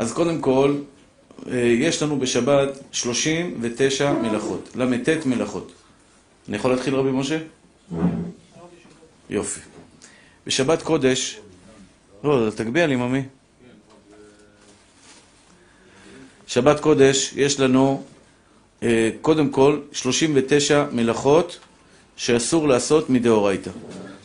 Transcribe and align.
אז 0.00 0.12
קודם 0.12 0.40
כל, 0.40 0.74
אה, 1.50 1.58
יש 1.58 2.02
לנו 2.02 2.18
בשבת 2.18 2.68
39 2.92 4.12
מלאכות, 4.12 4.68
ל"ט 4.74 5.26
מלאכות. 5.26 5.72
אני 6.48 6.56
יכול 6.56 6.70
להתחיל 6.70 6.94
רבי 6.94 7.10
משה? 7.10 7.38
יופי. 9.30 9.60
בשבת 10.46 10.82
קודש, 10.82 11.40
לא, 12.24 12.50
תגביה 12.56 12.86
לי, 12.86 12.96
ממי. 12.96 13.22
שבת 16.46 16.80
קודש, 16.80 17.32
יש 17.36 17.60
לנו 17.60 18.02
אה, 18.82 19.10
קודם 19.20 19.50
כל 19.50 19.80
39 19.92 20.84
מלאכות 20.92 21.58
שאסור 22.16 22.68
לעשות 22.68 23.10
מדאורייתא. 23.10 23.70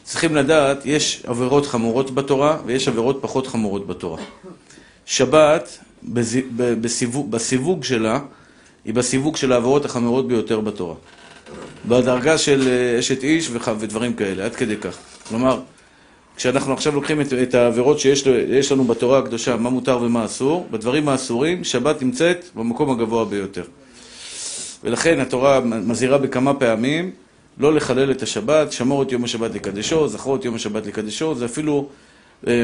צריכים 0.04 0.36
לדעת, 0.36 0.86
יש 0.86 1.23
עבירות 1.26 1.66
חמורות 1.66 2.12
בתורה 2.12 2.60
ויש 2.66 2.88
עבירות 2.88 3.18
פחות 3.21 3.48
חמורות 3.48 3.88
בתורה. 3.88 4.21
שבת, 5.06 5.80
בסיווג, 6.82 7.32
בסיווג 7.32 7.84
שלה, 7.84 8.20
היא 8.86 8.94
בסיווג 8.94 9.36
של 9.36 9.52
העבירות 9.52 9.86
החמורות 9.86 10.28
ביותר 10.28 10.59
בתורה. 10.59 10.95
בדרגה 11.88 12.38
של 12.38 12.68
אה, 12.68 13.00
אשת 13.00 13.23
איש 13.23 13.50
ודברים 13.80 14.14
כאלה, 14.14 14.45
עד 14.45 14.55
כדי 14.55 14.78
כך. 14.78 14.98
כלומר, 15.30 15.59
כשאנחנו 16.38 16.73
עכשיו 16.73 16.95
לוקחים 16.95 17.22
את, 17.22 17.34
את 17.34 17.55
העבירות 17.55 18.00
שיש 18.00 18.72
לנו 18.72 18.84
בתורה 18.84 19.20
הקדושה, 19.20 19.55
מה 19.55 19.70
מותר 19.70 20.00
ומה 20.02 20.26
אסור, 20.26 20.68
בדברים 20.72 21.09
האסורים, 21.09 21.64
שבת 21.64 22.02
נמצאת 22.02 22.45
במקום 22.56 22.92
הגבוה 22.92 23.26
ביותר. 23.26 23.64
ולכן 24.84 25.20
התורה 25.20 25.59
מזהירה 25.59 26.17
בכמה 26.17 26.53
פעמים 26.53 27.12
לא 27.58 27.73
לחלל 27.73 28.12
את 28.12 28.22
השבת, 28.22 28.72
שמור 28.72 29.03
את 29.03 29.12
יום 29.12 29.23
השבת 29.23 29.56
לקדשו, 29.56 30.08
זכור 30.08 30.36
את 30.36 30.45
יום 30.45 30.56
השבת 30.56 30.86
לקדשו, 30.86 31.36
זה 31.36 31.45
אפילו 31.45 31.90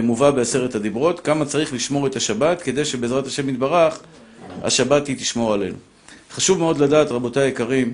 מובא 0.03 0.31
בעשרת 0.31 0.75
הדיברות, 0.75 1.19
כמה 1.19 1.45
צריך 1.45 1.73
לשמור 1.73 2.07
את 2.07 2.15
השבת 2.15 2.61
כדי 2.61 2.85
שבעזרת 2.85 3.27
השם 3.27 3.49
יתברך, 3.49 3.99
השבת 4.63 5.07
היא 5.07 5.15
תשמור 5.15 5.53
עלינו. 5.53 5.77
חשוב 6.31 6.59
מאוד 6.59 6.77
לדעת, 6.77 7.11
רבותיי 7.11 7.43
היקרים, 7.43 7.93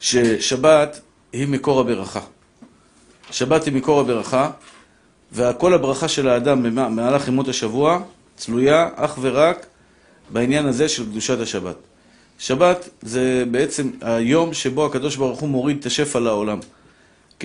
ששבת 0.00 1.00
היא 1.32 1.48
מקור 1.48 1.80
הברכה. 1.80 2.20
שבת 3.30 3.64
היא 3.64 3.74
מקור 3.74 4.00
הברכה, 4.00 4.50
וכל 5.32 5.74
הברכה 5.74 6.08
של 6.08 6.28
האדם 6.28 6.62
במהלך 6.62 7.28
ימות 7.28 7.48
השבוע 7.48 8.00
צלויה 8.36 8.88
אך 8.94 9.18
ורק 9.20 9.66
בעניין 10.30 10.66
הזה 10.66 10.88
של 10.88 11.04
קדושת 11.04 11.40
השבת. 11.40 11.76
שבת 12.38 12.88
זה 13.02 13.44
בעצם 13.50 13.90
היום 14.00 14.54
שבו 14.54 14.86
הקדוש 14.86 15.16
ברוך 15.16 15.40
הוא 15.40 15.48
מוריד 15.48 15.76
את 15.80 15.86
השפע 15.86 16.20
לעולם. 16.20 16.58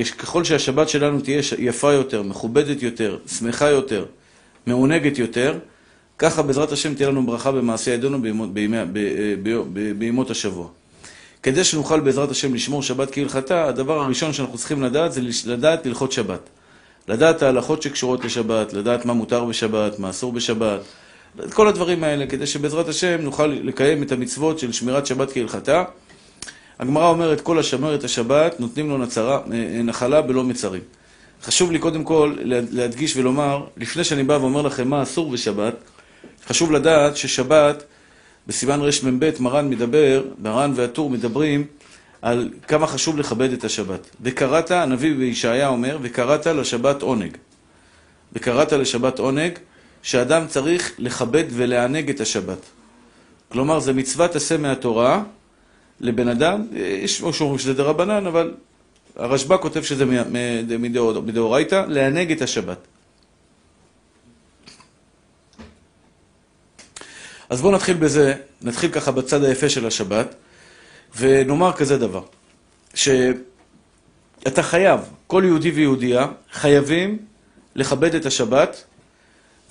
ככל 0.04 0.44
שהשבת 0.44 0.90
שלנו 0.90 1.22
תהיה 1.22 1.42
יפה 1.58 1.94
יותר, 1.94 2.22
מכובדת 2.22 2.82
יותר, 2.82 3.18
שמחה 3.40 3.70
יותר, 3.70 4.06
מעונגת 4.68 5.18
יותר, 5.18 5.60
ככה 6.20 6.42
בעזרת 6.42 6.72
השם 6.72 6.94
תהיה 6.94 7.10
לנו 7.10 7.26
ברכה 7.26 7.52
במעשה 7.52 7.92
ידינו 7.92 8.18
בימות 9.98 10.30
השבוע. 10.30 10.68
כדי 11.44 11.64
שנוכל 11.64 12.00
בעזרת 12.00 12.32
השם 12.32 12.54
לשמור 12.54 12.84
שבת 12.84 13.12
כהלכתה, 13.12 13.68
הדבר 13.68 14.00
הראשון 14.00 14.34
שאנחנו 14.34 14.58
צריכים 14.58 14.84
לדעת 14.84 15.14
זה 15.14 15.22
לדעת 15.46 15.86
הלכות 15.86 16.12
שבת. 16.12 16.50
לדעת 17.08 17.42
ההלכות 17.42 17.82
שקשורות 17.82 18.26
לשבת, 18.26 18.74
לדעת 18.74 19.06
מה 19.06 19.14
מותר 19.14 19.46
בשבת, 19.46 20.00
מה 20.00 20.10
אסור 20.10 20.34
בשבת, 20.34 20.80
את 21.44 21.54
כל 21.54 21.68
הדברים 21.68 22.04
האלה, 22.04 22.28
כדי 22.28 22.48
שבעזרת 22.48 22.88
השם 22.88 23.22
נוכל 23.22 23.48
לקיים 23.48 24.04
את 24.04 24.12
המצוות 24.12 24.60
של 24.60 24.72
שמירת 24.72 25.06
שבת 25.06 25.34
כהלכתה. 25.34 25.84
הגמרא 26.80 27.10
אומרת, 27.10 27.42
כל 27.42 27.60
השמר 27.60 27.96
את 27.96 28.04
השבת, 28.04 28.60
נותנים 28.60 28.90
לו 28.90 28.98
נצרה, 28.98 29.40
אה, 29.54 29.82
נחלה 29.84 30.22
בלא 30.22 30.44
מצרים. 30.44 30.82
חשוב 31.44 31.72
לי 31.72 31.80
קודם 31.80 32.04
כל 32.04 32.36
להדגיש 32.46 33.18
ולומר, 33.18 33.66
לפני 33.78 34.04
שאני 34.04 34.24
בא 34.24 34.34
ואומר 34.34 34.62
לכם 34.62 34.88
מה 34.88 35.04
אסור 35.04 35.32
בשבת, 35.32 35.74
חשוב 36.48 36.72
לדעת 36.72 37.18
ששבת, 37.18 37.84
בסימן 38.48 38.80
רמ"ב, 38.82 39.32
מרן 39.40 39.70
מדבר, 39.70 40.24
מרן 40.42 40.72
והטור 40.76 41.10
מדברים 41.10 41.66
על 42.22 42.50
כמה 42.68 42.88
חשוב 42.88 43.18
לכבד 43.18 43.54
את 43.54 43.64
השבת. 43.64 44.10
וקראת, 44.22 44.72
הנביא 44.72 45.16
בישעיה 45.16 45.68
אומר, 45.68 45.98
וקראת 46.02 46.48
לשבת 46.48 47.02
עונג. 47.02 47.38
וקראת 48.34 48.74
לשבת 48.74 49.20
עונג, 49.20 49.52
שאדם 50.02 50.48
צריך 50.48 50.92
לכבד 50.98 51.44
ולענג 51.50 52.10
את 52.10 52.20
השבת. 52.20 52.60
כלומר, 53.52 53.80
זה 53.80 53.94
מצוות 53.94 54.36
עשה 54.36 54.58
מהתורה 54.58 55.24
לבן 56.02 56.28
אדם, 56.28 56.68
יש 56.76 57.18
שאומרים 57.18 57.60
שזה 57.60 57.74
דרבנן, 57.74 58.28
אבל 58.28 58.54
הרשב"א 59.16 59.58
כותב 59.58 59.84
שזה 59.84 60.06
מדאורייתא, 61.26 61.86
לענג 61.88 62.32
את 62.32 62.42
השבת. 62.42 62.78
אז 67.50 67.62
בואו 67.62 67.74
נתחיל 67.74 67.98
בזה, 67.98 68.34
נתחיל 68.62 68.92
ככה 68.92 69.12
בצד 69.12 69.44
היפה 69.44 69.70
של 69.70 69.88
השבת, 69.88 70.36
ונאמר 71.18 71.72
כזה 71.74 71.98
דבר, 71.98 72.24
שאתה 72.94 74.64
חייב, 74.64 75.00
כל 75.28 75.44
יהודי 75.46 75.72
ויהודייה, 75.72 76.28
חייבים 76.52 77.18
לכבד 77.76 78.16
את 78.16 78.26
השבת 78.26 78.84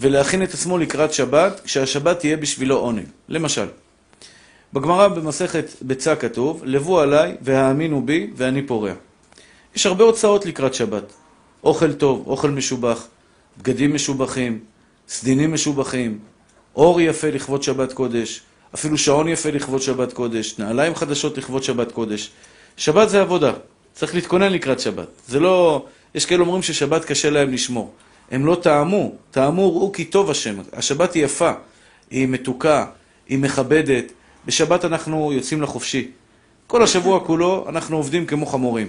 ולהכין 0.01 0.43
את 0.43 0.55
עצמו 0.55 0.79
לקראת 0.79 1.13
שבת, 1.13 1.61
כשהשבת 1.65 2.19
תהיה 2.19 2.37
בשבילו 2.37 2.77
עונג. 2.77 3.07
למשל, 3.29 3.67
בגמרא 4.75 5.09
במסכת 5.09 5.65
ביצה 5.83 6.17
כתוב, 6.17 6.63
לבו 6.65 7.01
עליי 7.01 7.37
והאמינו 7.41 8.07
בי 8.07 8.31
ואני 8.37 8.63
פורע. 8.63 8.93
יש 9.77 9.87
הרבה 9.87 10.05
הוצאות 10.05 10.47
לקראת 10.47 10.75
שבת. 10.75 11.13
אוכל 11.65 11.93
טוב, 11.93 12.25
אוכל 12.27 12.51
משובח, 12.51 13.07
בגדים 13.59 13.95
משובחים, 13.95 14.59
סדינים 15.09 15.53
משובחים, 15.53 16.19
אור 16.77 17.01
יפה 17.01 17.31
לכבוד 17.31 17.63
שבת 17.63 17.93
קודש, 17.93 18.41
אפילו 18.75 18.99
שעון 18.99 19.29
יפה 19.29 19.51
לכבוד 19.51 19.83
שבת 19.83 20.13
קודש, 20.13 20.59
נעליים 20.59 20.95
חדשות 20.95 21.39
לכבוד 21.39 21.63
שבת 21.63 21.93
קודש. 21.93 22.31
שבת 22.77 23.09
זה 23.09 23.21
עבודה, 23.21 23.53
צריך 23.93 24.15
להתכונן 24.15 24.53
לקראת 24.53 24.81
שבת. 24.81 25.09
זה 25.29 25.41
לא... 25.41 25.85
יש 26.15 26.27
כאלה 26.27 26.41
אומרים 26.41 26.63
ששבת 26.63 27.05
קשה 27.05 27.31
להם 27.31 27.53
לשמור. 27.53 27.93
הם 28.31 28.47
לא 28.47 28.55
טעמו, 28.63 29.13
טעמו 29.31 29.77
ראו 29.77 29.93
כי 29.93 30.05
טוב 30.05 30.31
השם. 30.31 30.55
השבת 30.73 31.15
היא 31.15 31.25
יפה, 31.25 31.53
היא 32.11 32.29
מתוקה, 32.29 32.87
היא 33.29 33.39
מכבדת. 33.39 34.13
בשבת 34.47 34.85
אנחנו 34.85 35.33
יוצאים 35.33 35.63
לחופשי. 35.63 36.09
כל 36.67 36.83
השבוע 36.83 37.21
כולו 37.21 37.67
אנחנו 37.69 37.97
עובדים 37.97 38.27
כמו 38.27 38.47
חמורים. 38.47 38.89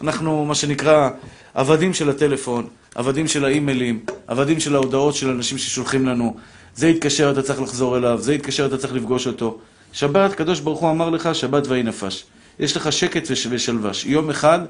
אנחנו, 0.00 0.44
מה 0.44 0.54
שנקרא, 0.54 1.10
עבדים 1.54 1.94
של 1.94 2.10
הטלפון, 2.10 2.66
עבדים 2.94 3.28
של 3.28 3.44
האימיילים, 3.44 4.00
עבדים 4.26 4.60
של 4.60 4.74
ההודעות 4.74 5.14
של 5.14 5.30
אנשים 5.30 5.58
ששולחים 5.58 6.06
לנו. 6.06 6.36
זה 6.76 6.88
יתקשר, 6.88 7.30
אתה 7.30 7.42
צריך 7.42 7.60
לחזור 7.60 7.96
אליו, 7.96 8.18
זה 8.20 8.34
יתקשר, 8.34 8.66
אתה 8.66 8.78
צריך 8.78 8.92
לפגוש 8.92 9.26
אותו. 9.26 9.58
שבת, 9.92 10.34
קדוש 10.34 10.60
ברוך 10.60 10.80
הוא 10.80 10.90
אמר 10.90 11.10
לך, 11.10 11.34
שבת 11.34 11.66
ויהי 11.66 11.82
נפש. 11.82 12.24
יש 12.58 12.76
לך 12.76 12.92
שקט 12.92 13.28
ושלווש. 13.50 14.06
יום 14.06 14.30
אחד 14.30 14.60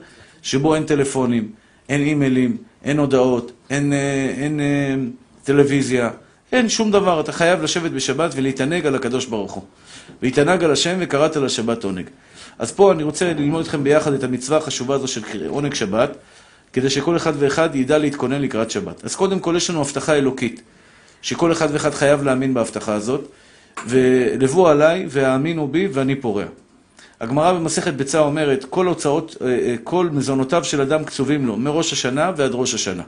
שבו 0.42 0.74
אין 0.74 0.84
טלפונים, 0.84 1.52
אין 1.88 2.00
אימיילים, 2.00 2.56
אין 2.84 2.98
הודעות, 2.98 3.52
אין, 3.70 3.92
אה, 3.92 3.98
אין, 3.98 4.60
אין 4.60 4.60
אה, 4.60 4.94
טלוויזיה, 5.44 6.10
אין 6.52 6.68
שום 6.68 6.90
דבר. 6.90 7.20
אתה 7.20 7.32
חייב 7.32 7.62
לשבת 7.62 7.90
בשבת 7.90 8.30
ולהתענג 8.36 8.86
על 8.86 8.94
הקדוש 8.94 9.26
ברוך 9.26 9.52
הוא. 9.52 9.64
והתענג 10.22 10.64
על 10.64 10.72
השם 10.72 10.96
וקראת 11.00 11.36
לשבת 11.36 11.84
עונג. 11.84 12.10
אז 12.58 12.72
פה 12.72 12.92
אני 12.92 13.02
רוצה 13.02 13.32
ללמוד 13.32 13.60
איתכם 13.60 13.84
ביחד 13.84 14.12
את 14.12 14.24
המצווה 14.24 14.58
החשובה 14.58 14.94
הזו 14.94 15.08
של 15.08 15.22
עונג 15.48 15.74
שבת, 15.74 16.10
כדי 16.72 16.90
שכל 16.90 17.16
אחד 17.16 17.32
ואחד 17.38 17.74
ידע 17.74 17.98
להתכונן 17.98 18.42
לקראת 18.42 18.70
שבת. 18.70 19.04
אז 19.04 19.16
קודם 19.16 19.40
כל 19.40 19.54
יש 19.56 19.70
לנו 19.70 19.80
הבטחה 19.80 20.14
אלוקית, 20.14 20.62
שכל 21.22 21.52
אחד 21.52 21.68
ואחד 21.72 21.94
חייב 21.94 22.22
להאמין 22.22 22.54
בהבטחה 22.54 22.94
הזאת, 22.94 23.30
ולבוא 23.86 24.70
עליי 24.70 25.06
והאמינו 25.08 25.68
בי 25.68 25.88
ואני 25.92 26.16
פורע. 26.16 26.44
הגמרא 27.20 27.52
במסכת 27.52 27.94
ביצה 27.94 28.18
אומרת, 28.18 28.64
כל 28.70 28.86
הוצאות, 28.86 29.36
אה, 29.40 29.46
אה, 29.46 29.74
כל 29.84 30.08
מזונותיו 30.12 30.64
של 30.64 30.80
אדם 30.80 31.04
קצובים 31.04 31.46
לו, 31.46 31.56
מראש 31.56 31.92
השנה 31.92 32.32
ועד 32.36 32.50
ראש 32.54 32.74
השנה. 32.74 33.02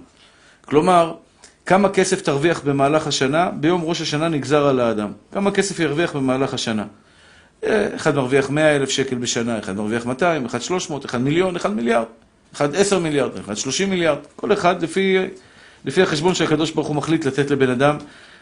כלומר, 0.65 1.15
כמה 1.66 1.88
כסף 1.88 2.21
תרוויח 2.22 2.60
במהלך 2.65 3.06
השנה, 3.06 3.51
ביום 3.51 3.83
ראש 3.84 4.01
השנה 4.01 4.28
נגזר 4.28 4.66
על 4.66 4.80
האדם. 4.80 5.12
כמה 5.33 5.51
כסף 5.51 5.80
ירוויח 5.80 6.16
במהלך 6.16 6.54
השנה. 6.54 6.84
אה, 7.65 7.97
אחד 7.97 8.15
מרוויח 8.15 8.51
100 8.51 8.77
אלף 8.77 8.91
שקל 8.91 9.16
בשנה, 9.16 9.59
אחד 9.59 9.77
מרוויח 9.77 10.07
200, 10.07 10.47
אחד 10.47 10.62
300, 10.62 11.04
אחד 11.04 11.21
מיליון, 11.21 11.57
אחד 11.57 11.74
מיליארד, 11.74 12.07
אחד 12.54 12.74
10 12.74 12.98
מיליארד, 12.98 13.36
אחד 13.36 13.57
30 13.57 13.91
מיליארד. 13.91 14.18
כל 14.36 14.53
אחד 14.53 14.83
לפי, 14.83 15.16
לפי 15.84 16.03
החשבון 16.03 16.34
שהקדוש 16.34 16.71
ברוך 16.71 16.89
הוא 16.89 16.97
מחליט 16.97 17.24
לתת 17.24 17.51
לבן 17.51 17.71
אדם. 17.71 17.97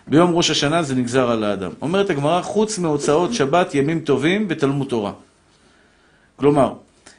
ביום 0.07 0.35
ראש 0.35 0.51
השנה 0.51 0.83
זה 0.83 0.95
נגזר 0.95 1.31
על 1.31 1.45
האדם. 1.45 1.71
אומרת 1.83 2.11
הגמרא, 2.11 2.43
חוץ 2.43 2.79
מהוצאות 2.79 3.35
שבת, 3.35 3.75
ימים 3.75 4.01
טובים 4.01 4.47
ותלמוד 4.49 4.89
תורה. 4.89 5.13
כלומר, 6.37 6.73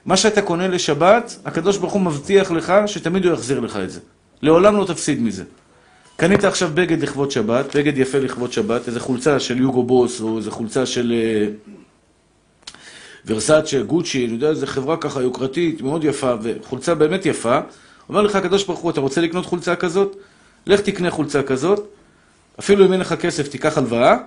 מה 0.05 0.17
שאתה 0.17 0.41
קונה 0.41 0.67
לשבת, 0.67 1.39
הקדוש 1.45 1.77
ברוך 1.77 1.93
הוא 1.93 2.01
מבטיח 2.01 2.51
לך 2.51 2.73
שתמיד 2.85 3.25
הוא 3.25 3.33
יחזיר 3.33 3.59
לך 3.59 3.77
את 3.77 3.89
זה. 3.91 3.99
לעולם 4.41 4.77
לא 4.77 4.85
תפסיד 4.85 5.21
מזה. 5.21 5.43
קנית 6.19 6.43
עכשיו 6.43 6.69
בגד 6.73 7.01
לכבוד 7.01 7.31
שבת, 7.31 7.75
בגד 7.75 7.97
יפה 7.97 8.19
לכבוד 8.19 8.53
שבת, 8.53 8.87
איזה 8.87 8.99
חולצה 8.99 9.39
של 9.39 9.61
יוגו 9.61 9.83
בוס, 9.83 10.21
או 10.21 10.37
איזה 10.37 10.51
חולצה 10.51 10.85
של 10.85 11.13
uh, 11.13 12.71
ורסאצ'ה, 13.25 13.81
גוצ'י, 13.81 14.25
אני 14.25 14.33
יודע, 14.33 14.49
איזה 14.49 14.67
חברה 14.67 14.97
ככה 14.97 15.21
יוקרתית, 15.21 15.81
מאוד 15.81 16.03
יפה, 16.03 16.33
וחולצה 16.41 16.95
באמת 16.95 17.25
יפה. 17.25 17.59
אומר 18.09 18.21
לך 18.21 18.35
הקדוש 18.35 18.63
ברוך 18.63 18.79
הוא, 18.79 18.91
אתה 18.91 19.01
רוצה 19.01 19.21
לקנות 19.21 19.45
חולצה 19.45 19.75
כזאת? 19.75 20.15
לך 20.67 20.81
תקנה 20.81 21.11
חולצה 21.11 21.43
כזאת. 21.43 21.87
אפילו 22.59 22.85
אם 22.85 22.93
אין 22.93 22.99
לך 22.99 23.13
כסף, 23.13 23.47
תיקח 23.47 23.77
הלוואה, 23.77 24.17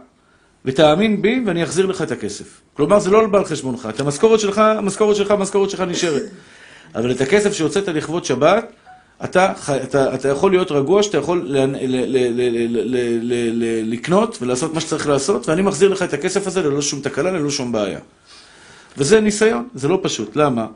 ותאמין 0.65 1.23
בי 1.23 1.43
ואני 1.47 1.65
אחזיר 1.65 1.87
לך 1.87 2.03
את 2.03 2.11
הכסף. 2.11 2.61
כלומר, 2.75 2.99
זה 2.99 3.11
לא 3.11 3.29
על 3.35 3.45
חשבונך. 3.45 3.89
את 3.95 4.01
המשכורת 4.01 4.41
שלך, 4.41 4.59
המשכורת 4.59 5.17
שלך, 5.17 5.31
המשכורת 5.31 5.71
שלך 5.71 5.81
נשארת. 5.81 6.23
אבל 6.95 7.11
את 7.11 7.21
הכסף 7.21 7.53
שהוצאת 7.53 7.89
לכבוד 7.89 8.25
שבת, 8.25 8.73
אתה, 9.25 9.53
אתה, 9.83 10.15
אתה 10.15 10.29
יכול 10.29 10.51
להיות 10.51 10.73
רגוע 10.73 11.03
שאתה 11.03 11.19
יכול 11.19 11.43
ל, 11.47 11.57
ל, 11.57 11.77
ל, 11.77 12.07
ל, 12.07 12.33
ל, 12.33 12.97
ל, 13.23 13.65
ל, 13.65 13.93
לקנות 13.93 14.39
ולעשות 14.43 14.75
מה 14.75 14.81
שצריך 14.81 15.07
לעשות, 15.07 15.49
ואני 15.49 15.63
מחזיר 15.63 15.89
לך 15.89 16.03
את 16.03 16.13
הכסף 16.13 16.47
הזה 16.47 16.63
ללא 16.63 16.83
שום 16.83 17.01
תקלה, 17.01 17.31
ללא 17.31 17.51
שום 17.51 17.73
בעיה. 17.73 17.99
וזה 18.99 19.21
ניסיון, 19.21 19.69
זה 19.75 19.89
לא 19.89 19.99
פשוט. 20.03 20.37
למה? 20.37 20.67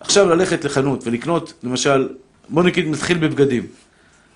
עכשיו 0.00 0.28
ללכת 0.28 0.64
לחנות 0.64 1.06
ולקנות, 1.06 1.52
למשל, 1.62 2.08
בוא 2.48 2.62
נגיד, 2.62 2.88
נתחיל 2.88 3.18
בבגדים. 3.18 3.66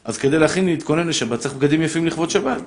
אז 0.04 0.18
כדי 0.18 0.38
להכין, 0.38 0.66
להתכונן 0.66 1.08
לשבת, 1.08 1.38
צריך 1.38 1.54
בגדים 1.54 1.82
יפים 1.82 2.06
לכבוד 2.06 2.30
שבת. 2.30 2.62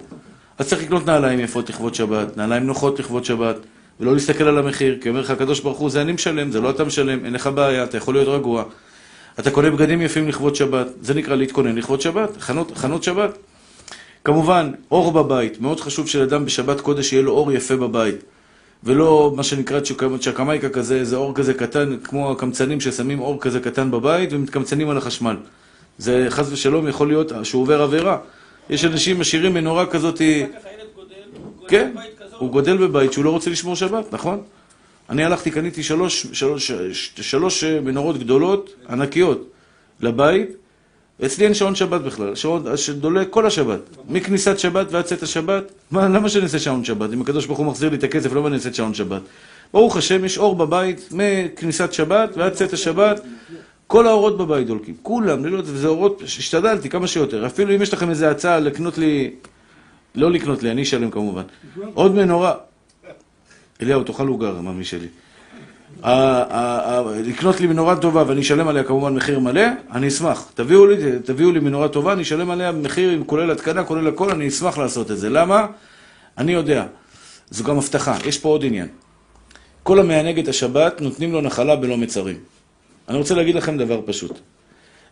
אז 0.58 0.68
צריך 0.68 0.84
לקנות 0.84 1.06
נעליים 1.06 1.40
יפות 1.40 1.70
לכבוד 1.70 1.96
שבת, 1.96 2.38
נעליים 2.38 2.64
נוחות 2.64 3.00
לכבוד 3.00 3.26
שבת, 3.26 3.56
ולא 4.00 4.14
להסתכל 4.14 4.44
על 4.44 4.58
המחיר, 4.58 4.98
כי 5.02 5.10
אומר 5.10 5.22
לך 5.22 5.30
הקדוש 5.30 5.60
ברוך 5.60 5.78
הוא, 5.78 5.90
זה 5.90 6.02
אני 6.02 6.12
משלם, 6.12 6.52
זה 6.52 6.62
לא 6.62 6.70
אתה 6.70 6.84
משלם, 6.84 7.26
אין 7.26 7.34
לך 7.34 7.48
בעיה, 7.48 7.84
אתה 7.84 7.98
יכול 7.98 8.14
להיות 8.14 8.28
רגוע. 8.28 8.64
אתה 9.40 9.52
קונה 9.52 9.70
בגדים 9.72 10.02
יפים 10.02 10.28
לכבוד 10.28 10.56
שבת, 10.56 10.88
זה 11.02 11.14
נקרא 11.14 11.36
להתכונן 11.36 11.76
לכבוד 11.76 12.02
שבת, 12.02 12.30
חנות, 12.40 12.78
חנות 12.78 13.04
שבת. 13.04 13.38
כמובן, 14.24 14.72
אור 14.92 15.12
בבית, 15.12 15.62
מאוד 15.62 15.80
חשוב 15.80 16.08
שלאדם 16.08 16.46
בשבת 16.46 16.82
קודש 16.82 17.14
יהיה 17.14 17.24
לו 17.24 17.32
אור 17.32 17.52
יפה 17.52 17.76
בבית. 17.76 18.16
ולא 18.84 19.34
מה 19.36 19.44
שנקרא 19.44 19.80
צ'קמייקה 20.20 20.70
כזה, 20.70 20.96
איזה 20.96 21.16
אור 21.16 21.36
כזה 21.36 21.54
קטן, 21.54 21.98
כמו 22.04 22.32
הקמצנים 22.32 22.82
ששמים 22.82 23.20
אור 23.20 23.42
כזה 23.42 23.60
קטן 23.60 23.92
בבית 23.92 24.34
ומתקמצנים 24.34 24.90
על 24.90 24.98
החשמל. 24.98 25.36
זה 25.98 26.26
חס 26.30 26.52
ושלום 26.52 26.88
יכול 26.88 27.08
להיות 27.08 27.32
שהוא 27.44 27.62
עובר 27.62 27.82
עבירה. 27.82 28.18
יש 28.70 28.86
אנשים 28.86 29.20
משאירים 29.20 29.54
מנורה 29.54 29.86
כזאת... 29.86 30.22
כן, 31.68 31.94
הוא 32.38 32.50
גודל 32.50 32.78
בבית 32.78 33.14
שהוא 33.14 33.26
לא 33.26 33.30
רוצה 33.30 33.50
לשמור 33.50 33.76
שבת, 33.76 34.14
נכון? 34.14 34.42
אני 35.10 35.24
הלכתי, 35.24 35.52
קניתי 35.52 35.84
שלוש, 35.84 36.28
שלוש, 36.34 36.72
שלוש 37.22 37.64
מנורות 37.64 38.18
גדולות, 38.18 38.74
ענקיות, 38.90 39.50
לבית, 40.02 40.50
ואצלי 41.20 41.46
אין 41.46 41.54
שעון 41.54 41.76
שבת 41.76 42.02
בכלל, 42.02 42.36
שעון 42.36 42.78
שדולה 42.78 43.26
כל 43.26 43.46
השבת, 43.46 43.80
מכניסת 44.10 44.60
שבת 44.60 44.88
ועד 44.92 45.06
צאת 45.06 45.24
השבת, 45.24 45.72
מה, 45.92 46.08
למה 46.08 46.30
שאני 46.30 46.44
אעשה 46.44 46.60
שעון 46.60 46.84
שבת? 46.84 47.14
אם 47.14 47.22
הקדוש 47.22 47.46
ברוך 47.46 47.60
הוא 47.60 47.66
מחזיר 47.66 47.90
לי 47.90 47.98
את 47.98 48.04
הכסף, 48.04 48.34
למה 48.34 48.48
אני 48.48 48.56
אעשה 48.56 48.74
שעון 48.74 48.94
שבת? 48.94 49.22
ברוך 49.74 49.98
השם, 49.98 50.26
יש 50.26 50.38
אור 50.38 50.56
בבית, 50.56 51.10
מכניסת 51.12 51.94
שבת 51.94 52.38
ועד 52.38 52.54
צאת 52.54 52.74
השבת, 52.74 53.22
כל 53.88 54.08
האורות 54.08 54.38
בבית 54.38 54.68
דולקים, 54.68 54.96
כולם, 55.02 55.46
ללא, 55.46 55.62
זה 55.64 55.88
אורות, 55.88 56.22
השתדלתי 56.22 56.90
כמה 56.90 57.08
שיותר, 57.08 57.46
אפילו 57.46 57.76
אם 57.76 57.82
יש 57.82 57.94
לכם 57.94 58.10
איזה 58.10 58.30
הצעה 58.30 58.60
לקנות 58.60 58.98
לי, 58.98 59.32
לא 60.16 60.32
לקנות 60.32 60.64
לי, 60.64 60.72
אני 60.72 60.82
אשלם 60.82 61.12
כמובן, 61.12 61.44
עוד 61.94 62.16
מנורה, 62.16 62.54
אליהו, 63.86 64.04
תאכל 64.04 64.28
עוגה, 64.28 64.52
מאמי 64.52 64.84
שלי. 64.84 65.08
לקנות 67.26 67.60
לי 67.60 67.68
מנורה 67.68 67.96
טובה 67.96 68.24
ואני 68.28 68.42
אשלם 68.42 68.68
עליה 68.68 68.84
כמובן 68.84 69.16
מחיר 69.16 69.40
מלא, 69.40 69.62
אני 69.92 70.08
אשמח. 70.08 70.52
תביאו 70.54 70.86
לי, 70.86 71.20
תביאו 71.26 71.52
לי 71.52 71.60
מנורה 71.60 71.88
טובה, 71.88 72.14
אני 72.14 72.22
אשלם 72.22 72.52
עליה 72.52 72.72
מחיר 72.72 73.24
כולל 73.26 73.52
התקנה, 73.52 73.84
כולל 73.84 74.08
הכל, 74.08 74.30
אני 74.30 74.48
אשמח 74.48 74.78
לעשות 74.78 75.12
את 75.12 75.18
זה. 75.18 75.30
למה? 75.30 75.66
אני 76.38 76.52
יודע. 76.52 76.86
זו 77.50 77.64
גם 77.64 77.78
הבטחה. 77.78 78.18
יש 78.26 78.38
פה 78.38 78.50
עוד 78.50 78.66
עניין. 78.66 78.88
כל 79.84 80.00
המענג 80.00 80.40
את 80.40 80.48
השבת, 80.48 81.02
נותנים 81.02 81.34
לו 81.34 81.42
נחלה 81.42 81.76
בלא 81.76 81.98
מצרים. 81.98 82.38
אני 83.10 83.18
רוצה 83.18 83.36
להגיד 83.36 83.56
לכם 83.56 83.78
דבר 83.78 84.02
פשוט. 84.06 84.40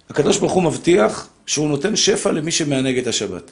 הקדוש 0.09 0.37
ברוך 0.37 0.51
הוא 0.51 0.63
מבטיח 0.63 1.27
שהוא 1.45 1.69
נותן 1.69 1.95
שפע 1.95 2.31
למי 2.31 2.51
שמענג 2.51 2.97
את 2.97 3.07
השבת. 3.07 3.51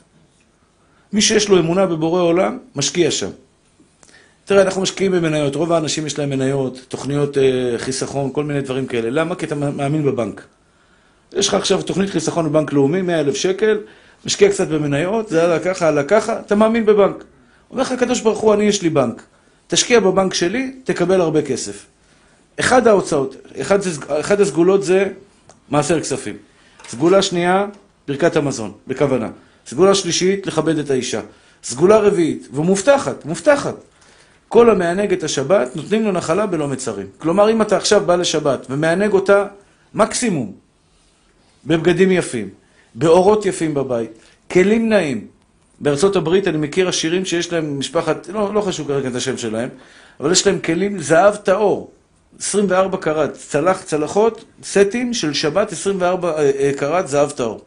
מי 1.14 1.22
שיש 1.22 1.50
לו 1.50 1.60
אמונה 1.60 1.86
בבורא 1.86 2.22
עולם, 2.22 2.58
משקיע 2.76 3.12
שם. 3.12 3.30
תראה, 4.52 4.62
אנחנו 4.64 4.82
משקיעים 4.82 5.12
במניות, 5.12 5.56
רוב 5.56 5.74
האנשים 5.74 6.08
יש 6.08 6.20
להם 6.20 6.30
מניות, 6.30 6.86
תוכניות 6.88 7.38
אה, 7.38 7.44
חיסכון, 7.78 8.34
כל 8.34 8.44
מיני 8.44 8.62
דברים 8.62 8.86
כאלה. 8.86 9.10
למה? 9.10 9.36
כי 9.36 9.46
אתה 9.46 9.56
מאמין 9.56 10.06
בבנק. 10.06 10.42
יש 11.34 11.48
לך 11.48 11.54
עכשיו 11.54 11.82
תוכנית 11.82 12.10
חיסכון 12.10 12.50
בבנק 12.50 12.74
לאומי, 12.74 13.02
100 13.02 13.20
אלף 13.20 13.36
שקל, 13.36 13.80
משקיע 14.26 14.50
קצת 14.50 14.68
במניות, 14.68 15.30
זה 15.30 15.44
עלה 15.44 15.60
ככה, 15.60 15.88
עלה 15.88 16.04
ככה, 16.04 16.40
אתה 16.40 16.56
מאמין 16.56 16.86
בבנק. 16.86 17.24
אומר 17.72 17.82
לך 17.82 17.92
הקדוש 17.92 18.22
ברוך 18.22 18.40
הוא, 18.40 18.54
אני 18.54 18.64
יש 18.64 18.82
לי 18.82 18.90
בנק. 18.90 19.24
תשקיע 19.68 20.00
בבנק 20.00 20.34
שלי, 20.34 20.74
תקבל 20.84 21.22
הרבה 21.22 21.42
כסף. 21.42 21.86
אחד 22.60 22.88
ההוצאות, 22.88 23.36
אחד, 23.62 23.80
אחד 24.20 24.42
הסגולות 24.42 24.84
זה 24.84 25.08
מעשר 25.70 26.02
כספים. 26.02 26.36
סגולה 26.90 27.22
שנייה, 27.22 27.66
ברכת 28.08 28.36
המזון, 28.36 28.72
בכוונה. 28.88 29.30
סגולה 29.68 29.96
שלישית, 29.96 30.48
לכבד 30.48 30.78
את 30.78 30.90
האישה. 30.90 31.22
סגולה 31.64 31.98
רביעית, 31.98 32.48
ומובטחת, 32.54 33.26
מובטחת. 33.26 33.76
כל 34.52 34.70
המענג 34.70 35.14
את 35.14 35.24
השבת, 35.24 35.76
נותנים 35.76 36.04
לו 36.04 36.12
נחלה 36.12 36.46
בלא 36.46 36.68
מצרים. 36.68 37.08
כלומר, 37.18 37.52
אם 37.52 37.62
אתה 37.62 37.78
עכשיו 37.78 38.02
בא 38.06 38.16
לשבת 38.16 38.68
ומענג 38.70 39.14
אותה 39.14 39.46
מקסימום, 39.94 40.54
בבגדים 41.66 42.12
יפים, 42.12 42.50
באורות 42.96 43.46
יפים 43.46 43.74
בבית, 43.74 44.12
כלים 44.52 44.90
נעים. 44.90 45.28
בארצות 45.80 46.16
הברית 46.16 46.48
אני 46.48 46.58
מכיר 46.58 46.90
עשירים 46.90 47.26
שיש 47.26 47.54
להם 47.54 47.80
משפחת, 47.80 48.28
לא, 48.28 48.54
לא 48.54 48.62
חשוב 48.62 48.88
כרגע 48.88 49.10
את 49.10 49.16
השם 49.16 49.38
שלהם, 49.38 49.70
אבל 50.20 50.32
יש 50.32 50.48
להם 50.48 50.60
כלים 50.60 51.00
זהב 51.00 51.36
טהור, 51.36 51.92
24 52.40 52.98
קראט, 52.98 53.34
צלח, 53.34 53.82
צלחות, 53.82 54.44
סטים 54.64 55.14
של 55.14 55.34
שבת 55.34 55.72
24 55.72 56.32
אה, 56.32 56.52
אה, 56.60 56.72
קראט 56.78 57.08
זהב 57.08 57.30
טהור. 57.32 57.62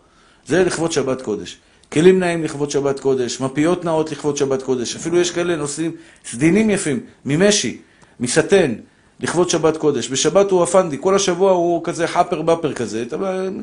זה 0.46 0.64
לכבוד 0.64 0.92
שבת 0.92 1.22
קודש. 1.22 1.58
כלים 1.94 2.20
נאים 2.20 2.44
לכבוד 2.44 2.70
שבת 2.70 3.00
קודש, 3.00 3.40
מפיות 3.40 3.84
נאות 3.84 4.12
לכבוד 4.12 4.36
שבת 4.36 4.62
קודש, 4.62 4.96
אפילו 4.96 5.20
יש 5.20 5.30
כאלה 5.30 5.56
נושאים 5.56 5.92
סדינים 6.24 6.70
יפים, 6.70 7.00
ממשי, 7.24 7.78
מסטן, 8.20 8.74
לכבוד 9.20 9.50
שבת 9.50 9.76
קודש. 9.76 10.08
בשבת 10.08 10.50
הוא 10.50 10.64
אפנדי, 10.64 10.96
כל 11.00 11.14
השבוע 11.14 11.52
הוא 11.52 11.84
כזה 11.84 12.06
חאפר 12.06 12.42
באפר 12.42 12.72
כזה, 12.72 13.04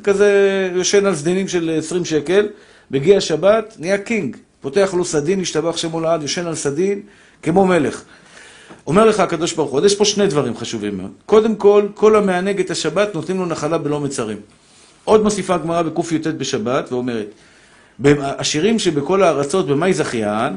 כזה 0.03 0.69
יושן 0.75 1.05
על 1.05 1.15
סדינים 1.15 1.47
של 1.47 1.75
20 1.77 2.05
שקל, 2.05 2.47
מגיע 2.91 3.21
שבת, 3.21 3.75
נהיה 3.79 3.97
king, 3.97 4.37
פותח 4.61 4.93
לו 4.97 5.05
סדין, 5.05 5.41
ישתבח 5.41 5.77
שמו 5.77 5.99
לעד, 5.99 6.21
יושן 6.21 6.47
על 6.47 6.55
סדין, 6.55 7.01
כמו 7.43 7.65
מלך. 7.65 8.03
אומר 8.87 9.05
לך 9.05 9.19
הקדוש 9.19 9.53
ברוך 9.53 9.71
הוא, 9.71 9.85
יש 9.85 9.95
פה 9.95 10.05
שני 10.05 10.27
דברים 10.27 10.57
חשובים 10.57 10.97
מאוד. 10.97 11.11
קודם 11.25 11.55
כל, 11.55 11.87
כל 11.93 12.15
המענג 12.15 12.59
את 12.59 12.71
השבת 12.71 13.15
נותנים 13.15 13.39
לו 13.39 13.45
נחלה 13.45 13.77
בלא 13.77 13.99
מצרים. 13.99 14.37
עוד 15.03 15.23
מוסיפה 15.23 15.55
הגמרא 15.55 15.81
בקי"ט 15.81 16.27
בשבת 16.27 16.91
ואומרת, 16.91 17.27
השירים 18.21 18.79
שבכל 18.79 19.23
הארצות, 19.23 19.67
במה 19.67 19.85
היא 19.85 19.95
זכיין? 19.95 20.53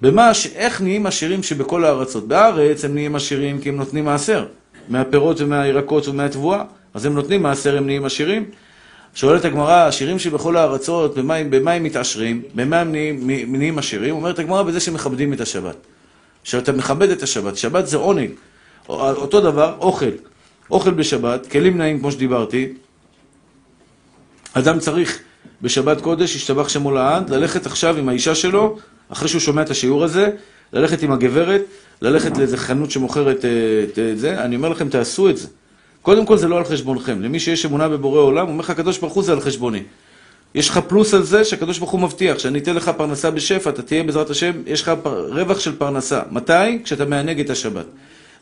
במה, 0.00 0.32
איך 0.54 0.80
נהיים 0.80 1.06
השירים 1.06 1.42
שבכל 1.42 1.84
הארצות? 1.84 2.28
בארץ 2.28 2.84
הם 2.84 2.94
נהיים 2.94 3.16
עשירים 3.16 3.60
כי 3.60 3.68
הם 3.68 3.76
נותנים 3.76 4.04
מעשר, 4.04 4.46
מהפירות 4.88 5.40
ומהירקות 5.40 6.08
ומהתבואה, 6.08 6.64
אז 6.94 7.04
הם 7.04 7.14
נותנים 7.14 7.42
מעשר, 7.42 7.76
הם 7.76 7.86
נהיים 7.86 8.04
עשירים. 8.04 8.44
שואלת 9.14 9.44
הגמרא, 9.44 9.86
השירים 9.86 10.18
שבכל 10.18 10.56
הארצות, 10.56 11.18
במה, 11.18 11.34
במה 11.50 11.72
הם 11.72 11.82
מתעשרים? 11.82 12.42
במה 12.54 12.80
הם 12.80 12.92
נהיים, 12.92 13.30
נהיים 13.56 13.78
עשירים? 13.78 14.14
אומרת 14.14 14.38
הגמרא, 14.38 14.62
בזה 14.62 14.80
שמכבדים 14.80 15.32
את 15.32 15.40
השבת. 15.40 15.76
שאתה 16.44 16.72
מכבד 16.72 17.10
את 17.10 17.22
השבת. 17.22 17.56
שבת 17.56 17.86
זה 17.86 17.96
עונג. 17.96 18.30
אותו 18.88 19.40
דבר, 19.40 19.74
אוכל. 19.80 20.10
אוכל 20.70 20.90
בשבת, 20.90 21.46
כלים 21.46 21.78
נעים 21.78 21.98
כמו 21.98 22.12
שדיברתי. 22.12 22.72
אדם 24.52 24.78
צריך 24.78 25.22
בשבת 25.62 26.00
קודש, 26.00 26.36
השתבח 26.36 26.68
שמו 26.68 26.90
לעד, 26.90 27.30
ללכת 27.30 27.66
עכשיו 27.66 27.96
עם 27.96 28.08
האישה 28.08 28.34
שלו, 28.34 28.76
אחרי 29.08 29.28
שהוא 29.28 29.40
שומע 29.40 29.62
את 29.62 29.70
השיעור 29.70 30.04
הזה, 30.04 30.30
ללכת 30.72 31.02
עם 31.02 31.12
הגברת, 31.12 31.62
ללכת 32.02 32.38
לאיזה 32.38 32.56
חנות 32.56 32.90
שמוכרת 32.90 33.44
אה, 33.44 33.50
את, 33.84 33.98
את 33.98 34.18
זה, 34.18 34.44
אני 34.44 34.56
אומר 34.56 34.68
לכם, 34.68 34.88
תעשו 34.88 35.28
את 35.28 35.36
זה. 35.36 35.48
קודם 36.02 36.26
כל 36.26 36.36
זה 36.36 36.48
לא 36.48 36.58
על 36.58 36.64
חשבונכם. 36.64 37.22
למי 37.22 37.40
שיש 37.40 37.66
אמונה 37.66 37.88
בבורא 37.88 38.20
עולם, 38.20 38.48
אומר 38.48 38.60
לך, 38.60 38.70
הקדוש 38.70 38.98
ברוך 38.98 39.12
הוא 39.12 39.22
זה 39.22 39.32
על 39.32 39.40
חשבוני. 39.40 39.82
יש 40.54 40.68
לך 40.68 40.78
פלוס 40.78 41.14
על 41.14 41.22
זה 41.22 41.44
שהקדוש 41.44 41.78
ברוך 41.78 41.90
הוא 41.90 42.00
מבטיח, 42.00 42.38
שאני 42.38 42.58
אתן 42.58 42.74
לך 42.74 42.90
פרנסה 42.96 43.30
בשפע, 43.30 43.70
אתה 43.70 43.82
תהיה 43.82 44.02
בעזרת 44.02 44.30
השם, 44.30 44.52
יש 44.66 44.82
לך 44.82 44.92
פר... 45.02 45.26
רווח 45.32 45.60
של 45.60 45.76
פרנסה. 45.76 46.20
מתי? 46.30 46.82
כשאתה 46.84 47.04
מענג 47.04 47.40
את 47.40 47.50
השבת. 47.50 47.86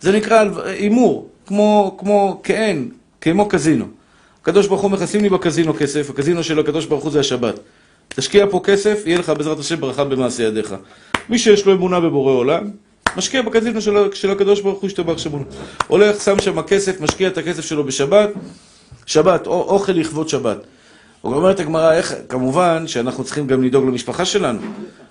זה 0.00 0.12
נקרא 0.12 0.44
הימור, 0.64 1.28
כמו, 1.46 1.96
כמו 1.98 2.40
כאין, 2.42 2.88
כמו 3.20 3.48
קזינו. 3.48 3.86
הקדוש 4.48 4.66
ברוך 4.66 4.80
הוא 4.80 4.90
מכסים 4.90 5.22
לי 5.22 5.28
בקזינו 5.28 5.74
כסף, 5.74 6.10
הקזינו 6.10 6.44
של 6.44 6.58
הקדוש 6.58 6.86
ברוך 6.86 7.04
הוא 7.04 7.12
זה 7.12 7.20
השבת. 7.20 7.60
תשקיע 8.08 8.46
פה 8.50 8.60
כסף, 8.64 9.02
יהיה 9.06 9.18
לך 9.18 9.30
בעזרת 9.30 9.58
השם 9.58 9.80
ברכה 9.80 10.04
במעשה 10.04 10.42
ידיך. 10.42 10.74
מי 11.28 11.38
שיש 11.38 11.66
לו 11.66 11.72
אמונה 11.72 12.00
בבורא 12.00 12.32
עולם, 12.32 12.70
משקיע 13.16 13.42
בקזינו 13.42 13.80
של, 13.80 13.96
של 14.14 14.30
הקדוש 14.30 14.60
ברוך 14.60 14.80
הוא, 14.80 14.86
השתבח 14.86 15.18
שמונה. 15.18 15.44
הולך, 15.86 16.20
שם 16.20 16.40
שם 16.40 16.62
כסף, 16.62 17.00
משקיע 17.00 17.28
את 17.28 17.38
הכסף 17.38 17.64
שלו 17.64 17.84
בשבת, 17.84 18.30
שבת, 19.06 19.46
או, 19.46 19.52
אוכל 19.52 19.92
לכבוד 19.92 20.28
שבת. 20.28 20.58
אומרת 21.24 21.60
הגמרא, 21.60 21.92
איך, 21.92 22.14
כמובן 22.28 22.86
שאנחנו 22.86 23.24
צריכים 23.24 23.46
גם 23.46 23.62
לדאוג 23.62 23.84
למשפחה 23.86 24.24
שלנו. 24.24 24.60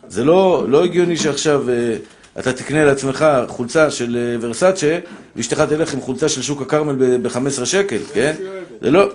זה 0.08 0.26
לא, 0.26 0.66
לא 0.68 0.84
הגיוני 0.84 1.18
שעכשיו... 1.18 1.66
אתה 2.40 2.54
תקנה 2.54 2.86
לעצמך 2.86 3.26
חולצה 3.48 3.92
של 3.92 4.18
אה, 4.18 4.36
ורסאצ'ה, 4.42 5.00
ואשתך 5.36 5.62
תלך 5.62 5.94
עם 5.94 6.02
חולצה 6.02 6.30
של 6.30 6.42
שוק 6.42 6.62
הכרמל 6.62 7.18
ב-15 7.18 7.66
שקל, 7.66 8.00
כן? 8.14 8.36
זה 8.82 8.92
לא... 8.92 9.10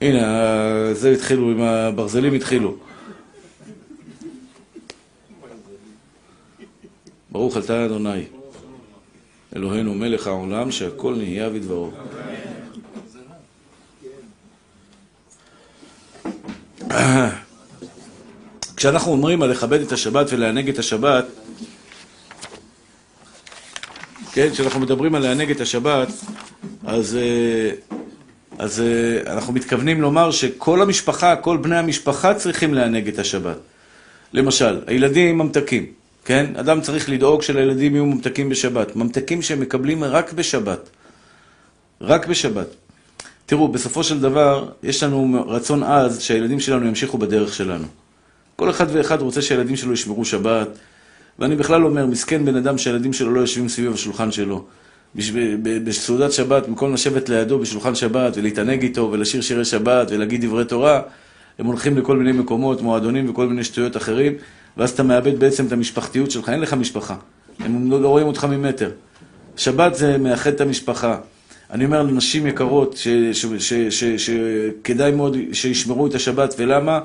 הנה, 0.00 0.94
זה 0.94 1.10
התחילו, 1.10 1.50
עם 1.50 1.60
הברזלים 1.60 2.34
התחילו. 2.34 2.76
ברוך 7.30 7.56
אתה 7.56 7.84
אדוני, 7.84 8.24
אלוהינו 9.56 9.94
מלך 9.94 10.26
העולם, 10.26 10.70
שהכל 10.70 11.14
נהיה 11.14 11.50
בדברו. 11.50 11.90
כשאנחנו 18.76 19.12
אומרים 19.12 19.42
על 19.42 19.50
לכבד 19.50 19.80
את 19.80 19.92
השבת 19.92 20.26
ולענג 20.32 20.68
את 20.68 20.78
השבת, 20.78 21.24
כן, 24.34 24.50
כשאנחנו 24.50 24.80
מדברים 24.80 25.14
על 25.14 25.22
לענג 25.22 25.50
את 25.50 25.60
השבת, 25.60 26.08
אז, 26.84 27.16
אה, 27.16 27.70
אז 28.58 28.80
אה, 28.80 29.32
אנחנו 29.32 29.52
מתכוונים 29.52 30.00
לומר 30.00 30.30
שכל 30.30 30.82
המשפחה, 30.82 31.36
כל 31.36 31.56
בני 31.56 31.76
המשפחה 31.78 32.34
צריכים 32.34 32.74
לענג 32.74 33.08
את 33.08 33.18
השבת. 33.18 33.56
למשל, 34.32 34.80
הילדים 34.86 35.38
ממתקים, 35.38 35.86
כן? 36.24 36.46
אדם 36.56 36.80
צריך 36.80 37.08
לדאוג 37.08 37.42
שלילדים 37.42 37.94
יהיו 37.94 38.06
ממתקים 38.06 38.48
בשבת. 38.48 38.96
ממתקים 38.96 39.42
שהם 39.42 39.60
מקבלים 39.60 40.04
רק 40.04 40.32
בשבת. 40.32 40.88
רק 42.00 42.26
בשבת. 42.26 42.66
תראו, 43.46 43.68
בסופו 43.68 44.04
של 44.04 44.20
דבר, 44.20 44.68
יש 44.82 45.02
לנו 45.02 45.44
רצון 45.48 45.82
עז 45.82 46.20
שהילדים 46.22 46.60
שלנו 46.60 46.86
ימשיכו 46.86 47.18
בדרך 47.18 47.54
שלנו. 47.54 47.86
כל 48.56 48.70
אחד 48.70 48.86
ואחד 48.92 49.22
רוצה 49.22 49.42
שהילדים 49.42 49.76
שלו 49.76 49.92
ישמרו 49.92 50.24
שבת, 50.24 50.68
ואני 51.38 51.56
בכלל 51.56 51.84
אומר, 51.84 52.06
מסכן 52.06 52.44
בן 52.44 52.56
אדם 52.56 52.78
שהילדים 52.78 53.12
שלו 53.12 53.34
לא 53.34 53.40
יושבים 53.40 53.68
סביב 53.68 53.92
השולחן 53.92 54.32
שלו. 54.32 54.64
בסעודת 55.84 56.32
שבת, 56.32 56.68
במקום 56.68 56.94
לשבת 56.94 57.28
לידו 57.28 57.58
בשולחן 57.58 57.94
שבת 57.94 58.36
ולהתענג 58.36 58.82
איתו 58.82 59.08
ולשיר 59.12 59.40
שירי 59.40 59.64
שבת 59.64 60.10
ולהגיד 60.10 60.44
דברי 60.44 60.64
תורה, 60.64 61.00
הם 61.58 61.66
הולכים 61.66 61.98
לכל 61.98 62.16
מיני 62.16 62.32
מקומות, 62.32 62.82
מועדונים 62.82 63.30
וכל 63.30 63.46
מיני 63.46 63.64
שטויות 63.64 63.96
אחרים, 63.96 64.32
ואז 64.76 64.90
אתה 64.90 65.02
מאבד 65.02 65.38
בעצם 65.38 65.66
את 65.66 65.72
המשפחתיות 65.72 66.30
שלך, 66.30 66.48
אין 66.48 66.60
לך 66.60 66.74
משפחה. 66.74 67.16
הם 67.58 67.90
לא, 67.90 68.02
לא 68.02 68.08
רואים 68.08 68.26
אותך 68.26 68.44
ממטר. 68.44 68.90
שבת 69.56 69.94
זה 69.94 70.18
מאחד 70.18 70.52
את 70.52 70.60
המשפחה. 70.60 71.18
אני 71.70 71.84
אומר 71.84 72.02
לנשים 72.02 72.46
יקרות 72.46 72.98
שכדאי 74.18 75.12
מאוד 75.12 75.36
שישמרו 75.52 76.06
את 76.06 76.14
השבת, 76.14 76.54
ולמה? 76.58 77.00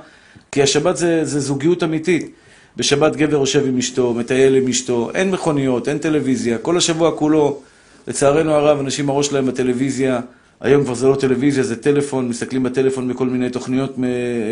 כי 0.51 0.61
השבת 0.61 0.97
זה, 0.97 1.25
זה 1.25 1.39
זוגיות 1.39 1.83
אמיתית. 1.83 2.31
בשבת 2.77 3.15
גבר 3.15 3.37
יושב 3.37 3.67
עם 3.67 3.77
אשתו, 3.77 4.13
מטייל 4.13 4.55
עם 4.55 4.67
אשתו, 4.67 5.09
אין 5.13 5.31
מכוניות, 5.31 5.89
אין 5.89 5.97
טלוויזיה, 5.97 6.57
כל 6.57 6.77
השבוע 6.77 7.11
כולו, 7.11 7.59
לצערנו 8.07 8.51
הרב, 8.51 8.79
אנשים 8.79 9.09
הראש 9.09 9.27
שלהם 9.27 9.45
בטלוויזיה, 9.45 10.19
היום 10.61 10.83
כבר 10.83 10.93
זה 10.93 11.07
לא 11.07 11.15
טלוויזיה, 11.15 11.63
זה 11.63 11.81
טלפון, 11.81 12.29
מסתכלים 12.29 12.63
בטלפון 12.63 13.07
בכל 13.07 13.25
מיני 13.25 13.49
תוכניות 13.49 13.95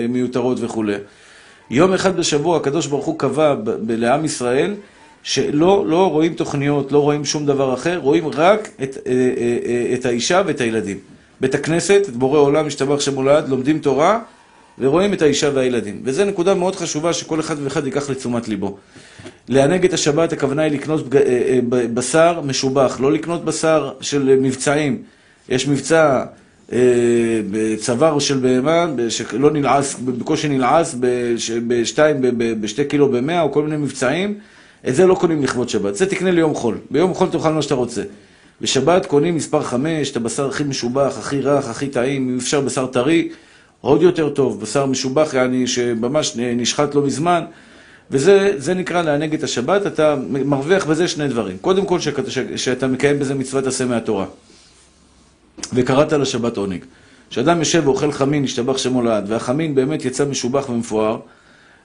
מיותרות 0.10 0.58
וכולי. 0.62 0.96
יום 1.70 1.94
אחד 1.94 2.18
בשבוע 2.18 2.58
הקדוש 2.58 2.88
ברוך 2.88 3.06
הוא 3.06 3.20
קבע 3.20 3.56
לעם 3.88 4.26
ישראל 4.26 4.74
שלא 5.24 5.84
לא 5.88 6.12
רואים 6.12 6.34
תוכניות, 6.34 6.92
לא 6.92 7.00
רואים 7.00 7.26
שום 7.26 7.46
דבר 7.46 7.74
אחר, 7.74 7.98
רואים 7.98 8.28
רק 8.28 8.70
את, 8.84 8.98
אה, 9.08 9.12
אה, 9.12 9.58
אה, 9.66 9.94
את 9.94 10.06
האישה 10.06 10.42
ואת 10.46 10.62
הילדים. 10.62 10.98
בית 11.42 11.56
הכנסת, 11.56 12.02
את 12.10 12.16
בורא 12.16 12.40
עולם, 12.40 12.68
משתבח 12.68 13.00
שמולד, 13.00 13.50
לומדים 13.50 13.80
תורה 13.80 14.20
ורואים 14.80 15.14
את 15.14 15.22
האישה 15.22 15.50
והילדים. 15.54 16.02
וזו 16.04 16.26
נקודה 16.26 16.54
מאוד 16.54 16.76
חשובה 16.76 17.14
שכל 17.14 17.40
אחד 17.40 17.56
ואחד 17.64 17.86
ייקח 17.86 18.10
לתשומת 18.10 18.48
ליבו. 18.48 18.78
לענג 19.50 19.86
את 19.86 19.94
השבת, 19.94 20.34
הכוונה 20.34 20.62
היא 20.62 20.72
לקנות 20.72 21.06
בשר 21.70 22.42
משובח, 22.42 22.98
לא 23.02 23.12
לקנות 23.12 23.46
בשר 23.46 23.92
של 24.02 24.38
מבצעים. 24.42 25.02
יש 25.50 25.68
מבצע 25.68 26.24
בצוואר 27.52 28.20
של 28.20 28.38
בהמה, 28.38 28.86
שלא 29.10 29.52
נלעס, 29.52 29.96
בקושי 30.00 30.48
נלעס, 30.48 30.96
בשתיים, 31.68 32.18
בשתי 32.62 32.86
קילו 32.86 33.12
במאה, 33.12 33.42
או 33.42 33.52
כל 33.52 33.64
מיני 33.64 33.78
מבצעים. 33.78 34.38
את 34.88 34.96
זה 34.96 35.06
לא 35.06 35.16
קונים 35.16 35.44
לכבוד 35.44 35.70
שבת, 35.70 35.96
זה 35.96 36.06
תקנה 36.06 36.32
ליום 36.32 36.56
חול. 36.56 36.78
ביום 36.92 37.14
חול 37.14 37.28
תאכל 37.32 37.52
מה 37.52 37.62
שאתה 37.62 37.76
רוצה. 37.76 38.02
בשבת 38.62 39.06
קונים 39.06 39.36
מספר 39.36 39.62
חמש, 39.64 40.12
את 40.12 40.16
הבשר 40.16 40.48
הכי 40.48 40.64
משובח, 40.64 41.18
הכי 41.20 41.42
רך, 41.42 41.70
הכי 41.70 41.88
טעים, 41.88 42.30
אם 42.30 42.38
אפשר 42.38 42.62
בשר 42.62 42.86
טרי, 42.86 43.30
עוד 43.86 44.02
יותר 44.02 44.30
טוב, 44.30 44.62
בשר 44.62 44.86
משובח, 44.86 45.34
יעני, 45.34 45.68
שממש 45.68 46.34
נשחט 46.36 46.96
לא 46.96 47.02
מזמן, 47.02 47.44
וזה 48.12 48.74
נקרא 48.74 49.02
לענג 49.02 49.34
את 49.34 49.44
השבת, 49.44 49.88
אתה 49.88 50.16
מרוויח 50.30 50.86
בזה 50.86 51.08
שני 51.08 51.28
דברים. 51.28 51.58
קודם 51.58 51.86
כל, 51.86 52.00
שאתה, 52.56 52.88
מקיים 52.88 53.20
בזה 53.20 53.36
מצוות 53.36 53.68
עשה 53.68 53.86
מהתורה. 53.86 54.26
וקראת 55.74 56.14
לשבת 56.14 56.58
עונג. 56.58 56.86
כשאדם 57.30 57.60
יושב 57.60 57.82
ואוכל 57.86 58.12
חמין, 58.12 58.44
השתבח 58.44 58.78
שמו 58.78 59.02
לעד, 59.02 59.32
והחמין 59.32 59.76
באמת 59.76 60.06
יצא 60.06 60.26
משובח 60.26 60.70
ומפואר, 60.70 61.20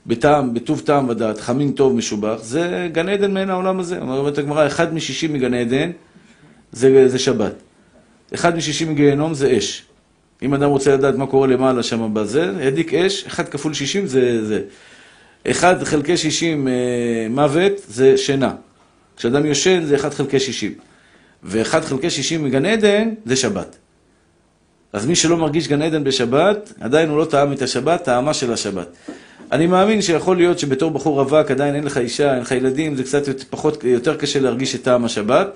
בטעם, 0.06 0.54
בטוב 0.54 0.80
טעם 0.80 1.08
ודעת, 1.08 1.40
חמין 1.40 1.72
טוב 1.72 1.92
משובח, 1.96 2.36
זה 2.42 2.88
גן 2.92 3.08
עדן 3.08 3.34
מעין 3.34 3.50
העולם 3.50 3.80
הזה. 3.80 3.98
אומרת 3.98 4.38
הגמרא, 4.38 4.66
אחד 4.66 4.94
משישי 4.94 5.26
מגן 5.28 5.54
עדן 5.54 5.90
זה, 6.72 7.08
זה 7.08 7.18
שבת. 7.18 7.54
אחד 8.34 8.56
משישי 8.56 8.84
מגיהנום 8.84 9.34
זה 9.34 9.58
אש. 9.58 9.89
אם 10.42 10.54
אדם 10.54 10.70
רוצה 10.70 10.94
לדעת 10.94 11.14
מה 11.14 11.26
קורה 11.26 11.46
למעלה 11.46 11.82
שם 11.82 12.14
בזה, 12.14 12.52
ידיק 12.60 12.94
אש, 12.94 13.26
אחד 13.26 13.48
כפול 13.48 13.74
שישים 13.74 14.06
זה 14.06 14.46
זה. 14.46 14.60
אחד 15.46 15.84
חלקי 15.84 16.16
שישים 16.16 16.68
אה, 16.68 16.72
מוות 17.30 17.72
זה 17.88 18.16
שינה. 18.16 18.52
כשאדם 19.16 19.46
יושן 19.46 19.84
זה 19.84 19.94
אחד 19.94 20.14
חלקי 20.14 20.40
שישים. 20.40 20.72
ואחד 21.42 21.84
חלקי 21.84 22.10
שישים 22.10 22.44
מגן 22.44 22.66
עדן 22.66 23.08
זה 23.24 23.36
שבת. 23.36 23.76
אז 24.92 25.06
מי 25.06 25.14
שלא 25.14 25.36
מרגיש 25.36 25.68
גן 25.68 25.82
עדן 25.82 26.04
בשבת, 26.04 26.72
עדיין 26.80 27.08
הוא 27.08 27.18
לא 27.18 27.24
טעם 27.24 27.52
את 27.52 27.62
השבת, 27.62 28.04
טעמה 28.04 28.34
של 28.34 28.52
השבת. 28.52 28.88
אני 29.52 29.66
מאמין 29.66 30.02
שיכול 30.02 30.36
להיות 30.36 30.58
שבתור 30.58 30.90
בחור 30.90 31.20
רווק 31.20 31.50
עדיין 31.50 31.74
אין 31.74 31.84
לך 31.84 31.98
אישה, 31.98 32.34
אין 32.34 32.42
לך 32.42 32.50
ילדים, 32.52 32.96
זה 32.96 33.04
קצת 33.04 33.42
פחות, 33.50 33.84
יותר 33.84 34.16
קשה 34.16 34.40
להרגיש 34.40 34.74
את 34.74 34.82
טעם 34.82 35.04
השבת, 35.04 35.46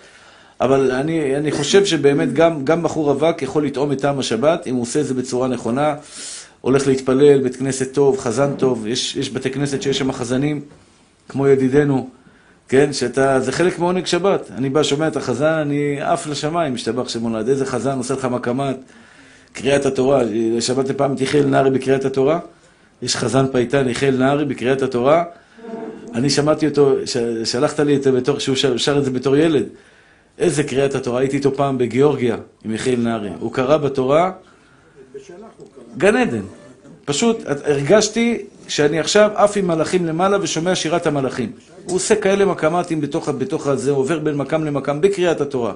אבל 0.61 0.91
אני, 0.91 1.37
אני 1.37 1.53
חושב 1.53 1.85
שבאמת 1.85 2.33
גם, 2.33 2.65
גם 2.65 2.83
בחור 2.83 3.11
רווק 3.11 3.43
יכול 3.43 3.67
לטעום 3.67 3.93
את 3.93 4.01
טעם 4.01 4.19
השבת, 4.19 4.67
אם 4.67 4.75
הוא 4.75 4.83
עושה 4.83 5.01
את 5.01 5.07
זה 5.07 5.15
בצורה 5.15 5.49
נכונה, 5.49 5.95
הולך 6.61 6.87
להתפלל, 6.87 7.41
בית 7.41 7.57
כנסת 7.57 7.95
טוב, 7.95 8.19
חזן 8.19 8.55
טוב, 8.57 8.87
יש, 8.87 9.17
יש 9.17 9.31
בתי 9.31 9.51
כנסת 9.51 9.83
שיש 9.83 9.99
שם 9.99 10.13
חזנים, 10.13 10.61
כמו 11.29 11.49
ידידנו, 11.49 12.09
כן, 12.69 12.93
שאתה, 12.93 13.41
זה 13.41 13.53
חלק 13.53 13.79
מעונג 13.79 14.07
שבת. 14.07 14.51
אני 14.57 14.71
בא, 14.71 14.83
שומע 14.83 15.09
את 15.09 15.17
החזן, 15.17 15.53
אני 15.53 16.01
עף 16.01 16.27
לשמיים, 16.27 16.75
משתבח 16.75 17.09
שמולד, 17.09 17.49
איזה 17.49 17.67
חזן 17.67 17.99
עושה 17.99 18.15
לך 18.15 18.25
מקמת, 18.25 18.77
קריאת 19.53 19.87
התורה, 19.87 20.23
שמעת 20.61 20.91
פעם 20.91 21.15
את 21.15 21.21
יחיאל 21.21 21.47
נארי 21.47 21.71
בקריאת 21.71 22.05
התורה? 22.05 22.39
יש 23.03 23.17
חזן 23.17 23.47
פייטן, 23.53 23.89
יחיאל 23.89 24.17
נהרי, 24.17 24.45
בקריאת 24.45 24.83
התורה. 24.83 25.25
אני 26.15 26.31
שמעתי 26.31 26.67
אותו, 26.67 26.95
שלחת 27.45 27.81
לי 27.81 27.97
את 27.97 28.03
זה 28.03 28.13
בתור, 28.13 28.39
שהוא 28.39 28.57
שר 28.77 28.99
את 28.99 29.05
זה 29.05 29.11
בתור 29.11 29.37
ילד. 29.37 29.65
איזה 30.39 30.63
קריאת 30.63 30.95
התורה, 30.95 31.21
הייתי 31.21 31.37
איתו 31.37 31.55
פעם 31.55 31.79
בגיאורגיה 31.79 32.37
עם 32.65 32.75
יחיאל 32.75 33.01
נהרי. 33.01 33.31
הוא 33.41 33.53
קרא 33.53 33.77
בתורה 33.77 34.33
גן 35.97 36.17
עדן. 36.17 36.43
פשוט 37.05 37.37
הרגשתי 37.47 38.45
שאני 38.69 39.01
עכשיו 39.01 39.31
עף 39.35 39.57
עם 39.57 39.67
מלאכים 39.67 40.07
למעלה 40.07 40.39
ושומע 40.43 40.75
שירת 40.75 41.07
המלאכים. 41.07 41.53
הוא 41.85 41.97
עושה 41.97 42.17
כאלה 42.17 42.45
מקמטים 42.45 43.01
בתוך, 43.01 43.29
בתוך 43.29 43.67
הזה, 43.67 43.91
עובר 43.91 44.19
בין 44.19 44.35
מקם 44.35 44.65
למקם 44.65 45.01
בקריאת 45.01 45.41
התורה. 45.41 45.73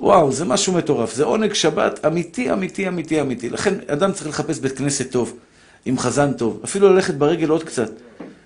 וואו, 0.00 0.32
זה 0.32 0.44
משהו 0.44 0.72
מטורף. 0.72 1.14
זה 1.14 1.24
עונג 1.24 1.52
שבת 1.52 2.06
אמיתי, 2.06 2.52
אמיתי, 2.52 2.88
אמיתי, 2.88 3.20
אמיתי. 3.20 3.50
לכן 3.50 3.74
אדם 3.86 4.12
צריך 4.12 4.28
לחפש 4.28 4.58
בית 4.58 4.78
כנסת 4.78 5.12
טוב. 5.12 5.36
עם 5.84 5.98
חזן 5.98 6.32
טוב, 6.32 6.60
אפילו 6.64 6.94
ללכת 6.94 7.14
ברגל 7.14 7.48
עוד 7.48 7.64
קצת. 7.64 7.90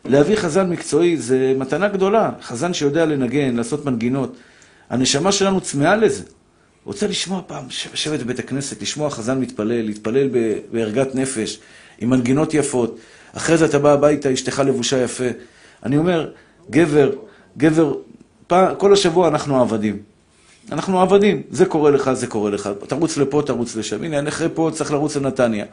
להביא 0.05 0.37
חזן 0.37 0.71
מקצועי 0.71 1.17
זה 1.17 1.55
מתנה 1.59 1.89
גדולה, 1.89 2.31
חזן 2.43 2.75
שיודע 2.75 3.05
לנגן, 3.07 3.57
לעשות 3.57 3.85
מנגינות. 3.85 4.37
הנשמה 4.95 5.33
שלנו 5.33 5.61
צמאה 5.61 5.97
לזה. 5.97 6.23
רוצה 6.85 7.07
לשמוע 7.07 7.43
פעם, 7.47 7.65
לשבת 7.93 8.21
בבית 8.21 8.39
הכנסת, 8.39 8.83
לשמוע 8.83 9.11
חזן 9.11 9.41
מתפלל, 9.41 9.83
להתפלל 9.83 10.29
בערגת 10.73 11.15
נפש, 11.15 11.59
עם 11.99 12.11
מנגינות 12.11 12.55
יפות. 12.55 12.99
אחרי 13.37 13.57
זה 13.57 13.65
אתה 13.65 13.79
בא 13.79 13.93
הביתה, 13.93 14.33
אשתך 14.33 14.63
לבושה 14.67 15.03
יפה. 15.03 15.25
אני 15.83 15.97
אומר, 15.97 16.31
גבר, 16.71 17.13
גבר, 17.59 17.95
פעם, 18.47 18.75
כל 18.79 18.93
השבוע 18.93 19.29
אנחנו 19.29 19.61
עבדים. 19.61 19.99
אנחנו 20.73 21.01
עבדים, 21.01 21.43
זה 21.51 21.67
קורה 21.67 21.91
לך, 21.91 22.13
זה 22.13 22.27
קורה 22.27 22.51
לך. 22.51 22.71
תרוץ 22.89 23.17
לפה, 23.17 23.43
תרוץ 23.47 23.77
לשם. 23.77 24.05
הנה, 24.05 24.29
אחרי 24.29 24.49
פה 24.55 24.71
צריך 24.73 24.93
לרוץ 24.93 25.17
לנתניה. 25.17 25.65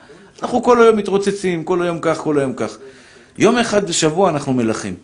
אנחנו 0.41 0.63
כל 0.63 0.81
היום 0.81 0.97
מתרוצצים, 0.97 1.63
כל 1.63 1.81
היום 1.81 1.99
כך, 2.01 2.17
כל 2.17 2.39
היום 2.39 2.53
כך. 2.53 2.77
יום 3.37 3.57
אחד 3.57 3.87
בשבוע 3.89 4.29
אנחנו 4.29 4.53
מלכים. 4.53 4.95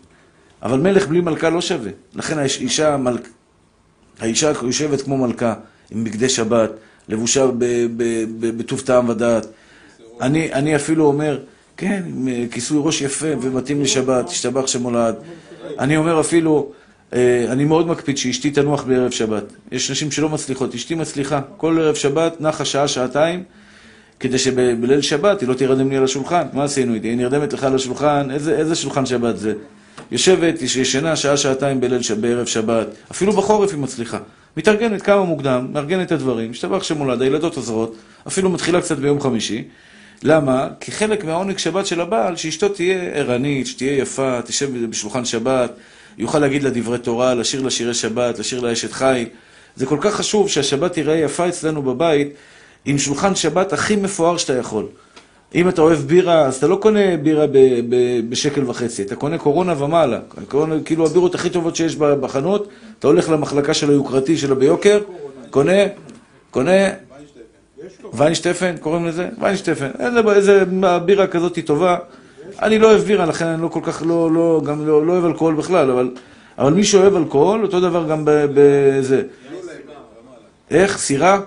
אבל 0.62 0.78
מלך 0.78 1.06
בלי 1.06 1.20
מלכה 1.20 1.50
לא 1.50 1.60
שווה. 1.60 1.90
לכן 2.14 2.38
האישה, 2.38 2.96
מלכ... 2.96 3.20
האישה 4.20 4.52
יושבת 4.62 5.02
כמו 5.02 5.16
מלכה, 5.16 5.54
עם 5.90 6.04
בגדי 6.04 6.28
שבת, 6.28 6.70
לבושה 7.08 7.46
בטוב 8.40 8.80
טעם 8.80 9.08
ודעת. 9.08 9.46
אני, 10.20 10.52
אני 10.52 10.76
אפילו 10.76 11.04
אומר, 11.04 11.38
כן, 11.76 12.02
אה, 12.28 12.44
כיסוי 12.50 12.80
ראש 12.82 13.00
יפה 13.00 13.26
ומתאים 13.40 13.82
לשבת, 13.82 14.26
תשתבח 14.26 14.66
שמולד. 14.66 15.14
אני 15.78 15.96
אומר 15.96 16.20
אפילו, 16.20 16.72
אה, 17.12 17.44
אני 17.48 17.64
מאוד 17.64 17.86
מקפיד 17.86 18.18
שאשתי 18.18 18.50
תנוח 18.50 18.82
בערב 18.82 19.10
שבת. 19.10 19.44
יש 19.72 19.90
נשים 19.90 20.10
שלא 20.10 20.28
מצליחות, 20.28 20.74
אשתי 20.74 20.94
מצליחה. 20.94 21.40
כל 21.56 21.78
ערב 21.80 21.94
שבת 21.94 22.40
נחה 22.40 22.64
שעה, 22.64 22.88
שעתיים, 22.88 23.42
כדי 24.20 24.38
שבליל 24.38 25.00
שבת 25.00 25.40
היא 25.40 25.48
לא 25.48 25.54
תירדם 25.54 25.90
לי 25.90 25.96
על 25.96 26.04
השולחן. 26.04 26.42
מה 26.52 26.64
עשינו 26.64 26.94
איתי? 26.94 27.08
היא 27.08 27.16
נרדמת 27.16 27.52
לך 27.52 27.64
על 27.64 27.74
השולחן, 27.74 28.30
איזה, 28.30 28.56
איזה 28.56 28.74
שולחן 28.74 29.06
שבת 29.06 29.38
זה? 29.38 29.54
יושבת, 30.10 30.62
ישנה 30.62 31.16
שעה-שעתיים 31.16 31.80
בליל, 31.80 32.00
בערב 32.20 32.46
שבת, 32.46 32.86
אפילו 33.10 33.32
בחורף 33.32 33.70
היא 33.70 33.78
מצליחה. 33.78 34.18
מתארגנת 34.56 35.02
כמה 35.02 35.24
מוקדם, 35.24 35.68
מארגנת 35.72 36.06
את 36.06 36.12
הדברים, 36.12 36.50
השתבח 36.50 36.82
שמולד, 36.82 37.22
הילדות 37.22 37.56
עוזרות, 37.56 37.96
אפילו 38.26 38.50
מתחילה 38.50 38.80
קצת 38.80 38.98
ביום 38.98 39.20
חמישי. 39.20 39.64
למה? 40.22 40.68
כי 40.80 40.92
חלק 40.92 41.24
מהעונג 41.24 41.58
שבת 41.58 41.86
של 41.86 42.00
הבעל, 42.00 42.36
שאשתו 42.36 42.68
תהיה 42.68 42.98
ערנית, 43.02 43.66
שתהיה 43.66 43.98
יפה, 43.98 44.42
תשב 44.42 44.86
בשולחן 44.90 45.24
שבת, 45.24 45.72
יוכל 46.18 46.38
להגיד 46.38 46.62
לה 46.62 46.70
דברי 46.70 46.98
תורה, 46.98 47.34
לשיר 47.34 47.62
לה 47.62 47.70
שירי 47.70 47.94
שבת, 47.94 48.38
לשיר 48.38 48.60
לה 48.60 48.72
אשת 48.72 48.92
חי. 48.92 49.26
זה 49.76 49.86
כל 49.86 49.98
כך 50.00 50.14
חשוב 50.14 50.48
שהשבת 50.48 50.92
תיראה 50.92 51.16
יפה 51.16 51.48
אצלנו 51.48 51.82
בבית, 51.82 52.28
עם 52.84 52.98
שולחן 52.98 53.34
שבת 53.34 53.72
הכי 53.72 53.96
מפואר 53.96 54.36
שאתה 54.36 54.56
יכול. 54.56 54.86
אם 55.54 55.68
אתה 55.68 55.82
אוהב 55.82 55.98
בירה, 55.98 56.40
אז 56.46 56.56
אתה 56.56 56.66
לא 56.66 56.76
קונה 56.76 57.16
בירה 57.22 57.46
ב- 57.46 57.80
ב- 57.88 58.30
בשקל 58.30 58.70
וחצי, 58.70 59.02
אתה 59.02 59.16
קונה 59.16 59.38
קורונה 59.38 59.82
ומעלה. 59.84 60.18
קונה, 60.48 60.74
כאילו 60.84 61.06
הבירות 61.06 61.34
הכי 61.34 61.50
טובות 61.50 61.76
שיש 61.76 61.96
בחנות, 61.96 62.68
אתה 62.98 63.06
הולך 63.06 63.30
למחלקה 63.30 63.74
של 63.74 63.90
היוקרתי 63.90 64.36
שלה 64.36 64.54
ביוקר, 64.54 65.00
קונה, 65.50 65.72
קונה, 66.50 66.88
ויינשטפן, 68.14 68.76
קוראים 68.80 69.06
לזה? 69.06 69.28
ויינשטפן. 69.40 69.90
איזה, 69.98 70.20
איזה 70.36 70.64
בירה 71.04 71.26
כזאת 71.26 71.56
היא 71.56 71.64
טובה. 71.64 71.96
אני 72.62 72.78
לא 72.78 72.90
אוהב 72.90 73.00
בירה, 73.02 73.26
לכן 73.26 73.46
אני 73.46 73.62
לא 73.62 73.68
כל 73.68 73.80
כך, 73.82 74.02
לא, 74.06 74.30
לא, 74.32 74.62
גם 74.64 74.86
לא, 74.86 75.06
לא 75.06 75.12
אוהב 75.12 75.24
אלכוהול 75.24 75.54
בכלל, 75.54 75.90
אבל, 75.90 76.10
אבל 76.58 76.72
מי 76.72 76.84
שאוהב 76.84 77.16
אלכוהול, 77.16 77.62
אותו 77.62 77.80
דבר 77.80 78.08
גם 78.08 78.22
בזה. 78.24 79.22
איך? 80.70 80.98
סירה? 80.98 81.40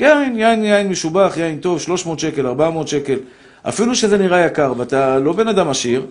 יין, 0.00 0.38
יין, 0.38 0.64
יין 0.64 0.88
משובח, 0.88 1.34
יין 1.36 1.58
טוב, 1.58 1.80
300 1.80 2.18
שקל, 2.18 2.46
400 2.46 2.88
שקל. 2.88 3.18
אפילו 3.68 3.94
שזה 3.94 4.18
נראה 4.18 4.46
יקר, 4.46 4.72
ואתה 4.76 5.18
לא 5.18 5.32
בן 5.32 5.48
אדם 5.48 5.68
עשיר, 5.68 6.06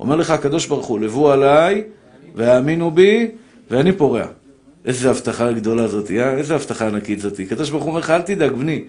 אומר 0.00 0.16
לך 0.16 0.30
הקדוש 0.30 0.66
ברוך 0.66 0.86
הוא, 0.86 1.00
לבו 1.00 1.32
עליי, 1.32 1.82
והאמינו 2.34 2.90
בי, 2.90 3.30
ואני 3.70 3.92
פורע. 3.92 4.24
איזה 4.84 5.10
הבטחה 5.10 5.52
גדולה 5.52 5.88
זאת, 5.88 6.10
אה? 6.10 6.36
איזה 6.36 6.54
הבטחה 6.54 6.86
ענקית 6.86 7.20
זאת. 7.20 7.40
הקדוש 7.40 7.70
ברוך 7.70 7.82
הוא 7.82 7.90
אומר 7.90 8.00
לך, 8.00 8.10
אל 8.10 8.22
תדאג, 8.22 8.52
בני. 8.52 8.84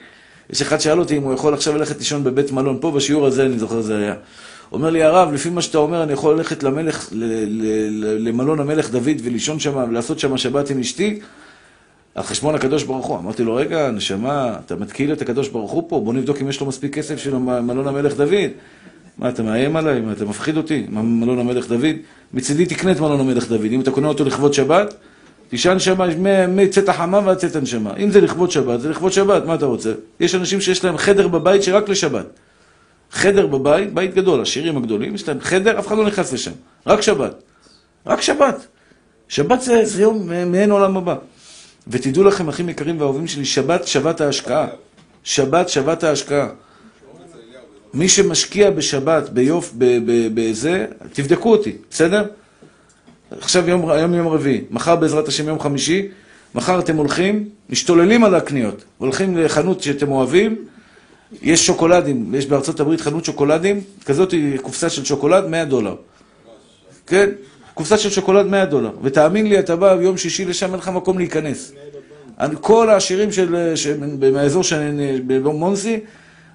יש 0.49 0.61
אחד 0.61 0.81
שאל 0.81 0.99
אותי 0.99 1.17
אם 1.17 1.23
הוא 1.23 1.33
יכול 1.33 1.53
עכשיו 1.53 1.77
ללכת 1.77 1.97
לישון 1.97 2.23
בבית 2.23 2.51
מלון, 2.51 2.77
פה 2.81 2.91
בשיעור 2.91 3.25
הזה, 3.25 3.45
אני 3.45 3.59
זוכר 3.59 3.81
זה 3.81 3.97
היה. 3.97 4.13
אומר 4.71 4.89
לי, 4.89 5.03
הרב, 5.03 5.33
לפי 5.33 5.49
מה 5.49 5.61
שאתה 5.61 5.77
אומר, 5.77 6.03
אני 6.03 6.13
יכול 6.13 6.35
ללכת 6.35 6.63
למלך, 6.63 7.09
למלון 8.19 8.59
המלך 8.59 8.91
דוד 8.91 9.21
ולישון 9.23 9.59
שם 9.59 9.75
ולעשות 9.89 10.19
שם 10.19 10.37
שבת 10.37 10.69
עם 10.69 10.79
אשתי? 10.79 11.19
על 12.15 12.23
חשבון 12.23 12.55
הקדוש 12.55 12.83
ברוך 12.83 13.05
הוא. 13.05 13.17
אמרתי 13.17 13.43
לו, 13.43 13.55
רגע, 13.55 13.91
נשמה, 13.91 14.55
אתה 14.65 14.75
מתקיל 14.75 15.13
את 15.13 15.21
הקדוש 15.21 15.49
ברוך 15.49 15.71
הוא 15.71 15.83
פה, 15.87 15.99
בוא 15.99 16.13
נבדוק 16.13 16.41
אם 16.41 16.49
יש 16.49 16.61
לו 16.61 16.67
מספיק 16.67 16.93
כסף 16.93 17.17
של 17.17 17.35
מלון 17.37 17.87
המלך 17.87 18.17
דוד. 18.17 18.51
מה, 19.17 19.29
אתה 19.29 19.43
מאיים 19.43 19.75
עליי? 19.75 20.01
מה, 20.01 20.11
אתה 20.11 20.25
מפחיד 20.25 20.57
אותי? 20.57 20.85
מה, 20.89 21.01
מלון 21.01 21.39
המלך 21.39 21.67
דוד? 21.67 21.95
מצידי 22.33 22.65
תקנה 22.65 22.91
את 22.91 22.99
מלון 22.99 23.19
המלך 23.19 23.49
דוד. 23.49 23.65
אם 23.71 23.81
אתה 23.81 23.91
קונה 23.91 24.07
אותו 24.07 24.25
לכבוד 24.25 24.53
שבת, 24.53 24.93
שם 25.55 25.77
מ- 26.17 26.55
מצאת 26.55 26.89
החמה 26.89 27.19
ועד 27.25 27.37
צאת 27.37 27.55
הנשמה. 27.55 27.93
אם 27.97 28.11
זה 28.11 28.21
לכבוד 28.21 28.51
שבת, 28.51 28.81
זה 28.81 28.89
לכבוד 28.89 29.11
שבת, 29.11 29.45
מה 29.45 29.55
אתה 29.55 29.65
רוצה? 29.65 29.91
יש 30.19 30.35
אנשים 30.35 30.61
שיש 30.61 30.85
להם 30.85 30.97
חדר 30.97 31.27
בבית 31.27 31.63
שרק 31.63 31.89
לשבת. 31.89 32.25
חדר 33.11 33.47
בבית, 33.47 33.93
בית 33.93 34.13
גדול, 34.13 34.41
השירים 34.41 34.77
הגדולים, 34.77 35.15
יש 35.15 35.27
להם 35.27 35.39
חדר, 35.41 35.79
אף 35.79 35.87
אחד 35.87 35.97
לא 35.97 36.05
נכנס 36.05 36.33
לשם. 36.33 36.51
רק 36.87 37.01
שבת. 37.01 37.43
רק 38.05 38.21
שבת. 38.21 38.67
שבת 39.27 39.61
זה, 39.61 39.85
זה 39.85 40.01
יום 40.01 40.29
מעין 40.51 40.71
עולם 40.71 40.97
הבא. 40.97 41.15
ותדעו 41.87 42.23
לכם, 42.23 42.49
אחים 42.49 42.69
יקרים 42.69 43.01
ואהובים 43.01 43.27
שלי, 43.27 43.45
שבת, 43.45 43.87
שבת 43.87 44.21
ההשקעה. 44.21 44.67
שבת, 45.23 45.69
שבת 45.69 46.03
ההשקעה. 46.03 46.47
מי 47.93 48.09
שמשקיע 48.09 48.71
בשבת, 48.71 49.29
ביוף, 49.29 49.73
בזה, 50.33 50.85
תבדקו 51.13 51.51
אותי, 51.51 51.71
בסדר? 51.89 52.25
עכשיו 53.31 53.69
יום, 53.69 53.89
היום 53.89 54.13
יום 54.13 54.27
רביעי, 54.27 54.61
מחר 54.71 54.95
בעזרת 54.95 55.27
השם 55.27 55.47
יום 55.47 55.59
חמישי, 55.59 56.07
מחר 56.55 56.79
אתם 56.79 56.97
הולכים, 56.97 57.49
משתוללים 57.69 58.23
על 58.23 58.35
הקניות, 58.35 58.83
הולכים 58.97 59.37
לחנות 59.37 59.83
שאתם 59.83 60.11
אוהבים, 60.11 60.65
יש 61.41 61.67
שוקולדים, 61.67 62.35
יש 62.35 62.45
בארצות 62.45 62.79
הברית 62.79 63.01
חנות 63.01 63.25
שוקולדים, 63.25 63.81
כזאת 64.05 64.31
היא 64.31 64.57
קופסה 64.57 64.89
של 64.89 65.05
שוקולד, 65.05 65.47
100 65.47 65.65
דולר. 65.65 65.95
כן? 67.07 67.29
קופסה 67.73 67.97
של 67.97 68.09
שוקולד 68.09 68.45
100 68.45 68.65
דולר. 68.65 68.91
ותאמין 69.03 69.47
לי, 69.47 69.59
אתה 69.59 69.75
בא 69.75 69.95
ביום 69.95 70.17
שישי 70.17 70.45
לשם, 70.45 70.69
אין 70.71 70.79
לך 70.79 70.89
מקום 70.89 71.17
להיכנס. 71.17 71.73
כל 72.61 72.89
העשירים 72.89 73.31
של, 73.31 73.55
מהאזור 74.33 74.63
במונסי, 75.27 75.99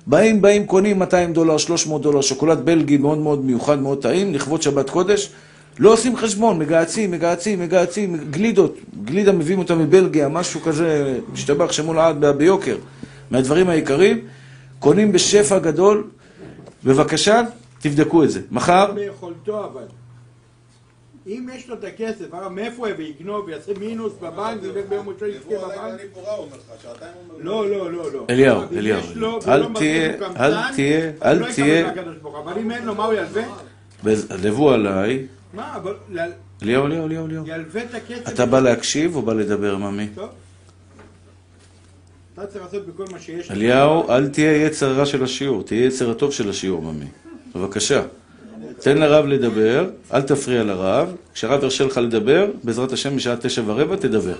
באים, 0.06 0.42
באים, 0.42 0.66
קונים 0.66 0.98
200 0.98 1.32
דולר, 1.32 1.58
300 1.58 2.02
דולר, 2.02 2.20
שוקולד 2.20 2.64
בלגי 2.64 2.96
מאוד 2.96 3.18
מאוד 3.18 3.44
מיוחד, 3.44 3.78
מאוד 3.78 4.02
טעים, 4.02 4.34
לכבוד 4.34 4.62
שבת 4.62 4.90
קודש. 4.90 5.30
לא 5.78 5.92
עושים 5.92 6.16
חשבון, 6.16 6.58
מגהצים, 6.58 7.10
מגהצים, 7.10 7.60
מגהצים, 7.60 8.16
גלידות, 8.30 8.76
גלידה 9.04 9.32
מביאים 9.32 9.58
אותה 9.58 9.74
מבלגיה, 9.74 10.28
משהו 10.28 10.60
כזה, 10.60 11.18
משתבח 11.32 11.72
שמו 11.72 11.94
לעד 11.94 12.20
ב- 12.20 12.30
ביוקר, 12.30 12.76
מהדברים 13.30 13.68
העיקריים, 13.68 14.20
קונים 14.78 15.12
בשפע 15.12 15.58
גדול, 15.58 16.04
בבקשה, 16.84 17.42
תבדקו 17.80 18.24
את 18.24 18.30
זה. 18.30 18.40
מחר, 18.50 18.92
ביכולתו 18.92 19.64
אבל. 19.64 19.82
אם 21.28 21.48
יש 21.54 21.68
לו 21.68 21.74
את 21.74 21.84
הכסף, 21.84 22.34
הרב 22.34 22.52
מאיפה 22.52 22.76
הוא 22.76 22.88
יביא, 22.88 23.06
יקנוב 23.06 23.44
ויעשה 23.46 23.72
מינוס 23.80 24.12
בבנק, 24.22 24.60
וביום 24.62 25.08
ראשון 25.08 25.28
יזכה 25.28 25.54
יבוא 25.54 25.64
עליי 25.72 25.78
בבנק? 25.78 25.98
ואני 26.00 26.08
פורה, 26.14 26.32
הוא 26.34 26.44
אומר 26.44 26.56
לך, 26.56 26.82
שעתיים 26.82 27.12
הוא 27.14 27.34
אומר... 27.34 27.44
לא, 27.44 27.70
לא, 27.70 27.92
לא, 27.92 28.12
לא. 28.12 28.26
אליהו, 28.30 28.62
אליהו, 28.76 29.00
אל 29.48 29.64
תהיה- 29.74 30.12
אל 30.36 30.72
תהיה- 30.74 31.10
אל 31.24 31.38
לא 31.38 31.46
תהיה-. 31.54 31.90
אבל 32.44 32.58
אם 32.58 32.70
אין 32.70 32.84
לו, 32.84 32.94
מה 32.94 33.04
הוא 33.04 33.14
ילווה? 33.14 33.42
לבו 34.42 34.70
עליי, 34.70 35.26
מה, 35.54 35.76
אבל 35.76 35.94
אליהו, 36.62 36.86
אליהו, 36.86 37.06
אליהו, 37.06 37.26
אליהו. 37.26 37.44
ילווה 37.46 37.82
את 37.84 37.94
הכסף. 37.94 38.28
אתה 38.28 38.46
בא 38.46 38.60
להקשיב 38.60 39.16
או 39.16 39.22
בא 39.22 39.32
לדבר, 39.32 39.76
ממי? 39.76 40.08
טוב. 40.14 40.28
אתה 42.34 42.46
צריך 42.46 42.64
לעשות 42.64 42.86
בכל 42.86 43.04
מה 43.12 43.18
שיש. 43.20 43.50
אליהו, 43.50 44.10
אל 44.10 44.28
תהיה 44.28 44.66
יצר 44.66 44.92
רע 44.92 45.06
של 45.06 45.24
השיעור, 45.24 45.62
תהיה 45.62 45.84
יצר 45.86 46.10
הטוב 46.10 46.32
של 46.32 46.50
השיעור, 46.50 46.82
ממי. 46.82 47.06
בבקשה. 47.54 48.02
תן 48.80 48.98
לרב 48.98 49.26
לדבר, 49.26 49.90
אל 50.14 50.22
תפריע 50.22 50.64
לרב. 50.64 51.14
כשהרב 51.34 51.62
ירשה 51.62 51.84
לך 51.84 51.96
לדבר, 51.96 52.46
בעזרת 52.64 52.92
השם 52.92 53.16
בשעה 53.16 53.36
תשע 53.36 53.62
ורבע 53.66 53.96
תדבר. 53.96 54.34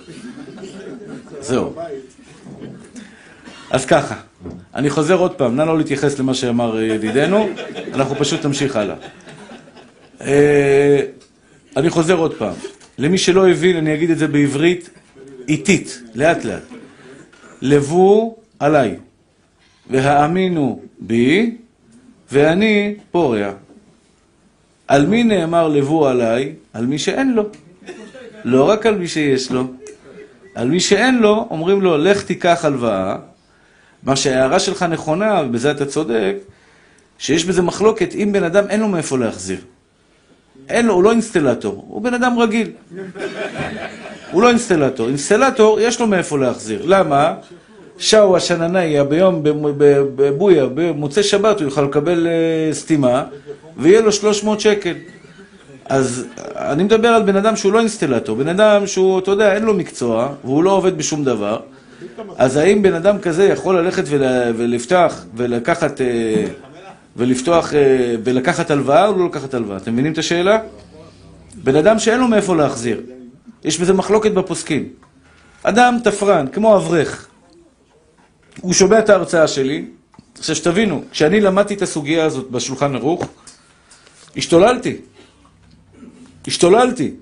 זהו. 1.41 1.75
אז 3.71 3.87
ככה, 3.87 4.15
אני 4.75 4.91
חוזר 4.91 5.15
עוד 5.15 5.35
פעם, 5.35 5.57
נא 5.57 5.63
לא 5.63 5.79
להתייחס 5.79 6.19
למה 6.19 6.35
שאמר 6.35 6.79
אה, 6.79 6.83
ידידנו, 6.83 7.49
אנחנו 7.95 8.17
פשוט 8.17 8.47
נמשיך 8.47 8.77
הלאה. 8.77 8.97
אה, 10.21 11.01
אני 11.77 11.91
חוזר 11.91 12.15
עוד 12.15 12.35
פעם. 12.35 12.55
למי 12.99 13.19
שלא 13.19 13.49
הבין, 13.49 13.77
אני 13.77 13.95
אגיד 13.95 14.11
את 14.11 14.19
זה 14.19 14.29
בעברית 14.29 14.91
איטית, 15.49 16.03
לאט 16.15 16.45
לאט. 16.45 16.63
לבו 17.63 18.37
עליי, 18.59 18.97
והאמינו 19.91 20.83
בי, 20.99 21.57
ואני 22.33 22.95
פורע. 23.11 23.53
על 24.89 25.07
מי 25.07 25.25
נאמר 25.25 25.69
לבו 25.69 26.09
עליי? 26.09 26.55
על 26.73 26.87
מי 26.87 26.99
שאין 26.99 27.33
לו. 27.35 27.43
לא 28.45 28.69
רק 28.69 28.87
על 28.87 28.95
מי 28.99 29.09
שיש 29.09 29.51
לו. 29.51 29.65
על 30.55 30.69
מי 30.69 30.81
שאין 30.81 31.19
לו, 31.19 31.47
אומרים 31.51 31.81
לו, 31.81 31.99
לך 31.99 32.23
תיקח 32.23 32.65
הלוואה. 32.65 33.17
מה 34.03 34.17
שההערה 34.17 34.59
שלך 34.59 34.83
נכונה, 34.83 35.43
ובזה 35.45 35.71
אתה 35.71 35.87
צודק, 35.87 36.35
שיש 37.19 37.45
בזה 37.45 37.63
מחלוקת, 37.63 38.15
אם 38.15 38.33
בן 38.33 38.45
אדם 38.45 38.65
אין 38.69 38.81
לו 38.81 38.89
מאיפה 38.89 39.19
להחזיר. 39.19 39.59
אין 40.69 40.87
לו, 40.87 40.95
הוא 40.95 41.03
לא 41.03 41.11
אינסטלטור, 41.11 41.85
הוא 41.89 42.03
בן 42.03 42.15
אדם 42.15 42.39
רגיל. 42.39 42.71
הוא 44.31 44.43
לא 44.43 44.49
אינסטלטור. 44.49 45.09
אינסטלטור, 45.09 45.81
יש 45.81 46.01
לו 46.01 46.07
מאיפה 46.07 46.39
להחזיר. 46.39 46.85
למה? 46.87 47.35
שאו 47.99 48.37
השננאיה 48.37 49.05
ביום, 49.05 49.41
בבויה, 50.17 50.67
במוצאי 50.75 51.23
שבת, 51.23 51.61
הוא 51.61 51.65
יוכל 51.65 51.83
לקבל 51.83 52.27
אה, 52.27 52.75
סתימה, 52.75 53.25
ויהיה 53.77 54.01
לו 54.01 54.13
300 54.13 54.61
שקל. 54.61 54.95
אז 55.89 56.27
אני 56.57 56.85
מדבר 56.85 57.09
על 57.09 57.23
בן 57.23 57.37
אדם 57.37 57.57
שהוא 57.57 57.73
לא 57.73 57.79
אינסטלטור, 57.79 58.37
בן 58.37 58.49
אדם 58.49 58.87
שהוא, 58.87 59.19
אתה 59.19 59.31
יודע, 59.31 59.55
אין 59.55 59.63
לו 59.63 59.75
מקצוע, 59.75 60.29
והוא 60.45 60.65
לא 60.65 60.71
עובד 60.71 60.99
בשום 60.99 61.25
דבר. 61.25 61.61
אז 62.37 62.57
האם 62.57 62.83
בן 62.83 62.95
אדם 62.95 63.19
כזה 63.19 63.45
יכול 63.45 63.79
ללכת 63.79 64.05
ול, 64.07 64.23
ולפתוח 64.57 65.25
ולקחת, 65.37 66.01
אה, 66.01 66.45
ולפתוח 67.17 67.75
אה, 67.75 68.15
ולקחת 68.25 68.71
הלוואה 68.71 69.07
או 69.07 69.19
לא 69.19 69.27
לקחת 69.27 69.55
הלוואה? 69.55 69.77
אתם 69.77 69.93
מבינים 69.93 70.13
את 70.13 70.19
השאלה? 70.19 70.59
בן 71.65 71.77
אדם 71.77 71.99
שאין 71.99 72.21
לו 72.21 72.29
מאיפה 72.29 72.57
להחזיר. 72.57 73.01
יש 73.65 73.81
בזה 73.81 73.93
מחלוקת 73.93 74.33
בפוסקים. 74.33 74.89
אדם 75.63 75.97
תפרן, 76.05 76.47
כמו 76.47 76.77
אברך. 76.77 77.28
הוא 78.61 78.73
שומע 78.73 78.99
את 78.99 79.09
ההרצאה 79.09 79.49
שלי. 79.49 79.85
עכשיו 80.39 80.57
שתבינו, 80.57 81.03
כשאני 81.11 81.41
למדתי 81.41 81.75
את 81.75 81.83
הסוגיה 81.83 82.25
הזאת 82.25 82.51
בשולחן 82.51 82.95
ערוך, 82.95 83.25
השתוללתי. 84.37 84.97
השתוללתי. 86.47 87.15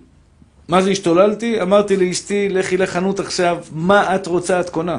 מה 0.69 0.83
זה 0.83 0.91
השתוללתי? 0.91 1.63
אמרתי 1.63 1.97
לאשתי, 1.97 2.49
לכי 2.49 2.77
לחנות 2.77 3.21
עכשיו, 3.21 3.59
מה 3.73 4.15
את 4.15 4.27
רוצה 4.27 4.61
את 4.61 4.71
קונה? 4.71 4.99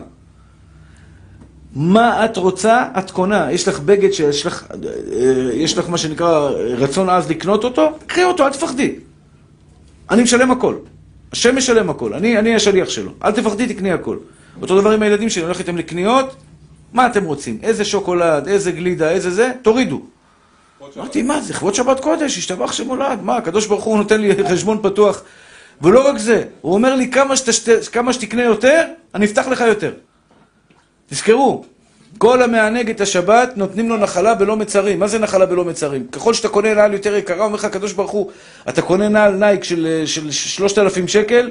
מה 1.75 2.25
את 2.25 2.37
רוצה 2.37 2.85
את 2.99 3.11
קונה? 3.11 3.51
יש 3.51 3.67
לך 3.67 3.79
בגד 3.79 4.11
שיש 4.11 4.45
לך, 4.45 4.65
אה, 4.71 5.53
יש 5.53 5.77
לך 5.77 5.89
מה 5.89 5.97
שנקרא 5.97 6.49
רצון 6.77 7.09
עז 7.09 7.29
לקנות 7.29 7.63
אותו? 7.63 7.97
קחי 8.07 8.23
אותו, 8.23 8.45
אל 8.45 8.51
תפחדי. 8.51 8.95
אני 10.09 10.23
משלם 10.23 10.51
הכל. 10.51 10.75
השם 11.31 11.55
משלם 11.55 11.89
הכל, 11.89 12.13
אני, 12.13 12.39
אני 12.39 12.55
השליח 12.55 12.89
שלו. 12.89 13.11
אל 13.23 13.31
תפחדי, 13.31 13.73
תקני 13.73 13.91
הכל. 13.91 14.17
אותו 14.61 14.81
דבר 14.81 14.91
עם 14.91 15.01
הילדים 15.01 15.29
שלי, 15.29 15.41
אני 15.41 15.45
הולך 15.45 15.59
איתם 15.59 15.77
לקניות, 15.77 16.35
מה 16.93 17.07
אתם 17.07 17.23
רוצים? 17.23 17.59
איזה 17.63 17.85
שוקולד, 17.85 18.47
איזה 18.47 18.71
גלידה, 18.71 19.09
איזה 19.09 19.31
זה, 19.31 19.51
תורידו. 19.61 20.01
אמרתי, 20.97 21.21
מה 21.21 21.41
זה, 21.41 21.53
לכבוד 21.53 21.75
שבת 21.75 21.99
קודש, 21.99 22.37
השתבח 22.37 22.71
שמולד, 22.71 23.19
מה, 23.21 23.37
הקדוש 23.37 23.65
ברוך 23.67 23.83
הוא 23.83 23.97
נותן 23.97 24.21
לי 24.21 24.45
חשבון 24.49 24.79
פתוח. 24.81 25.23
ולא 25.81 26.07
רק 26.07 26.17
זה, 26.17 26.43
הוא 26.61 26.73
אומר 26.73 26.95
לי, 26.95 27.11
כמה, 27.11 27.37
שתשת, 27.37 27.87
כמה 27.87 28.13
שתקנה 28.13 28.43
יותר, 28.43 28.85
אני 29.15 29.25
אפתח 29.25 29.47
לך 29.47 29.61
יותר. 29.61 29.93
תזכרו, 31.09 31.65
כל 32.17 32.41
המענג 32.41 32.89
את 32.89 33.01
השבת, 33.01 33.57
נותנים 33.57 33.89
לו 33.89 33.97
נחלה 33.97 34.35
בלא 34.35 34.55
מצרים. 34.55 34.99
מה 34.99 35.07
זה 35.07 35.19
נחלה 35.19 35.45
בלא 35.45 35.65
מצרים? 35.65 36.07
ככל 36.07 36.33
שאתה 36.33 36.49
קונה 36.49 36.73
נעל 36.73 36.93
יותר 36.93 37.15
יקרה, 37.15 37.45
אומר 37.45 37.55
לך 37.55 37.65
הקדוש 37.65 37.93
ברוך 37.93 38.11
הוא, 38.11 38.31
אתה 38.69 38.81
קונה 38.81 39.09
נעל 39.09 39.33
Nike 39.33 39.63
של, 39.63 40.03
של 40.05 40.31
3,000 40.31 41.07
שקל, 41.07 41.49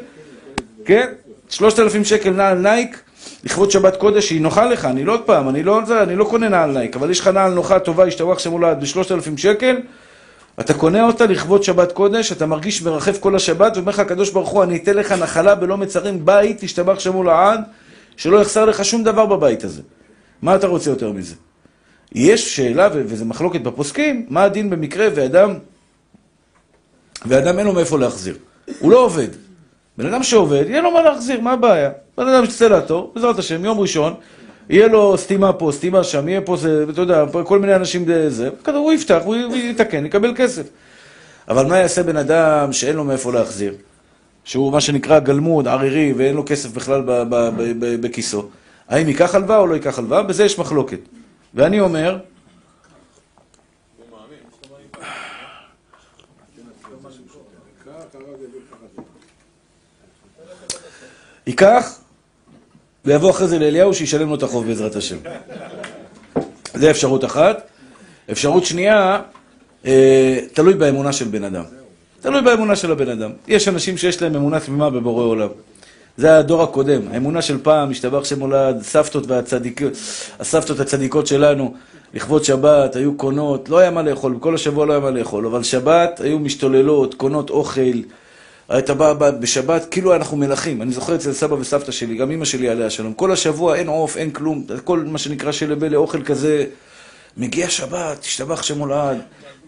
כן? 0.84 1.06
3,000 1.50 2.04
שקל 2.04 2.30
נעל 2.30 2.58
Nike, 2.58 3.00
לכבוד 3.44 3.70
שבת 3.70 3.96
קודש, 3.96 4.28
שהיא 4.28 4.40
נוחה 4.40 4.66
לך, 4.66 4.84
אני 4.84 5.04
לא 5.04 5.12
עוד 5.12 5.22
פעם, 5.22 5.48
אני 5.48 5.62
לא, 5.62 5.80
אני 6.02 6.16
לא 6.16 6.24
קונה 6.24 6.48
נעל 6.48 6.70
Nike, 6.70 6.96
אבל 6.96 7.10
יש 7.10 7.20
לך 7.20 7.28
נעל 7.28 7.52
נוחה, 7.52 7.78
טובה, 7.78 8.04
ישתבח 8.04 8.38
שמו 8.38 8.62
לעד 8.62 8.80
ב-3,000 8.80 9.36
שקל, 9.36 9.76
אתה 10.60 10.74
קונה 10.74 11.06
אותה 11.06 11.26
לכבוד 11.26 11.62
שבת 11.62 11.92
קודש, 11.92 12.32
אתה 12.32 12.46
מרגיש 12.46 12.82
מרחף 12.82 13.18
כל 13.18 13.36
השבת, 13.36 13.76
ואומר 13.76 13.90
לך 13.90 13.98
הקדוש 13.98 14.30
ברוך 14.30 14.48
הוא, 14.48 14.62
אני 14.62 14.76
אתן 14.76 14.96
לך 14.96 15.12
נחלה 15.12 15.54
בלא 15.54 15.76
מצרים, 15.76 16.24
בית, 16.24 16.56
ישתבח 16.60 16.98
שמו 16.98 17.22
לעד, 17.22 17.60
שלא 18.16 18.40
יחסר 18.40 18.64
לך 18.64 18.84
שום 18.84 19.04
דבר 19.04 19.26
בבית 19.26 19.64
הזה. 19.64 19.82
מה 20.42 20.54
אתה 20.54 20.66
רוצה 20.66 20.90
יותר 20.90 21.12
מזה? 21.12 21.34
יש 22.14 22.56
שאלה, 22.56 22.88
וזו 22.92 23.24
מחלוקת 23.24 23.60
בפוסקים, 23.60 24.26
מה 24.28 24.42
הדין 24.42 24.70
במקרה 24.70 25.08
ואדם, 25.14 25.54
ואדם 27.26 27.58
אין 27.58 27.66
לו 27.66 27.72
מאיפה 27.72 27.98
להחזיר. 27.98 28.36
הוא 28.78 28.90
לא 28.90 28.98
עובד. 28.98 29.28
בן 29.98 30.06
אדם 30.06 30.22
שעובד, 30.22 30.64
יהיה 30.68 30.82
לו 30.82 30.90
מה 30.90 31.02
להחזיר, 31.02 31.40
מה 31.40 31.52
הבעיה? 31.52 31.90
בן 32.18 32.28
אדם 32.28 32.46
שצא 32.46 32.68
לתור, 32.68 33.12
בעזרת 33.14 33.38
השם, 33.38 33.64
יום 33.64 33.80
ראשון, 33.80 34.14
יהיה 34.70 34.88
לו 34.88 35.18
סתימה 35.18 35.52
פה, 35.52 35.72
סתימה 35.72 36.04
שם, 36.04 36.28
יהיה 36.28 36.40
פה 36.40 36.56
זה, 36.56 36.84
אתה 36.90 37.00
יודע, 37.00 37.24
כל 37.44 37.58
מיני 37.58 37.74
אנשים 37.74 38.04
זה, 38.28 38.48
הוא 38.66 38.92
יפתח, 38.92 39.20
הוא 39.24 39.36
יתקן, 39.54 40.06
יקבל 40.06 40.32
כסף. 40.36 40.62
אבל 41.48 41.66
מה 41.66 41.78
יעשה 41.78 42.02
בן 42.02 42.16
אדם 42.16 42.72
שאין 42.72 42.96
לו 42.96 43.04
מאיפה 43.04 43.32
להחזיר? 43.32 43.74
שהוא 44.44 44.72
מה 44.72 44.80
שנקרא 44.80 45.18
גלמוד, 45.18 45.68
ערירי, 45.68 46.12
ואין 46.16 46.34
לו 46.34 46.42
כסף 46.46 46.72
בכלל 46.72 47.02
בכיסו. 48.00 48.48
האם 48.88 49.08
ייקח 49.08 49.34
הלוואה 49.34 49.58
או 49.58 49.66
לא 49.66 49.74
ייקח 49.74 49.98
הלוואה? 49.98 50.22
בזה 50.22 50.44
יש 50.44 50.58
מחלוקת. 50.58 50.98
ואני 51.54 51.80
אומר... 51.80 52.18
ייקח, 61.46 61.98
ויבוא 63.04 63.30
אחרי 63.30 63.48
זה 63.48 63.58
לאליהו 63.58 63.94
שישלם 63.94 64.28
לו 64.28 64.34
את 64.34 64.42
החוב 64.42 64.66
בעזרת 64.66 64.96
השם. 64.96 65.16
זה 66.80 66.90
אפשרות 66.90 67.24
אחת. 67.24 67.68
אפשרות 68.30 68.64
שנייה, 68.64 69.20
אה, 69.86 70.38
תלוי 70.52 70.74
באמונה 70.74 71.12
של 71.12 71.24
בן 71.24 71.44
אדם. 71.44 71.64
תלוי 72.20 72.42
באמונה 72.42 72.76
של 72.76 72.92
הבן 72.92 73.08
אדם. 73.08 73.30
יש 73.48 73.68
אנשים 73.68 73.96
שיש 73.96 74.22
להם 74.22 74.34
אמונה 74.34 74.60
תמימה 74.60 74.90
בבורא 74.90 75.24
עולם. 75.24 75.48
זה 76.16 76.38
הדור 76.38 76.62
הקודם, 76.62 77.00
האמונה 77.10 77.42
של 77.42 77.58
פעם, 77.62 77.90
השתבח 77.90 78.24
שמולד, 78.24 78.82
סבתות 78.82 79.26
והצדיקות, 79.26 79.92
הסבתות 80.40 80.80
הצדיקות 80.80 81.26
שלנו, 81.26 81.74
לכבוד 82.14 82.44
שבת, 82.44 82.96
היו 82.96 83.16
קונות, 83.16 83.68
לא 83.68 83.78
היה 83.78 83.90
מה 83.90 84.02
לאכול, 84.02 84.36
כל 84.40 84.54
השבוע 84.54 84.86
לא 84.86 84.92
היה 84.92 85.00
מה 85.00 85.10
לאכול, 85.10 85.46
אבל 85.46 85.62
שבת 85.62 86.20
היו 86.20 86.38
משתוללות, 86.38 87.14
קונות 87.14 87.50
אוכל, 87.50 88.00
אתה 88.78 88.94
בא 88.94 89.30
בשבת, 89.30 89.86
כאילו 89.90 90.14
אנחנו 90.14 90.36
מלכים. 90.36 90.82
אני 90.82 90.92
זוכר 90.92 91.14
אצל 91.14 91.32
סבא 91.32 91.54
וסבתא 91.54 91.92
שלי, 91.92 92.16
גם 92.16 92.30
אמא 92.30 92.44
שלי 92.44 92.68
עליה 92.68 92.90
שלום, 92.90 93.14
כל 93.14 93.32
השבוע 93.32 93.76
אין 93.76 93.88
עוף, 93.88 94.16
אין 94.16 94.30
כלום, 94.30 94.66
כל 94.84 95.04
מה 95.06 95.18
שנקרא 95.18 95.52
שלבלה, 95.52 95.96
אוכל 95.96 96.22
כזה. 96.22 96.66
מגיע 97.36 97.70
שבת, 97.70 98.24
השתבח 98.24 98.62
שמולד, 98.62 99.18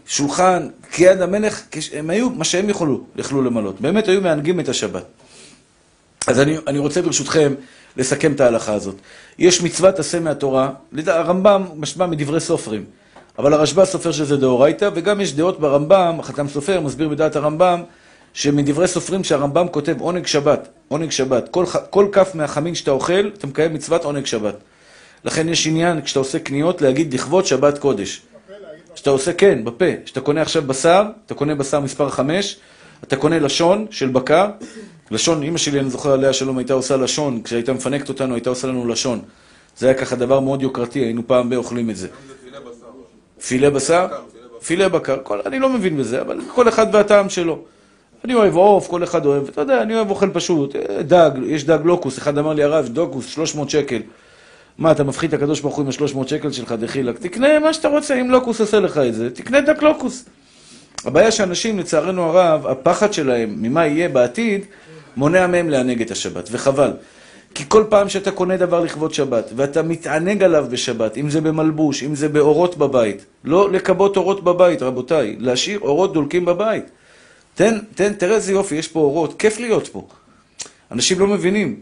שולחן, 0.07 0.69
כיד 0.93 1.23
המלך, 1.23 1.63
הם 1.93 2.11
היו 2.11 2.31
מה 2.31 2.45
שהם 2.45 2.71
יכולו, 2.71 3.01
יכלו 3.17 3.43
למלות. 3.43 3.81
באמת 3.81 4.09
היו 4.09 4.21
מענגים 4.21 4.61
את 4.61 4.69
השבת. 4.69 5.05
אז 6.27 6.41
אני, 6.41 6.57
אני 6.67 6.79
רוצה 6.79 7.03
ברשותכם 7.03 7.55
לסכם 7.97 8.33
את 8.33 8.41
ההלכה 8.41 8.75
הזאת. 8.75 8.95
יש 9.39 9.63
מצוות 9.63 9.99
עשה 9.99 10.21
מהתורה, 10.21 10.71
הרמב"ם 11.07 11.65
משמע 11.77 12.07
מדברי 12.07 12.41
סופרים, 12.41 12.85
אבל 13.39 13.53
הרשב"א 13.53 13.85
סופר 13.85 14.13
שזה 14.13 14.37
דאורייתא, 14.37 14.91
וגם 14.95 15.21
יש 15.21 15.35
דעות 15.35 15.61
ברמב"ם, 15.61 16.17
החתם 16.21 16.49
סופר 16.49 16.81
מסביר 16.81 17.09
בדעת 17.09 17.37
הרמב"ם, 17.37 17.83
שמדברי 18.35 18.89
סופרים 18.89 19.25
שהרמב"ם 19.25 19.69
כותב 19.69 20.01
עונג 20.01 20.27
שבת, 20.27 20.69
עונג 20.89 21.11
שבת, 21.11 21.49
כל, 21.49 21.65
כל 21.91 22.09
כף 22.13 22.31
מהחמין 22.35 22.75
שאתה 22.75 22.91
אוכל, 22.91 23.31
אתה 23.39 23.47
מקיים 23.47 23.75
מצוות 23.75 24.05
עונג 24.05 24.27
שבת. 24.27 24.55
לכן 25.25 25.49
יש 25.49 25.67
עניין, 25.67 26.01
כשאתה 26.03 26.19
עושה 26.19 26.39
קניות, 26.39 26.83
להגיד 26.83 27.15
לכבוד 27.15 27.47
שבת 27.47 27.79
קודש. 27.79 28.23
כשאתה 28.95 29.11
עושה, 29.11 29.33
כן, 29.33 29.65
בפה. 29.65 29.85
כשאתה 30.05 30.21
קונה 30.21 30.43
עכשיו 30.43 30.63
בשר, 30.63 31.03
אתה 31.27 31.35
קונה 31.35 31.55
בשר 31.55 31.81
מספר 31.81 32.09
5, 32.09 32.57
אתה 33.05 33.17
קונה 33.17 33.39
לשון 33.39 33.87
של 33.91 34.09
בקר, 34.09 34.51
לשון, 35.11 35.43
אימא 35.43 35.59
שלי, 35.59 35.81
אני 35.81 35.91
זוכר 35.91 36.13
עליה 36.13 36.33
שלום, 36.33 36.59
הייתה 36.59 36.73
עושה 36.75 36.97
לשון, 36.97 37.43
כשהייתה 37.43 37.73
מפנקת 37.73 38.09
אותנו, 38.09 38.35
הייתה 38.35 38.51
עושה 38.51 38.69
לנו 38.69 38.89
לשון. 38.89 39.21
זה 39.77 39.87
היה 39.87 39.95
ככה 39.95 40.17
דבר 40.17 40.41
מאוד 40.41 40.63
יוקרתי, 40.63 40.99
היינו 40.99 41.23
פעם 41.27 41.51
באוכלים 41.51 41.91
את 41.91 41.97
זה. 41.97 42.09
פילה 43.47 43.71
בשר? 43.71 44.07
פילה 44.65 44.89
בקר, 44.89 45.17
אני 45.47 45.59
לא 45.59 45.69
מבין 45.69 45.97
בזה, 45.97 46.21
אבל 46.21 46.41
כל 46.55 46.69
אחד 46.69 46.87
והטעם 46.95 47.29
שלו. 47.29 47.59
אני 48.25 48.35
אוהב 48.35 48.57
עוף, 48.57 48.89
כל 48.89 49.05
אחד 49.05 49.27
אוהב, 49.27 49.49
אתה 49.49 49.61
יודע, 49.61 49.83
אני 49.83 49.95
אוהב 49.95 50.11
אוכל 50.11 50.31
פשוט. 50.31 50.77
דג, 51.01 51.31
יש 51.47 51.65
דג 51.65 51.79
לוקוס, 51.85 52.19
אחד 52.19 52.39
אמר 52.39 52.53
לי, 52.53 52.63
הרב, 52.63 52.89
דוקוס, 52.89 53.27
300 53.27 53.71
שקל. 53.71 54.01
מה, 54.79 54.91
אתה 54.93 55.05
מפחית 55.05 55.35
את 55.35 55.35
הקדוש 55.35 55.61
ברוך 55.61 55.77
הוא 55.77 55.85
עם 55.85 55.89
ה-300 55.89 56.29
שקל 56.29 56.53
שלך, 56.53 56.73
דחילק? 56.73 57.19
תקנה 57.19 57.59
מה 57.59 57.73
שאתה 57.73 57.89
רוצה, 57.89 58.21
אם 58.21 58.31
לוקוס 58.31 58.61
עושה 58.61 58.81
לך 58.81 58.99
את 58.99 59.15
זה, 59.15 59.31
תקנה 59.31 59.61
דג 59.61 59.83
לוקוס. 59.83 60.25
הבעיה 61.05 61.31
שאנשים, 61.31 61.79
לצערנו 61.79 62.23
הרב, 62.23 62.67
הפחד 62.67 63.13
שלהם 63.13 63.55
ממה 63.59 63.87
יהיה 63.87 64.09
בעתיד, 64.09 64.65
מונע 65.17 65.47
מהם 65.47 65.71
לענג 65.71 66.03
את 66.03 66.11
השבת, 66.11 66.49
וחבל. 66.53 66.91
כי 67.55 67.65
כל 67.69 67.85
פעם 67.89 68.09
שאתה 68.09 68.31
קונה 68.31 68.57
דבר 68.57 68.81
לכבוד 68.81 69.15
שבת, 69.15 69.51
ואתה 69.57 69.83
מתענג 69.83 70.43
עליו 70.43 70.67
בשבת, 70.71 71.17
אם 71.17 71.31
זה 71.31 71.41
במלבוש, 71.41 72.03
אם 72.03 72.15
זה 72.15 72.29
באורות 72.29 72.77
בבית, 72.77 73.27
לא 73.45 73.73
לכבות 73.73 74.17
אורות 74.17 74.45
בבית, 74.45 74.83
רבותיי, 74.83 75.37
להשאיר 75.39 75.81
אורות 75.81 76.13
דולקים 76.13 76.45
בבית. 76.45 76.85
תן, 77.59 77.79
תן, 77.95 78.13
תראה 78.13 78.35
איזה 78.37 78.53
יופי, 78.53 78.75
יש 78.75 78.89
פה 78.89 79.01
אורות, 79.01 79.41
כיף 79.41 79.59
להיות 79.59 79.89
פה. 79.89 80.07
אנשים 80.93 81.21
לא 81.21 81.27
מבינים. 81.27 81.81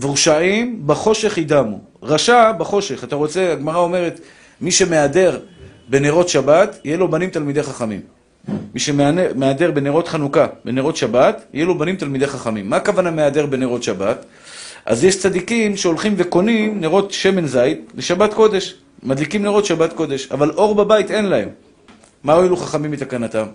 ורשעים 0.00 0.82
בחושך 0.86 1.38
ידמו. 1.38 1.80
רשע 2.02 2.52
בחושך. 2.52 3.04
אתה 3.04 3.16
רוצה, 3.16 3.52
הגמרא 3.52 3.76
אומרת, 3.76 4.20
מי 4.60 4.70
שמהדר 4.70 5.40
בנרות 5.88 6.28
שבת, 6.28 6.78
יהיה 6.84 6.96
לו 6.96 7.10
בנים 7.10 7.30
תלמידי 7.30 7.62
חכמים. 7.62 8.00
מי 8.74 8.80
שמהדר 8.80 9.70
בנרות 9.70 10.08
חנוכה, 10.08 10.46
בנרות 10.64 10.96
שבת, 10.96 11.44
יהיה 11.52 11.66
לו 11.66 11.78
בנים 11.78 11.96
תלמידי 11.96 12.26
חכמים. 12.26 12.70
מה 12.70 12.76
הכוונה 12.76 13.10
מהדר 13.10 13.46
בנרות 13.46 13.82
שבת? 13.82 14.24
אז 14.86 15.04
יש 15.04 15.18
צדיקים 15.18 15.76
שהולכים 15.76 16.14
וקונים 16.16 16.80
נרות 16.80 17.12
שמן 17.12 17.46
זית 17.46 17.92
לשבת 17.94 18.34
קודש. 18.34 18.74
מדליקים 19.02 19.42
נרות 19.42 19.64
שבת 19.64 19.92
קודש, 19.92 20.28
אבל 20.32 20.50
אור 20.50 20.74
בבית 20.74 21.10
אין 21.10 21.24
להם. 21.24 21.48
מה 22.24 22.32
הועילו 22.32 22.56
חכמים 22.56 22.90
מתקנתם? 22.90 23.46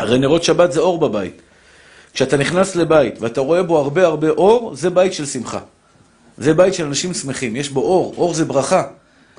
הרי 0.00 0.18
נרות 0.18 0.44
שבת 0.44 0.72
זה 0.72 0.80
אור 0.80 0.98
בבית. 0.98 1.42
כשאתה 2.12 2.36
נכנס 2.36 2.76
לבית 2.76 3.20
ואתה 3.20 3.40
רואה 3.40 3.62
בו 3.62 3.78
הרבה 3.78 4.06
הרבה 4.06 4.28
אור, 4.28 4.74
זה 4.74 4.90
בית 4.90 5.12
של 5.12 5.26
שמחה. 5.26 5.58
זה 6.38 6.54
בית 6.54 6.74
של 6.74 6.84
אנשים 6.84 7.14
שמחים, 7.14 7.56
יש 7.56 7.68
בו 7.68 7.80
אור, 7.80 8.14
אור 8.16 8.34
זה 8.34 8.44
ברכה. 8.44 8.82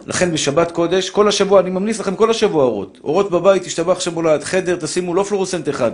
לכן 0.07 0.31
בשבת 0.31 0.71
קודש, 0.71 1.09
כל 1.09 1.27
השבוע, 1.27 1.59
אני 1.59 1.69
ממליץ 1.69 1.99
לכם 1.99 2.15
כל 2.15 2.31
השבוע 2.31 2.63
אורות. 2.63 2.99
אורות 3.03 3.31
בבית, 3.31 3.63
תשתבח 3.63 3.99
שם 3.99 4.13
מולד, 4.13 4.43
חדר, 4.43 4.75
תשימו 4.75 5.13
לא 5.13 5.23
פלורוסנט 5.23 5.69
אחד. 5.69 5.91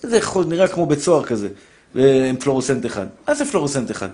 זה 0.00 0.18
נראה 0.46 0.68
כמו 0.68 0.86
בית 0.86 0.98
סוהר 0.98 1.24
כזה, 1.24 1.48
עם 1.94 2.36
פלורוסנט 2.40 2.86
אחד. 2.86 3.06
מה 3.28 3.34
זה 3.34 3.44
פלורוסנט 3.44 3.90
אחד? 3.90 4.08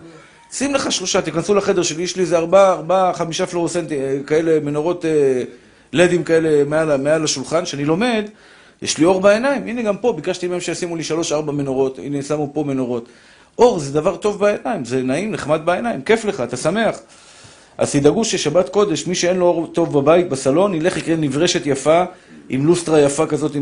שים 0.53 0.75
לך 0.75 0.93
שלושה, 0.93 1.23
תיכנסו 1.23 1.55
לחדר 1.55 1.83
שלי, 1.83 2.03
יש 2.03 2.17
לי 2.17 2.23
איזה 2.23 2.38
ארבעה, 2.38 2.73
ארבעה, 2.73 3.14
חמישה 3.14 3.47
פלורוסנט 3.47 3.93
אה, 3.93 4.19
כאלה, 4.27 4.61
מנורות 4.61 5.05
אה, 5.05 5.43
לדים 5.93 6.25
כאלה 6.25 6.64
מעל, 6.64 6.97
מעל 6.97 7.25
השולחן, 7.25 7.67
שאני 7.67 7.85
לומד, 7.85 8.25
יש 8.83 8.99
לי 8.99 9.05
אור 9.05 9.21
בעיניים. 9.21 9.67
הנה 9.67 9.83
גם 9.83 9.97
פה, 9.97 10.12
ביקשתי 10.12 10.49
מהם 10.49 10.61
שישימו 10.61 10.97
לי 10.97 11.05
שלוש-ארבע 11.05 11.53
מנורות, 11.53 11.99
הנה 11.99 12.23
שמו 12.23 12.51
פה 12.53 12.64
מנורות. 12.64 13.09
אור 13.59 13.79
זה 13.79 13.93
דבר 13.93 14.17
טוב 14.17 14.41
בעיניים, 14.41 14.85
זה 14.85 15.03
נעים, 15.03 15.31
נחמד 15.31 15.61
בעיניים, 15.64 16.03
כיף 16.03 16.25
לך, 16.25 16.41
אתה 16.41 16.57
שמח. 16.57 16.99
אז 17.79 17.93
תדאגו 17.93 18.25
ששבת 18.25 18.69
קודש, 18.69 19.07
מי 19.07 19.14
שאין 19.14 19.37
לו 19.37 19.47
אור 19.47 19.67
טוב 19.67 19.99
בבית, 19.99 20.29
בסלון, 20.29 20.75
ילך 20.75 20.97
יקרה 20.97 21.17
נברשת 21.17 21.67
יפה, 21.67 22.05
עם 22.49 22.67
לוסטרה 22.67 23.01
יפה 23.01 23.27
כזאת 23.27 23.57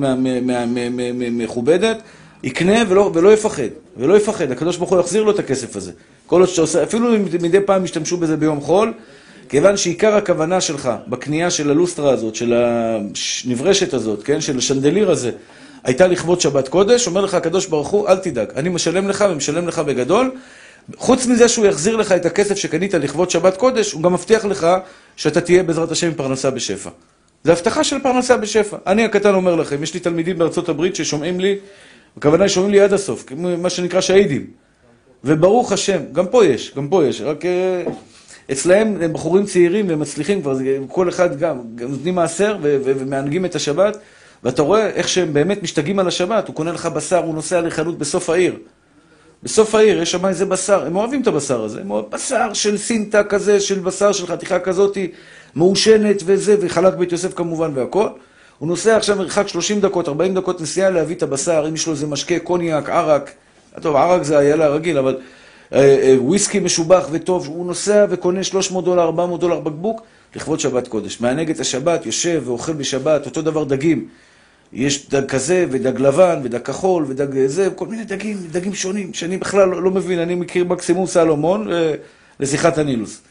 מכובדת, 1.31 2.02
יקנה 2.42 2.83
ולא, 2.88 3.11
ולא 3.14 3.33
יפחד, 3.33 3.68
ולא 3.96 4.16
יפחד, 4.16 4.50
הקדוש 4.50 4.76
ברוך 4.76 4.90
הוא 4.90 5.00
יחזיר 5.00 5.22
לו 5.22 5.31
את 5.31 5.38
הכסף 5.38 5.76
הזה. 5.76 5.92
כל 6.26 6.40
עוד 6.40 6.48
שאתה 6.48 6.61
עושה, 6.61 6.83
אפילו 6.83 7.16
אם 7.16 7.24
מדי 7.42 7.61
פעם 7.61 7.85
ישתמשו 7.85 8.16
בזה 8.16 8.37
ביום 8.37 8.61
חול, 8.61 8.92
כיוון 9.48 9.76
שעיקר 9.76 10.16
הכוונה 10.16 10.61
שלך 10.61 10.90
בקנייה 11.09 11.50
של 11.50 11.70
הלוסטרה 11.70 12.12
הזאת, 12.12 12.35
של 12.35 12.54
הנברשת 13.44 13.94
הזאת, 13.94 14.22
כן, 14.22 14.40
של 14.40 14.59
השנדליר 14.59 15.11
הזה, 15.11 15.30
הייתה 15.85 16.06
לכבוד 16.06 16.40
שבת 16.40 16.68
קודש, 16.68 17.06
אומר 17.06 17.20
לך 17.20 17.35
הקדוש 17.35 17.66
ברוך 17.66 17.88
הוא, 17.88 18.09
אל 18.09 18.16
תדאג, 18.16 18.48
אני 18.56 18.68
משלם 18.68 19.09
לך 19.09 19.24
ומשלם 19.30 19.68
לך 19.68 19.78
בגדול. 19.78 20.30
חוץ 20.96 21.26
מזה 21.26 21.48
שהוא 21.48 21.66
יחזיר 21.66 21.96
לך 21.96 22.12
את 22.12 22.26
הכסף 22.26 22.54
שקנית 22.54 22.94
לכבוד 22.94 23.30
שבת 23.30 23.56
קודש, 23.56 23.92
הוא 23.92 24.02
גם 24.02 24.12
מבטיח 24.12 24.44
לך 24.44 24.66
שאתה 25.16 25.40
תהיה 25.40 25.62
בעזרת 25.62 25.90
השם 25.90 26.06
עם 26.06 26.14
פרנסה 26.14 26.50
בשפע. 26.50 26.90
זה 27.44 27.52
הבטחה 27.52 27.85
של 27.85 27.98
פרנסה 27.98 28.37
בשפע. 28.37 28.76
אני 28.87 29.04
הקטן 29.04 29.35
אומר 29.35 29.54
לכם, 29.54 29.82
יש 29.82 29.94
לי 29.94 30.00
תלמידים 30.00 30.38
בארצות 30.38 30.68
הברית 30.68 30.96
ששומעים 30.96 31.40
לי, 31.40 31.56
הכוונה 32.16 32.44
היא 32.44 32.48
שומעים 32.48 32.72
לי 32.72 32.80
עד 32.80 32.92
הסוף, 32.92 33.24
מה 33.59 33.70
שנקרא 33.70 34.00
שהידים. 34.00 34.46
וברוך 35.24 35.72
השם, 35.72 36.00
גם 36.12 36.26
פה 36.26 36.44
יש, 36.44 36.72
גם 36.76 36.88
פה 36.88 37.06
יש, 37.06 37.20
רק 37.20 37.44
אה, 37.44 37.82
אצלהם 38.52 38.96
הם 39.00 39.12
בחורים 39.12 39.46
צעירים 39.46 39.88
והם 39.88 40.00
מצליחים 40.00 40.42
כבר, 40.42 40.56
כל 40.88 41.09
אחד 41.09 41.38
גם, 41.38 41.61
נותנים 41.88 42.14
מעשר 42.14 42.56
ומענגים 42.62 43.44
את 43.44 43.54
השבת, 43.54 43.98
ואתה 44.44 44.62
רואה 44.62 44.88
איך 44.88 45.09
שהם 45.09 45.32
באמת 45.32 45.62
משתגעים 45.62 45.98
על 45.98 46.09
השבת, 46.09 46.48
הוא 46.48 46.54
קונה 46.54 46.72
לך 46.72 46.87
בשר, 46.87 47.24
הוא 47.24 47.35
נוסע 47.35 47.61
לחנות 47.61 47.98
בסוף 47.98 48.30
העיר. 48.30 48.56
בסוף 49.42 49.74
העיר 49.74 50.02
יש 50.02 50.11
שם 50.11 50.26
איזה 50.26 50.46
בשר, 50.46 50.87
הם 50.87 50.96
אוהבים 50.96 51.22
את 51.22 51.26
הבשר 51.26 51.64
הזה, 51.64 51.80
הם 51.80 51.90
אוהבים 51.90 52.11
בשר 52.11 52.52
של 52.52 52.78
סינטה 52.78 53.24
כזה, 53.24 53.61
של 53.61 53.78
בשר 53.78 54.12
של 54.12 54.26
חתיכה 54.26 54.59
כזאתי, 54.59 55.11
מעושנת 55.54 56.22
וזה, 56.24 56.56
וחלק 56.61 56.94
בית 56.94 57.12
יוסף 57.12 57.35
כמובן 57.35 57.70
והכל. 57.74 58.09
הוא 58.59 58.68
נוסע 58.68 58.96
עכשיו 58.96 59.16
מרחק 59.16 59.48
30 59.48 59.80
דקות, 59.80 60.09
40 60.09 60.35
דקות 60.35 60.61
נסיעה 60.61 60.90
להביא 60.90 61.16
את 61.16 61.22
הבשר, 61.22 61.64
אם 61.68 61.74
יש 61.74 61.87
לו 61.87 61.92
איזה 61.92 62.06
משקה, 62.06 62.38
קוניאק, 62.38 62.88
ערק, 62.88 63.30
טוב, 63.82 63.96
ערק 63.96 64.22
זה 64.22 64.38
איילה 64.38 64.68
רגיל, 64.68 64.98
אבל 64.98 65.16
וויסקי 66.18 66.61
משובח 66.61 67.09
וטוב, 67.12 67.46
הוא 67.46 67.66
נוסע 67.66 68.07
וקונה 68.11 68.44
300 68.44 68.85
דולר, 68.85 69.02
400 69.02 69.40
דולר 69.40 69.61
בקבוק, 69.61 70.02
לכבוד 70.37 70.61
שבת 70.61 70.88
קודש. 70.88 71.20
מענג 71.20 71.50
את 71.50 71.61
השבת, 71.61 72.07
יושב 72.07 72.42
ואוכל 72.46 72.72
בשבת, 72.72 73.26
אותו 73.26 73.42
דבר 73.42 73.64
דגים. 73.64 74.09
יש 74.72 75.09
דג 75.09 75.26
כזה, 75.26 75.66
ודג 75.70 76.00
לבן, 76.00 76.40
ודג 76.42 76.59
כחול, 76.59 77.05
ודג 77.09 77.46
זה, 77.46 77.68
כל 77.74 77.87
מיני 77.87 78.05
דגים, 78.05 78.37
דגים 78.50 78.74
שונים, 78.74 79.14
שאני 79.14 79.37
בכלל 79.37 79.68
לא, 79.68 79.83
לא 79.83 79.90
מבין, 79.90 80.18
אני 80.18 80.35
מכיר 80.35 80.64
מקסימום 80.64 81.07
סלומון 81.07 81.72
אה, 81.72 81.94
לשיחת 82.40 82.79
הנילוס. 82.79 83.22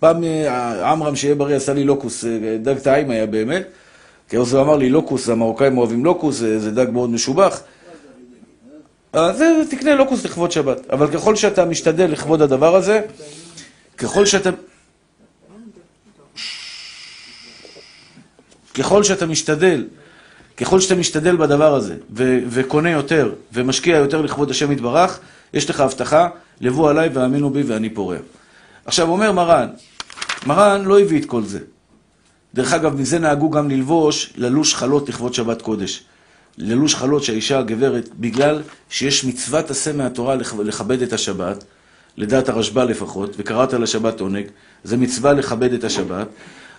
פעם 0.00 0.24
אה, 0.24 0.90
עמרם, 0.90 1.16
שיהיה 1.16 1.34
בריא, 1.34 1.56
עשה 1.56 1.74
לי 1.74 1.84
לוקוס, 1.84 2.24
אה, 2.24 2.56
דג 2.62 2.78
טעים 2.78 3.10
היה 3.10 3.26
באמת, 3.26 3.66
כי 4.28 4.38
אז 4.38 4.54
הוא 4.54 4.62
אמר 4.62 4.76
לי 4.76 4.90
לוקוס, 4.90 5.28
המרוקאים 5.28 5.78
אוהבים 5.78 6.04
לוקוס, 6.04 6.36
זה 6.36 6.70
דג 6.70 6.86
מאוד 6.92 7.10
משובח. 7.10 7.62
אז 9.16 9.38
זה, 9.38 9.62
תקנה 9.70 9.94
לוקוס 9.94 10.24
לכבוד 10.24 10.52
שבת. 10.52 10.90
אבל 10.90 11.12
ככל 11.12 11.36
שאתה 11.36 11.64
משתדל 11.64 12.10
לכבוד 12.10 12.42
הדבר 12.42 12.76
הזה, 12.76 13.00
ככל 13.98 14.26
שאתה... 14.26 14.50
ככל 18.74 19.02
שאתה 19.02 19.26
משתדל, 19.26 19.86
ככל 20.56 20.80
שאתה 20.80 20.94
משתדל 20.94 21.36
בדבר 21.36 21.74
הזה, 21.74 21.96
ו- 22.16 22.38
וקונה 22.48 22.90
יותר, 22.90 23.32
ומשקיע 23.52 23.96
יותר 23.96 24.22
לכבוד 24.22 24.50
השם 24.50 24.72
יתברך, 24.72 25.18
יש 25.54 25.70
לך 25.70 25.80
הבטחה, 25.80 26.28
לבוא 26.60 26.90
עליי 26.90 27.08
והאמינו 27.08 27.50
בי 27.50 27.62
ואני 27.62 27.90
פורע. 27.90 28.16
עכשיו 28.84 29.08
אומר 29.08 29.32
מרן, 29.32 29.68
מרן 30.46 30.84
לא 30.84 31.00
הביא 31.00 31.20
את 31.20 31.26
כל 31.26 31.44
זה. 31.44 31.58
דרך 32.54 32.72
אגב, 32.72 33.00
מזה 33.00 33.18
נהגו 33.18 33.50
גם 33.50 33.70
ללבוש 33.70 34.32
ללוש 34.36 34.74
חלות 34.74 35.08
לכבוד 35.08 35.34
שבת 35.34 35.62
קודש. 35.62 36.04
ללוש 36.58 36.94
חלות 36.94 37.22
שהאישה 37.24 37.58
הגברת, 37.58 38.08
בגלל 38.20 38.62
שיש 38.90 39.24
מצוות 39.24 39.70
עשה 39.70 39.92
מהתורה 39.92 40.34
לכ- 40.34 40.54
לכבד 40.64 41.02
את 41.02 41.12
השבת, 41.12 41.64
לדעת 42.16 42.48
הרשב"א 42.48 42.84
לפחות, 42.84 43.34
וקראת 43.38 43.72
לשבת 43.72 44.20
עונג, 44.20 44.46
זה 44.84 44.96
מצווה 44.96 45.32
לכבד 45.32 45.72
את 45.72 45.84
השבת, 45.84 46.26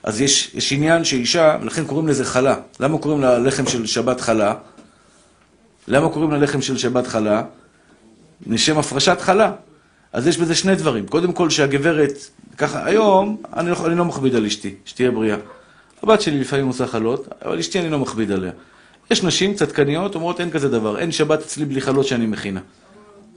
אז 0.04 0.22
יש, 0.22 0.52
יש 0.56 0.74
עניין 0.74 1.04
שאישה, 1.04 1.58
ולכן 1.62 1.86
קוראים 1.86 2.08
לזה 2.08 2.26
חלה. 2.26 2.56
למה 2.80 2.98
קוראים 2.98 3.22
ללחם 3.22 3.68
של 3.68 3.86
שבת 3.86 4.22
חלה? 4.22 4.54
למה 5.88 6.10
קוראים 6.10 6.32
ללחם 6.32 6.62
של 6.62 6.78
שבת 6.78 7.08
חלה? 7.08 7.44
משם 8.48 8.78
הפרשת 8.78 9.22
חלה. 9.22 9.52
אז 10.14 10.28
יש 10.28 10.38
בזה 10.38 10.56
שני 10.56 10.76
דברים. 10.76 11.08
קודם 11.08 11.34
כל 11.34 11.50
שהגברת, 11.50 12.14
ככה, 12.58 12.86
היום 12.86 13.42
אני 13.56 13.70
לא, 13.70 13.86
אני 13.88 13.96
לא 13.96 14.06
מכביד 14.06 14.36
על 14.36 14.46
אשתי, 14.46 14.76
שתהיה 14.86 15.12
בריאה. 15.12 15.38
הבת 16.04 16.22
שלי 16.22 16.40
לפעמים 16.40 16.68
עושה 16.68 16.88
חלות, 16.88 17.28
אבל 17.46 17.60
אשתי 17.60 17.80
אני 17.80 17.90
לא 17.90 18.00
מכביד 18.00 18.32
עליה. 18.32 18.52
יש 19.12 19.24
נשים 19.24 19.54
צדקניות, 19.54 20.16
אומרות 20.16 20.40
אין 20.40 20.52
כזה 20.52 20.70
דבר, 20.70 21.00
אין 21.00 21.12
שבת 21.12 21.40
אצלי 21.40 21.66
בלי 21.66 21.82
חלות 21.82 22.06
שאני 22.06 22.26
מכינה. 22.26 22.62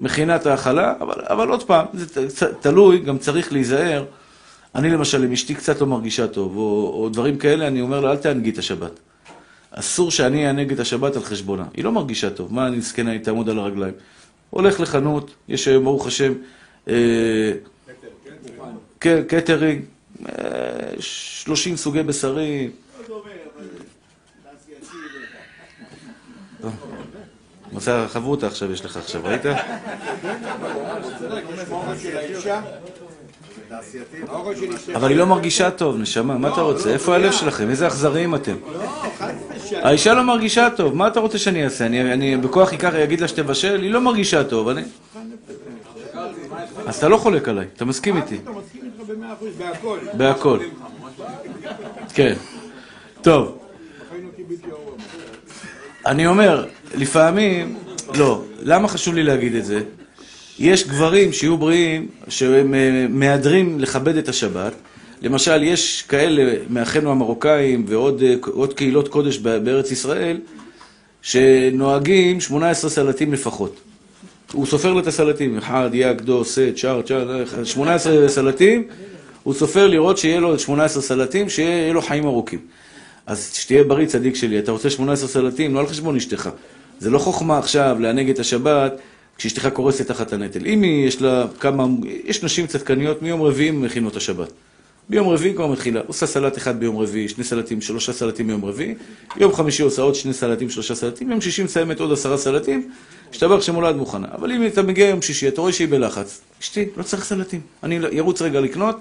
מכינה 0.00 0.36
את 0.36 0.46
ההאכלה, 0.46 0.94
אבל, 1.00 1.14
אבל 1.18 1.48
עוד 1.48 1.62
פעם, 1.62 1.86
זה 1.92 2.46
תלוי, 2.60 2.98
גם 2.98 3.18
צריך 3.18 3.52
להיזהר. 3.52 4.04
אני 4.74 4.90
למשל, 4.90 5.24
אם 5.24 5.32
אשתי 5.32 5.54
קצת 5.54 5.80
לא 5.80 5.86
מרגישה 5.86 6.26
טוב, 6.26 6.56
או, 6.56 6.92
או 6.94 7.08
דברים 7.08 7.38
כאלה, 7.38 7.66
אני 7.66 7.80
אומר 7.80 8.00
לה, 8.00 8.10
אל 8.10 8.16
תענגי 8.16 8.50
את 8.50 8.58
השבת. 8.58 9.00
אסור 9.70 10.10
שאני 10.10 10.46
אענג 10.46 10.72
את 10.72 10.80
השבת 10.80 11.16
על 11.16 11.22
חשבונה. 11.22 11.64
היא 11.74 11.84
לא 11.84 11.92
מרגישה 11.92 12.30
טוב, 12.30 12.54
מה 12.54 12.66
אני 12.66 12.76
מסכנה, 12.76 13.10
היא 13.10 13.20
תעמוד 13.20 13.48
על 13.48 13.58
הרגליים. 13.58 13.94
הולך 14.50 14.80
לחנות, 14.80 15.34
יש 15.48 15.68
היום, 15.68 15.84
ברוך 15.84 16.06
השם, 16.06 16.32
אה, 16.88 17.52
כן, 19.00 19.22
קטרינג, 19.28 19.82
אה, 20.28 20.32
30 21.00 21.76
סוגי 21.76 22.02
בשרים. 22.02 22.70
מצא 27.72 28.06
חברותא 28.08 28.46
עכשיו 28.46 28.72
יש 28.72 28.84
לך 28.84 28.96
עכשיו, 28.96 29.20
ראית? 29.24 29.42
אבל 34.94 35.08
היא 35.08 35.16
לא 35.16 35.26
מרגישה 35.26 35.70
טוב, 35.70 35.98
נשמה, 35.98 36.38
מה 36.38 36.48
אתה 36.48 36.60
רוצה? 36.60 36.90
איפה 36.90 37.14
הלב 37.14 37.32
שלכם? 37.32 37.70
איזה 37.70 37.86
אכזריים 37.86 38.34
אתם? 38.34 38.54
לא. 38.72 38.84
האישה 39.82 40.14
לא 40.14 40.22
מרגישה 40.22 40.68
טוב, 40.70 40.94
מה 40.94 41.08
אתה 41.08 41.20
רוצה 41.20 41.38
שאני 41.38 41.64
אעשה? 41.64 41.86
אני, 41.86 42.36
בכוח 42.36 42.72
אקח, 42.72 42.94
אגיד 42.94 43.20
לה 43.20 43.28
שתבשל? 43.28 43.80
היא 43.82 43.90
לא 43.90 44.00
מרגישה 44.00 44.44
טוב, 44.44 44.68
אני... 44.68 44.82
אז 46.86 46.96
אתה 46.96 47.08
לא 47.08 47.16
חולק 47.16 47.48
עליי, 47.48 47.66
אתה 47.76 47.84
מסכים 47.84 48.16
איתי. 48.16 48.38
בהכל. 49.58 49.98
בהכל. 50.14 50.58
כן. 52.14 52.34
טוב, 53.22 53.58
אני 56.06 56.26
אומר, 56.26 56.66
לפעמים, 56.94 57.76
לא, 58.14 58.42
למה 58.62 58.88
חשוב 58.88 59.14
לי 59.14 59.22
להגיד 59.22 59.54
את 59.54 59.64
זה? 59.64 59.80
יש 60.58 60.86
גברים 60.88 61.32
שיהיו 61.32 61.56
בריאים, 61.56 62.08
שהם 62.28 62.74
אה, 62.74 63.06
מהדרים 63.08 63.80
לכבד 63.80 64.16
את 64.16 64.28
השבת. 64.28 64.72
למשל, 65.22 65.62
יש 65.62 66.02
כאלה 66.08 66.54
מאחינו 66.70 67.10
המרוקאים 67.10 67.84
ועוד 67.88 68.22
אה, 68.22 68.66
קהילות 68.74 69.08
קודש 69.08 69.38
בארץ 69.38 69.90
ישראל, 69.90 70.40
שנוהגים 71.22 72.40
18 72.40 72.90
סלטים 72.90 73.32
לפחות. 73.32 73.76
הוא 74.52 74.66
סופר 74.66 74.92
לו 74.92 75.00
את 75.00 75.06
הסלטים, 75.06 75.58
אחד, 75.58 75.90
יק, 75.92 76.20
דו, 76.20 76.44
סט, 76.44 76.76
שער, 76.76 77.00
שער, 77.06 77.44
18 77.64 78.28
סלטים, 78.28 78.84
הוא 79.42 79.54
סופר 79.54 79.86
לראות 79.86 80.18
שיהיה 80.18 80.40
לו 80.40 80.58
18 80.58 81.02
סלטים, 81.02 81.48
שיהיה 81.48 81.92
לו 81.92 82.02
חיים 82.02 82.26
ארוכים. 82.26 82.58
אז 83.30 83.50
שתהיה 83.54 83.84
בריא, 83.84 84.06
צדיק 84.06 84.34
שלי, 84.34 84.58
אתה 84.58 84.72
רוצה 84.72 84.90
18 84.90 85.28
סלטים, 85.28 85.74
לא 85.74 85.80
על 85.80 85.86
חשבון 85.86 86.16
אשתך. 86.16 86.50
זה 86.98 87.10
לא 87.10 87.18
חוכמה 87.18 87.58
עכשיו 87.58 87.96
לענג 88.00 88.30
את 88.30 88.38
השבת 88.38 88.92
כשאשתך 89.36 89.68
קורסת 89.72 90.06
תחת 90.06 90.32
הנטל. 90.32 90.66
אם 90.66 90.82
היא, 90.82 91.06
יש 91.06 91.22
לה 91.22 91.46
כמה, 91.60 91.86
יש 92.24 92.42
נשים 92.42 92.66
צדקניות, 92.66 93.22
מיום 93.22 93.42
רביעי 93.42 93.70
מכינות 93.70 94.16
השבת. 94.16 94.52
ביום 95.08 95.28
רביעי 95.28 95.54
כבר 95.54 95.66
מתחילה, 95.66 96.00
עושה 96.06 96.26
סלט 96.26 96.56
אחד 96.56 96.80
ביום 96.80 96.96
רביעי, 96.98 97.28
שני 97.28 97.44
סלטים, 97.44 97.80
שלושה 97.80 98.12
סלטים 98.12 98.46
ביום 98.46 98.64
רביעי, 98.64 98.94
יום 99.36 99.52
חמישי 99.52 99.82
עושה 99.82 100.02
עוד 100.02 100.14
שני 100.14 100.32
סלטים, 100.32 100.70
שלושה 100.70 100.94
סלטים, 100.94 101.30
יום 101.30 101.40
שישי 101.40 101.62
מסיימת 101.62 102.00
עוד 102.00 102.12
עשרה 102.12 102.36
סלטים, 102.36 102.90
השתבח 103.30 103.60
שמולד 103.60 103.96
מוכנה. 103.96 104.28
אבל 104.34 104.52
אם 104.52 104.66
אתה 104.66 104.82
מגיע 104.82 105.08
יום 105.08 105.22
שישי, 105.22 105.48
אתה 105.48 105.60
רואה 105.60 105.72
שהיא 105.72 105.88
בלחץ, 105.88 106.40
אשתי, 106.60 106.84
לא 106.96 107.02
צריך 107.02 107.24
סלטים. 107.24 107.60
אני 107.82 108.18
ארוץ 108.18 108.42
רגע 108.42 108.60
לקנות, 108.60 108.96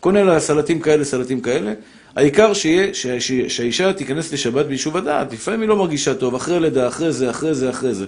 קונה 0.00 0.24
לה 0.24 0.40
סלטים 0.40 0.80
כאלה, 0.80 1.04
סלטים 1.04 1.40
כאלה. 1.40 1.72
העיקר 2.16 2.54
שיהיה, 2.54 2.94
שה- 2.94 3.20
שה- 3.20 3.48
שהאישה 3.48 3.92
תיכנס 3.92 4.32
לשבת 4.32 4.66
ביישוב 4.66 4.96
הדעת. 4.96 5.32
לפעמים 5.32 5.60
היא 5.60 5.68
לא 5.68 5.76
מרגישה 5.76 6.14
טוב, 6.14 6.34
אחרי 6.34 6.60
לידה, 6.60 6.88
אחרי 6.88 7.12
זה, 7.12 7.30
אחרי 7.30 7.54
זה, 7.54 7.70
אחרי 7.70 7.94
זה. 7.94 8.06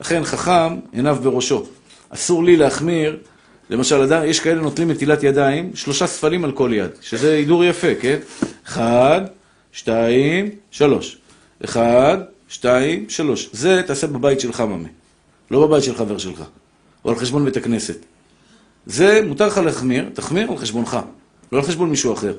לכן 0.00 0.24
חכם 0.24 0.76
עיניו 0.92 1.16
בראשו. 1.22 1.66
אסור 2.10 2.44
לי 2.44 2.56
להחמיר, 2.56 3.16
למשל, 3.70 4.00
אדם, 4.02 4.22
יש 4.24 4.40
כאלה 4.40 4.60
נוטלים 4.60 4.90
נטילת 4.90 5.22
ידיים, 5.22 5.70
שלושה 5.74 6.06
ספלים 6.06 6.44
על 6.44 6.52
כל 6.52 6.70
יד, 6.74 6.90
שזה 7.00 7.32
הידור 7.34 7.64
יפה, 7.64 7.94
כן? 8.00 8.18
אחד, 8.66 9.20
שתיים, 9.72 10.50
שלוש. 10.70 11.18
אחד, 11.64 12.18
שתיים, 12.48 13.04
שלוש. 13.08 13.48
זה 13.52 13.82
תעשה 13.86 14.06
בבית 14.06 14.40
שלך, 14.40 14.60
ממי. 14.60 14.88
לא 15.50 15.66
בבית 15.66 15.84
של 15.84 15.94
חבר 15.94 16.18
שלך, 16.18 16.42
או 17.04 17.10
על 17.10 17.16
חשבון 17.16 17.44
בית 17.44 17.56
הכנסת. 17.56 17.96
זה, 18.86 19.20
מותר 19.26 19.46
לך 19.46 19.58
להחמיר, 19.58 20.08
תחמיר 20.12 20.50
על 20.50 20.56
חשבונך, 20.58 20.98
לא 21.52 21.58
על 21.58 21.64
חשבון 21.64 21.90
מישהו 21.90 22.12
אחר. 22.12 22.34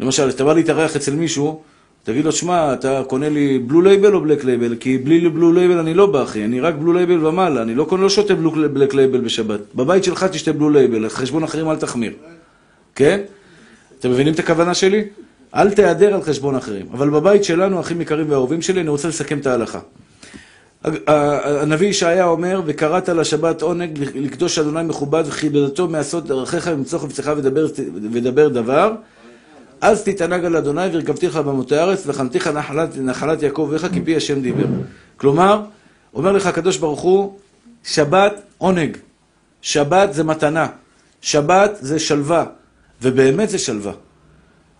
למשל, 0.00 0.28
כשאתה 0.28 0.44
בא 0.44 0.54
להתארח 0.54 0.96
אצל 0.96 1.14
מישהו, 1.14 1.62
תגיד 2.04 2.24
לו, 2.24 2.32
שמע, 2.32 2.74
אתה 2.74 3.02
קונה 3.06 3.28
לי 3.28 3.58
Blue 3.58 3.80
Label 3.80 4.14
או 4.14 4.20
Black 4.20 4.44
Label? 4.44 4.76
כי 4.80 4.98
בלי 4.98 5.28
Blue 5.28 5.52
Label 5.52 5.78
אני 5.78 5.94
לא 5.94 6.06
בא, 6.06 6.22
אחי, 6.22 6.44
אני 6.44 6.60
רק 6.60 6.74
Blue 6.74 6.92
Label 6.92 7.26
ומעלה, 7.26 7.62
אני 7.62 7.74
לא 7.74 7.84
קונה, 7.84 8.02
לא 8.02 8.08
שותה 8.08 8.34
Blue- 8.34 8.50
Black 8.72 8.94
Label 8.94 9.20
בשבת. 9.20 9.60
בבית 9.74 10.04
שלך 10.04 10.24
תשתה 10.24 10.52
Blue 10.52 10.70
Label, 10.70 11.08
חשבון 11.08 11.42
אחרים 11.42 11.70
אל 11.70 11.76
תחמיר. 11.76 12.12
כן? 12.94 13.20
אתם 13.98 14.10
מבינים 14.10 14.34
את 14.34 14.38
הכוונה 14.38 14.74
שלי? 14.74 15.04
אל 15.54 15.70
תיעדר 15.70 16.14
על 16.14 16.22
חשבון 16.22 16.54
אחרים. 16.56 16.86
אבל 16.92 17.10
בבית 17.10 17.44
שלנו, 17.44 17.80
אחים 17.80 18.00
יקרים 18.00 18.30
ואהובים 18.30 18.62
שלי, 18.62 18.80
אני 18.80 18.88
רוצה 18.88 19.08
לסכם 19.08 19.38
את 19.38 19.46
ההלכה. 19.46 19.78
הנביא 21.06 21.88
ישעיה 21.88 22.24
אומר, 22.24 22.62
וקראת 22.66 23.08
לשבת 23.08 23.62
עונג 23.62 23.98
לקדוש 24.14 24.58
אדוני 24.58 24.82
מכובד 24.82 25.24
וכיבדתו 25.26 25.88
מעשות 25.88 26.26
דרכיך 26.26 26.70
ומצוא 26.74 26.98
חפצך 26.98 27.32
ודבר, 27.36 27.66
ודבר 28.12 28.48
דבר. 28.48 28.92
אז 29.82 30.02
תתענג 30.04 30.44
על 30.44 30.56
אדוני 30.56 30.86
והרכבתיך 30.86 31.36
במותי 31.36 31.76
הארץ 31.76 32.02
וחנתיך 32.06 32.46
נחלת, 32.46 32.88
נחלת 32.96 33.42
יעקב 33.42 33.68
אביך 33.70 33.86
כי 33.92 34.00
פי 34.00 34.16
השם 34.16 34.42
דיבר. 34.42 34.66
כלומר, 35.16 35.62
אומר 36.14 36.32
לך 36.32 36.46
הקדוש 36.46 36.76
ברוך 36.76 37.00
הוא, 37.00 37.38
שבת 37.84 38.42
עונג, 38.58 38.96
שבת 39.62 40.14
זה 40.14 40.24
מתנה, 40.24 40.66
שבת 41.20 41.78
זה 41.80 41.98
שלווה, 41.98 42.44
ובאמת 43.02 43.50
זה 43.50 43.58
שלווה. 43.58 43.92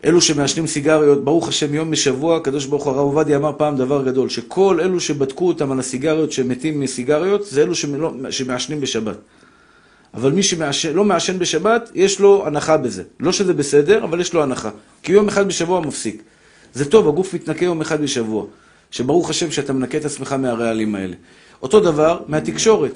אלו 0.04 0.20
שמעשנים 0.20 0.66
סיגריות, 0.66 1.24
ברוך 1.24 1.48
השם, 1.48 1.74
יום 1.74 1.90
בשבוע, 1.90 2.36
הקדוש 2.36 2.66
ברוך 2.66 2.84
הוא, 2.84 2.92
הרב 2.92 3.00
עובדיה 3.00 3.36
אמר 3.36 3.52
פעם 3.56 3.76
דבר 3.76 4.04
גדול, 4.04 4.28
שכל 4.28 4.78
אלו 4.80 5.00
שבדקו 5.00 5.48
אותם 5.48 5.72
על 5.72 5.78
הסיגריות 5.78 6.32
שמתים 6.32 6.80
מסיגריות, 6.80 7.46
זה 7.46 7.62
אלו 7.62 7.74
שמלא, 7.74 8.30
שמעשנים 8.30 8.80
בשבת. 8.80 9.16
אבל 10.14 10.32
מי 10.32 10.42
שלא 10.42 11.04
מעשן 11.04 11.38
בשבת, 11.38 11.90
יש 11.94 12.20
לו 12.20 12.46
הנחה 12.46 12.76
בזה. 12.76 13.02
לא 13.20 13.32
שזה 13.32 13.54
בסדר, 13.54 14.04
אבל 14.04 14.20
יש 14.20 14.34
לו 14.34 14.42
הנחה. 14.42 14.70
כי 15.02 15.12
יום 15.12 15.28
אחד 15.28 15.48
בשבוע 15.48 15.80
מפסיק. 15.80 16.22
זה 16.74 16.84
טוב, 16.90 17.08
הגוף 17.08 17.34
מתנקה 17.34 17.64
יום 17.64 17.80
אחד 17.80 18.02
בשבוע. 18.02 18.44
שברוך 18.90 19.30
השם 19.30 19.50
שאתה 19.50 19.72
מנקה 19.72 19.98
את 19.98 20.04
עצמך 20.04 20.32
מהרעלים 20.32 20.94
האלה. 20.94 21.14
אותו 21.62 21.80
דבר 21.80 22.20
מהתקשורת. 22.28 22.92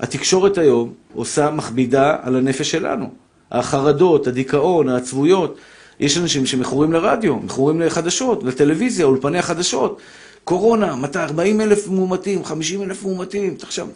התקשורת 0.00 0.58
היום 0.58 0.92
עושה, 1.14 1.50
מכבידה 1.50 2.16
על 2.22 2.36
הנפש 2.36 2.70
שלנו. 2.70 3.10
החרדות, 3.50 4.26
הדיכאון, 4.26 4.88
העצבויות. 4.88 5.56
יש 6.00 6.18
אנשים 6.18 6.46
שמכורים 6.46 6.92
לרדיו, 6.92 7.36
מכורים 7.36 7.80
לחדשות, 7.80 8.44
לטלוויזיה, 8.44 9.06
אולפני 9.06 9.38
החדשות. 9.38 10.00
קורונה, 10.44 10.94
40 11.16 11.60
אלף 11.60 11.88
מאומתים, 11.88 12.44
50 12.44 12.82
אלף 12.82 13.02
מאומתים, 13.04 13.54
תחשב. 13.54 13.86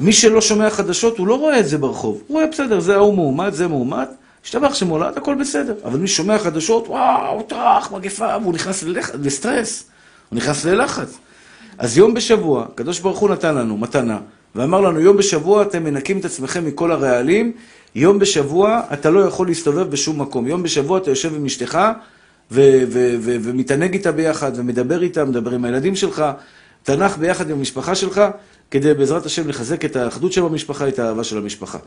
מי 0.00 0.12
שלא 0.12 0.40
שומע 0.40 0.70
חדשות, 0.70 1.18
הוא 1.18 1.26
לא 1.26 1.34
רואה 1.34 1.60
את 1.60 1.68
זה 1.68 1.78
ברחוב. 1.78 2.22
הוא 2.26 2.36
רואה 2.36 2.46
בסדר, 2.46 2.80
זה 2.80 2.94
ההוא 2.94 3.14
מאומת, 3.14 3.54
זה 3.54 3.68
מאומת, 3.68 4.08
השתבח 4.44 4.74
שמולד, 4.74 5.16
הכל 5.16 5.34
בסדר. 5.34 5.74
אבל 5.84 5.98
מי 5.98 6.08
שומע 6.08 6.38
חדשות, 6.38 6.88
וואו, 6.88 7.42
טראח, 7.42 7.92
מגפה, 7.92 8.36
והוא 8.42 8.54
נכנס 8.54 8.82
ללח... 8.82 9.10
לסטרס, 9.22 9.84
הוא 10.28 10.36
נכנס 10.36 10.64
ללחץ. 10.64 11.18
אז 11.78 11.98
יום 11.98 12.14
בשבוע, 12.14 12.66
הקדוש 12.72 13.00
ברוך 13.00 13.18
הוא 13.18 13.30
נתן 13.30 13.54
לנו 13.54 13.76
מתנה, 13.76 14.18
ואמר 14.54 14.80
לנו, 14.80 15.00
יום 15.00 15.16
בשבוע 15.16 15.62
אתם 15.62 15.84
מנקים 15.84 16.18
את 16.18 16.24
עצמכם 16.24 16.64
מכל 16.64 16.92
הרעלים, 16.92 17.52
יום 17.94 18.18
בשבוע 18.18 18.80
אתה 18.92 19.10
לא 19.10 19.20
יכול 19.20 19.46
להסתובב 19.46 19.90
בשום 19.90 20.20
מקום. 20.20 20.46
יום 20.46 20.62
בשבוע 20.62 20.98
אתה 20.98 21.10
יושב 21.10 21.34
עם 21.34 21.46
אשתך 21.46 21.78
ומתענג 22.50 23.92
איתה 23.92 24.12
ביחד, 24.12 24.52
ומדבר 24.54 25.02
איתה, 25.02 25.24
מדבר 25.24 25.50
עם 25.50 25.64
הילדים 25.64 25.96
שלך, 25.96 26.24
תנח 26.82 27.16
ביחד 27.16 27.50
עם 27.50 27.58
המשפחה 27.58 27.94
שלך, 27.94 28.22
כדי 28.70 28.94
בעזרת 28.94 29.26
השם 29.26 29.48
לחזק 29.48 29.84
את 29.84 29.96
האחדות 29.96 30.32
של 30.32 30.44
המשפחה, 30.44 30.88
את 30.88 30.98
האהבה 30.98 31.24
של 31.24 31.38
המשפחה. 31.38 31.78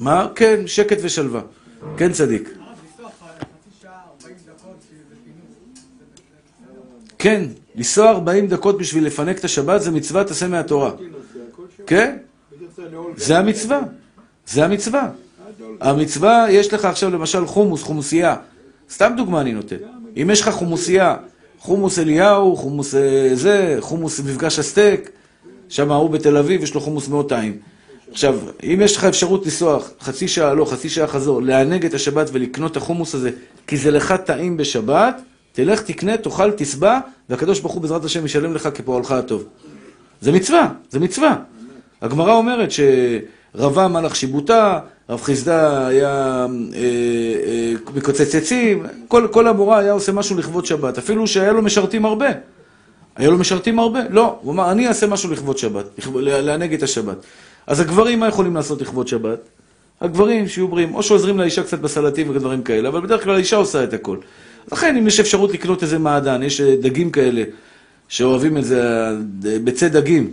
מה? 0.00 0.28
כן, 0.34 0.66
שקט 0.66 0.98
ושלווה. 1.02 1.40
כן, 1.96 2.12
צדיק. 2.12 2.48
כן, 7.18 7.44
לנסוע 7.74 8.10
40 8.10 8.46
דקות 8.46 8.78
בשביל 8.78 9.06
לפנק 9.06 9.38
את 9.38 9.44
השבת 9.44 9.82
זה 9.82 9.90
מצווה, 9.90 10.24
תעשה 10.24 10.48
מהתורה. 10.48 10.92
כן? 11.86 12.16
זה 13.16 13.38
המצווה. 13.38 13.80
זה 14.46 14.64
המצווה. 14.64 15.10
המצווה, 15.80 16.46
יש 16.50 16.74
לך 16.74 16.84
עכשיו 16.84 17.10
למשל 17.10 17.46
חומוס, 17.46 17.82
חומוסייה. 17.82 18.36
סתם 18.90 19.12
דוגמה 19.16 19.40
אני 19.40 19.52
נותן. 19.52 19.76
אם 20.22 20.30
יש 20.32 20.40
לך 20.40 20.48
חומוסייה, 20.48 21.16
חומוס 21.58 21.98
אליהו, 21.98 22.56
חומוס 22.56 22.94
אה, 22.94 23.30
זה, 23.34 23.76
חומוס 23.80 24.20
מפגש 24.20 24.58
הסטייק, 24.58 25.10
שם 25.68 25.92
ההוא 25.92 26.10
בתל 26.10 26.36
אביב, 26.36 26.62
יש 26.62 26.74
לו 26.74 26.80
חומוס 26.80 27.08
מאוד 27.08 27.28
טעים. 27.28 27.58
עכשיו, 28.10 28.38
אם 28.62 28.80
יש 28.82 28.96
לך 28.96 29.04
אפשרות 29.04 29.44
לנסוע 29.44 29.78
חצי 30.00 30.28
שעה 30.28 30.54
לא, 30.54 30.64
חצי 30.64 30.88
שעה 30.88 31.06
חזור, 31.06 31.42
לענג 31.42 31.84
את 31.84 31.94
השבת 31.94 32.30
ולקנות 32.32 32.72
את 32.72 32.76
החומוס 32.76 33.14
הזה, 33.14 33.30
כי 33.66 33.76
זה 33.76 33.90
לך 33.90 34.14
טעים 34.24 34.56
בשבת, 34.56 35.22
תלך, 35.52 35.82
תקנה, 35.82 36.16
תאכל, 36.16 36.50
תשבע, 36.56 36.98
והקדוש 37.28 37.60
ברוך 37.60 37.74
הוא 37.74 37.82
בעזרת 37.82 38.04
השם 38.04 38.24
ישלם 38.24 38.54
לך 38.54 38.68
כפועלך 38.74 39.12
הטוב. 39.12 39.44
זה 40.20 40.32
מצווה, 40.32 40.68
זה 40.90 41.00
מצווה. 41.00 41.36
הגמרא 42.02 42.32
אומרת 42.32 42.68
שרבה 42.70 43.88
מלאך 43.88 44.16
שיבוטה, 44.16 44.78
רב 45.08 45.20
חיסדא 45.20 45.86
היה 45.86 46.46
אה, 46.74 46.78
אה, 47.46 47.72
מקוצץ 47.94 48.34
עצים, 48.34 48.86
כל, 49.08 49.28
כל 49.30 49.46
המורה 49.46 49.78
היה 49.78 49.92
עושה 49.92 50.12
משהו 50.12 50.38
לכבוד 50.38 50.66
שבת, 50.66 50.98
אפילו 50.98 51.26
שהיה 51.26 51.52
לו 51.52 51.62
משרתים 51.62 52.04
הרבה. 52.04 52.28
היה 53.18 53.30
לו 53.30 53.38
משרתים 53.38 53.78
הרבה? 53.78 54.00
לא. 54.10 54.38
הוא 54.42 54.52
אמר, 54.52 54.70
אני 54.70 54.88
אעשה 54.88 55.06
משהו 55.06 55.30
לכבוד 55.30 55.58
שבת, 55.58 55.84
לענג 56.16 56.74
את 56.74 56.82
השבת. 56.82 57.16
אז 57.66 57.80
הגברים, 57.80 58.20
מה 58.20 58.28
יכולים 58.28 58.54
לעשות 58.54 58.82
לכבוד 58.82 59.08
שבת? 59.08 59.38
הגברים 60.00 60.48
שיהיו 60.48 60.68
בריאים, 60.68 60.94
או 60.94 61.02
שעוזרים 61.02 61.38
לאישה 61.38 61.62
קצת 61.62 61.78
בסלטים 61.78 62.30
ודברים 62.30 62.62
כאלה, 62.62 62.88
אבל 62.88 63.00
בדרך 63.00 63.24
כלל 63.24 63.34
האישה 63.34 63.56
עושה 63.56 63.84
את 63.84 63.92
הכל. 63.92 64.16
לכן, 64.72 64.96
אם 64.96 65.06
יש 65.06 65.20
אפשרות 65.20 65.52
לקנות 65.52 65.82
איזה 65.82 65.98
מעדן, 65.98 66.42
יש 66.42 66.60
אה, 66.60 66.76
דגים 66.80 67.10
כאלה, 67.10 67.42
שאוהבים 68.08 68.56
את 68.56 68.64
זה, 68.64 69.10
ביצי 69.64 69.88
דגים, 69.88 70.32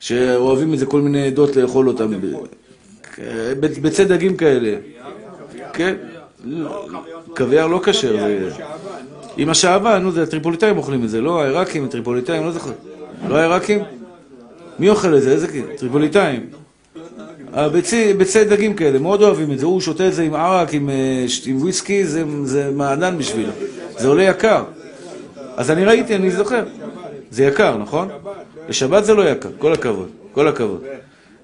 שאוהבים 0.00 0.74
את 0.74 0.78
זה 0.78 0.86
כל 0.86 1.00
מיני 1.00 1.26
עדות 1.26 1.56
לאכול 1.56 1.88
אותם. 1.88 2.10
ביצי 3.60 4.04
דגים 4.04 4.36
כאלה. 4.36 4.76
כן? 5.72 5.94
קוויאר 7.36 7.66
לא 7.66 7.80
כשר. 7.84 8.16
עם 9.36 9.48
השעווה, 9.48 9.98
נו, 9.98 10.12
זה 10.12 10.22
הטריפוליטאים 10.22 10.78
אוכלים 10.78 11.04
את 11.04 11.10
זה, 11.10 11.20
לא 11.20 11.42
העיראקים, 11.42 11.84
הטריפוליטאים, 11.84 12.44
לא 12.44 12.52
זוכר. 12.52 12.70
לא 13.28 13.36
העיראקים? 13.36 13.80
מי 14.78 14.88
אוכל 14.88 15.16
את 15.16 15.22
זה? 15.22 15.32
איזה 15.32 15.46
טריפוליטאים. 15.76 16.46
ביצי 18.18 18.44
דגים 18.48 18.74
כאלה, 18.74 18.98
מאוד 18.98 19.22
אוהבים 19.22 19.52
את 19.52 19.58
זה. 19.58 19.66
הוא 19.66 19.80
שותה 19.80 20.08
את 20.08 20.14
זה 20.14 20.22
עם 20.22 20.34
ערק, 20.34 20.74
עם, 20.74 20.90
אה, 20.90 21.26
וויסקי, 21.54 22.06
זה, 22.06 22.24
זה 22.44 22.70
מעדן 22.74 23.18
בשבילו. 23.18 23.52
זה 23.98 24.08
עולה 24.08 24.22
יקר. 24.22 24.64
אז 25.56 25.70
אני 25.70 25.84
ראיתי, 25.84 26.16
אני 26.16 26.30
זוכר. 26.30 26.64
זה 27.30 27.44
יקר, 27.44 27.76
נכון? 27.76 28.08
לשבת 28.68 29.04
זה 29.04 29.14
לא 29.14 29.28
יקר, 29.28 29.48
כל 29.58 29.72
הכבוד, 29.72 30.08
כל 30.32 30.48
הכבוד. 30.48 30.82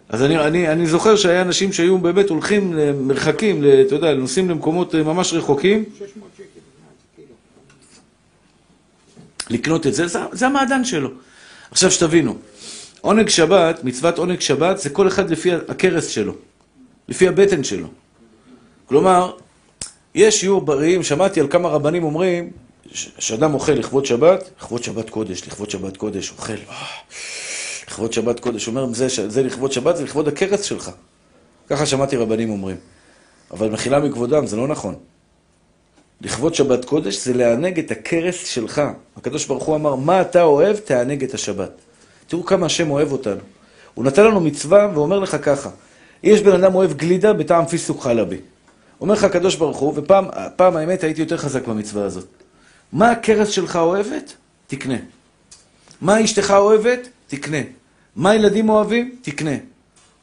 אז 0.09 0.22
אני, 0.22 0.38
אני, 0.38 0.68
אני 0.68 0.87
זוכר 0.87 1.16
שהיה 1.16 1.42
אנשים 1.42 1.72
שהיו 1.72 1.98
באמת 1.98 2.28
הולכים 2.28 2.74
למרחקים, 2.74 3.64
אתה 3.87 3.94
יודע, 3.94 4.14
נוסעים 4.14 4.50
למקומות 4.50 4.94
אה, 4.94 5.02
ממש 5.02 5.33
רחוקים. 5.35 5.85
לקנות 9.52 9.86
את 9.86 9.94
זה, 9.94 10.06
זה, 10.06 10.18
זה 10.32 10.46
המעדן 10.46 10.84
שלו. 10.84 11.08
עכשיו 11.70 11.90
שתבינו, 11.90 12.36
עונג 13.00 13.28
שבת, 13.28 13.84
מצוות 13.84 14.18
עונג 14.18 14.40
שבת, 14.40 14.78
זה 14.78 14.90
כל 14.90 15.08
אחד 15.08 15.30
לפי 15.30 15.50
הכרס 15.68 16.06
שלו, 16.06 16.34
לפי 17.08 17.28
הבטן 17.28 17.64
שלו. 17.64 17.88
כלומר, 18.86 19.32
יש 20.14 20.40
שיעור 20.40 20.60
בריאים, 20.60 21.02
שמעתי 21.02 21.40
על 21.40 21.48
כמה 21.48 21.68
רבנים 21.68 22.04
אומרים, 22.04 22.50
שאדם 23.18 23.54
אוכל 23.54 23.72
לכבוד 23.72 24.06
שבת, 24.06 24.50
לכבוד 24.60 24.82
שבת 24.82 25.10
קודש, 25.10 25.46
לכבוד 25.46 25.70
שבת 25.70 25.96
קודש, 25.96 26.30
אוכל, 26.30 26.52
אה, 26.52 26.86
לכבוד 27.88 28.12
שבת 28.12 28.40
קודש, 28.40 28.68
אומר, 28.68 28.92
זה, 28.92 29.06
זה 29.08 29.42
לכבוד 29.42 29.72
שבת, 29.72 29.96
זה 29.96 30.04
לכבוד 30.04 30.28
הכרס 30.28 30.62
שלך. 30.62 30.90
ככה 31.68 31.86
שמעתי 31.86 32.16
רבנים 32.16 32.50
אומרים. 32.50 32.76
אבל 33.50 33.68
מחילה 33.68 34.00
מכבודם, 34.00 34.46
זה 34.46 34.56
לא 34.56 34.68
נכון. 34.68 34.94
לכבוד 36.22 36.54
שבת 36.54 36.85
קודש 36.85 37.24
זה 37.24 37.35
לענג 37.35 37.78
את 37.78 37.90
הכרס 37.90 38.46
שלך. 38.46 38.82
הקדוש 39.16 39.46
ברוך 39.46 39.64
הוא 39.64 39.76
אמר, 39.76 39.94
מה 39.94 40.20
אתה 40.20 40.42
אוהב, 40.42 40.76
תענג 40.76 41.24
את 41.24 41.35
השבת. 41.35 41.70
תראו 42.26 42.44
כמה 42.44 42.66
השם 42.66 42.90
אוהב 42.90 43.12
אותנו. 43.12 43.40
הוא 43.94 44.04
נתן 44.04 44.24
לנו 44.24 44.40
מצווה 44.40 44.88
ואומר 44.94 45.18
לך 45.18 45.37
ככה, 45.42 45.70
יש 46.22 46.42
בן 46.42 46.52
אדם 46.52 46.74
אוהב 46.74 46.92
גלידה 46.92 47.32
בטעם 47.32 47.66
פיסוק 47.66 48.02
חלבי. 48.02 48.37
אומר 49.00 49.14
לך 49.14 49.24
הקדוש 49.24 49.56
ברוך 49.56 49.76
הוא, 49.76 49.94
ופעם 49.97 50.76
האמת 50.76 51.05
הייתי 51.05 51.20
יותר 51.20 51.36
חזק 51.36 51.66
במצווה 51.66 52.05
הזאת. 52.05 52.26
מה 52.92 53.11
הכרס 53.11 53.49
שלך 53.49 53.76
אוהבת? 53.76 54.32
תקנה. 54.66 54.97
מה 56.01 56.24
אשתך 56.24 56.51
אוהבת? 56.51 57.09
תקנה. 57.26 57.59
מה 58.16 58.30
הילדים 58.30 58.68
אוהבים? 58.68 59.16
תקנה. 59.22 59.57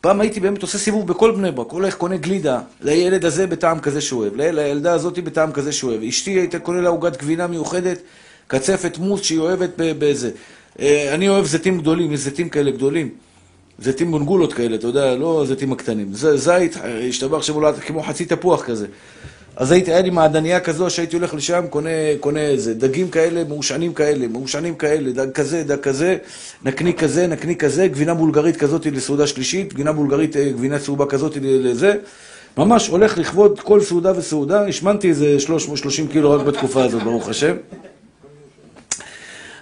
פעם 0.02 0.22
הייתי 0.22 0.39
באמת 0.39 0.62
עושה 0.62 0.78
סיבוב 0.78 1.08
בכל 1.08 1.32
בני 1.32 1.52
ברק, 1.52 1.72
הולך, 1.72 1.95
קונה 1.95 2.18
גלידה, 2.18 2.60
לילד 2.82 3.26
הזה 3.26 3.47
בטעם 3.47 3.80
כזה 3.80 4.02
שהוא 4.02 4.22
אוהב, 4.22 4.36
לילדה 4.36 4.93
הזאת 4.93 5.20
בטעם 5.20 5.52
כזה 5.52 5.72
שהוא 5.72 5.91
אוהב. 5.91 6.04
אשתי 6.04 6.32
הייתה 6.32 6.60
קונה 6.60 6.82
לה 6.82 6.89
עוגת 6.89 7.18
גבינה 7.18 7.47
מיוחדת, 7.47 8.02
קצפת 8.47 8.97
מוס 8.97 9.22
שהיא 9.22 9.39
אוהבת 9.39 9.70
באיזה. 10.00 10.32
אה, 10.80 11.14
אני 11.14 11.30
אוהב 11.30 11.45
זיתים 11.45 11.78
גדולים, 11.78 12.14
יש 12.14 12.20
זיתים 12.20 12.50
כאלה 12.50 12.72
גדולים. 12.72 13.10
זיתים 13.80 14.12
גונגולות 14.12 14.54
כאלה, 14.54 14.76
אתה 14.76 14.88
יודע, 14.88 15.16
לא 15.16 15.43
זיתים 15.47 15.72
הקטנים. 15.72 16.10
זית, 16.14 16.78
השתבח 17.10 17.41
שמולד, 17.41 17.80
כמו 17.80 18.04
חצי 18.04 18.26
תפוח 18.26 18.66
כזה. 18.66 18.88
אז 19.60 19.72
הייתי, 19.72 19.91
היה 19.91 20.01
לי 20.01 20.10
מעדניה 20.10 20.60
כזו 20.60 20.89
שהייתי 20.89 21.16
הולך 21.16 21.34
לשם, 21.34 21.66
קונה, 21.70 21.89
קונה 22.20 22.39
איזה 22.39 22.74
דגים 22.74 23.10
כאלה, 23.10 23.43
מעושנים 23.43 23.93
כאלה, 23.93 24.28
מעושנים 24.28 24.76
כאלה, 24.76 25.12
דג 25.12 25.32
כזה, 25.32 25.64
דג 25.64 25.80
כזה, 25.80 26.18
נקניק 26.66 26.99
כזה, 26.99 27.28
נקניק 27.28 27.64
כזה, 27.64 27.88
גבינה 27.88 28.14
בולגרית 28.14 28.57
כזאת 28.57 28.86
לסעודה 28.86 29.28
שלישית, 29.28 29.74
גבינה 29.74 29.91
בולגרית, 29.91 30.38
אה, 30.38 30.49
גבינה 30.51 30.80
צהובה 30.80 31.05
כזאת 31.05 31.38
לזה. 31.41 31.93
ממש 32.57 32.88
הולך 32.88 33.18
לכבוד 33.18 33.60
כל 33.60 33.82
סעודה 33.82 34.12
וסעודה, 34.16 34.68
השמנתי 34.68 35.10
איזה 35.10 35.39
330 35.39 36.07
קילו 36.07 36.32
רק 36.32 36.41
בתקופה 36.41 36.84
הזאת, 36.84 37.03
ברוך 37.03 37.30
השם. 37.30 37.55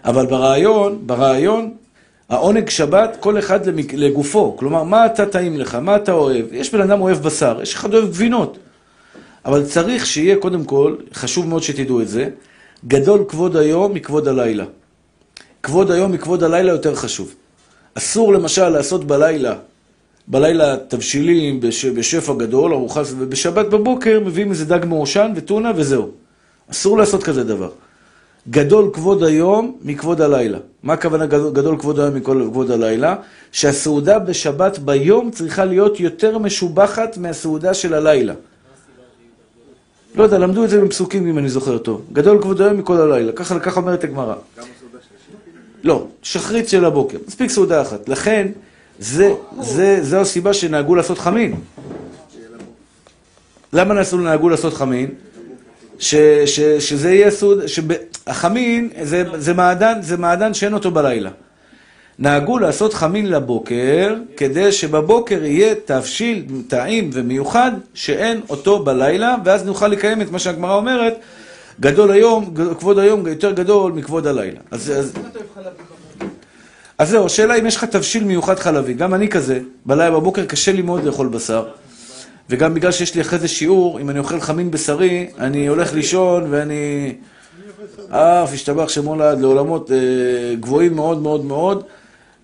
אבל 0.05 0.25
ברעיון, 0.25 0.99
ברעיון, 1.05 1.73
העונג 2.29 2.69
שבת, 2.69 3.17
כל 3.19 3.39
אחד 3.39 3.59
לגופו. 3.93 4.55
כלומר, 4.57 4.83
מה 4.83 5.05
אתה 5.05 5.25
טעים 5.25 5.57
לך, 5.57 5.75
מה 5.75 5.95
אתה 5.95 6.11
אוהב. 6.11 6.45
יש 6.51 6.73
בן 6.73 6.81
אדם 6.81 7.01
אוהב 7.01 7.17
בשר, 7.17 7.59
יש 7.61 7.75
אחד 7.75 7.93
אוהב 7.93 8.09
גבינות. 8.09 8.57
אבל 9.47 9.65
צריך 9.65 10.05
שיהיה, 10.05 10.35
קודם 10.35 10.63
כל, 10.63 10.95
חשוב 11.13 11.47
מאוד 11.47 11.63
שתדעו 11.63 12.01
את 12.01 12.07
זה, 12.07 12.29
גדול 12.87 13.25
כבוד 13.27 13.55
היום 13.55 13.93
מכבוד 13.93 14.27
הלילה. 14.27 14.65
כבוד 15.63 15.91
היום 15.91 16.11
מכבוד 16.11 16.43
הלילה 16.43 16.71
יותר 16.71 16.95
חשוב. 16.95 17.35
אסור 17.93 18.33
למשל 18.33 18.69
לעשות 18.69 19.03
בלילה, 19.03 19.55
בלילה 20.27 20.75
תבשילים 20.87 21.59
בש, 21.59 21.85
בשפע 21.85 22.33
גדול, 22.33 22.73
ארוחה, 22.73 23.01
ובשבת 23.17 23.65
בבוקר 23.65 24.19
מביאים 24.25 24.51
איזה 24.51 24.65
דג 24.65 24.85
מעושן 24.85 25.33
וטונה 25.35 25.71
וזהו. 25.75 26.09
אסור 26.71 26.97
לעשות 26.97 27.23
כזה 27.23 27.43
דבר. 27.43 27.69
גדול 28.49 28.89
כבוד 28.93 29.23
היום 29.23 29.77
מכבוד 29.81 30.21
הלילה. 30.21 30.57
מה 30.83 30.93
הכוונה 30.93 31.25
גדול, 31.25 31.53
גדול 31.53 31.79
כבוד 31.79 31.99
היום 31.99 32.15
מכבוד 32.15 32.71
הלילה? 32.71 33.15
שהסעודה 33.51 34.19
בשבת 34.19 34.79
ביום 34.79 35.31
צריכה 35.31 35.65
להיות 35.65 35.99
יותר 35.99 36.37
משובחת 36.37 37.17
מהסעודה 37.17 37.73
של 37.73 37.93
הלילה. 37.93 38.33
לא 40.17 40.23
יודע, 40.23 40.37
למדו 40.37 40.63
את 40.63 40.69
זה 40.69 40.81
בפסוקים 40.81 41.27
אם 41.27 41.37
אני 41.37 41.49
זוכר 41.49 41.77
טוב. 41.77 42.01
גדול 42.13 42.41
כבוד 42.41 42.61
היום 42.61 42.77
מכל 42.77 42.97
הלילה. 42.97 43.31
ככה, 43.31 43.79
אומרת 43.79 44.03
הגמרא. 44.03 44.35
לא, 45.83 46.07
שחרית 46.23 46.69
של 46.69 46.85
הבוקר. 46.85 47.17
מספיק 47.27 47.49
סעודה 47.49 47.81
אחת. 47.81 48.09
לכן, 48.09 48.47
זה, 48.99 49.33
זה, 49.61 49.99
זו 50.01 50.17
הסיבה 50.17 50.53
שנהגו 50.53 50.95
לעשות 50.95 51.17
חמין. 51.17 51.55
למה 53.73 53.93
נהגו 54.23 54.49
לעשות 54.49 54.73
חמין? 54.73 55.09
ש, 55.99 56.15
ש, 56.45 56.59
שזה 56.59 57.13
יהיה 57.13 57.31
סעודה, 57.31 57.63
שהחמין 57.67 58.89
זה, 59.01 59.23
זה 59.37 59.53
מעדן, 59.53 60.01
זה 60.01 60.17
מעדן 60.17 60.53
שאין 60.53 60.73
אותו 60.73 60.91
בלילה. 60.91 61.29
נהגו 62.19 62.59
לעשות 62.59 62.93
חמין 62.93 63.29
לבוקר, 63.29 64.15
כדי 64.37 64.71
שבבוקר 64.71 65.43
יהיה 65.43 65.75
תבשיל 65.85 66.45
טעים 66.67 67.09
ומיוחד 67.13 67.71
שאין 67.93 68.41
אותו 68.49 68.83
בלילה, 68.83 69.35
ואז 69.45 69.65
נוכל 69.65 69.87
לקיים 69.87 70.21
את 70.21 70.31
מה 70.31 70.39
שהגמרא 70.39 70.75
אומרת, 70.75 71.19
גדול 71.79 72.11
היום, 72.11 72.53
כבוד 72.79 72.99
היום 72.99 73.27
יותר 73.27 73.51
גדול 73.51 73.91
מכבוד 73.91 74.27
הלילה. 74.27 74.59
אז, 74.71 74.91
אז, 74.91 75.13
אז 76.97 77.09
זהו, 77.09 77.25
השאלה 77.25 77.55
אם 77.55 77.65
יש 77.65 77.75
לך 77.75 77.83
תבשיל 77.83 78.23
מיוחד 78.23 78.59
חלבי, 78.59 78.93
גם 78.93 79.13
אני 79.13 79.29
כזה, 79.29 79.59
בלילה 79.85 80.11
בבוקר 80.11 80.45
קשה 80.45 80.71
לי 80.71 80.81
מאוד 80.81 81.03
לאכול 81.03 81.27
בשר, 81.27 81.65
וגם 82.49 82.73
בגלל 82.73 82.91
שיש 82.91 83.15
לי 83.15 83.21
אחרי 83.21 83.39
זה 83.39 83.47
שיעור, 83.47 83.99
אם 83.99 84.09
אני 84.09 84.19
אוכל 84.19 84.39
חמין 84.39 84.71
בשרי, 84.71 85.27
אני 85.39 85.67
הולך 85.67 85.93
לישון 85.93 86.47
ואני 86.49 87.13
אף 88.09 88.53
השתבח 88.53 88.89
שמו 88.89 89.15
לעד 89.15 89.41
לעולמות 89.41 89.91
אה, 89.91 89.97
גבוהים 90.59 90.95
מאוד 90.95 91.21
מאוד 91.21 91.45
מאוד, 91.45 91.83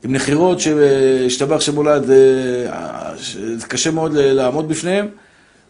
עם 0.04 0.16
נחירות 0.16 0.60
שהשתבח 0.60 1.62
שמו 1.62 1.84
לעד, 1.84 2.10
אה, 2.10 3.14
זה 3.56 3.68
קשה 3.68 3.92
מאוד 3.92 4.12
לעמוד 4.14 4.68
בפניהם, 4.68 5.08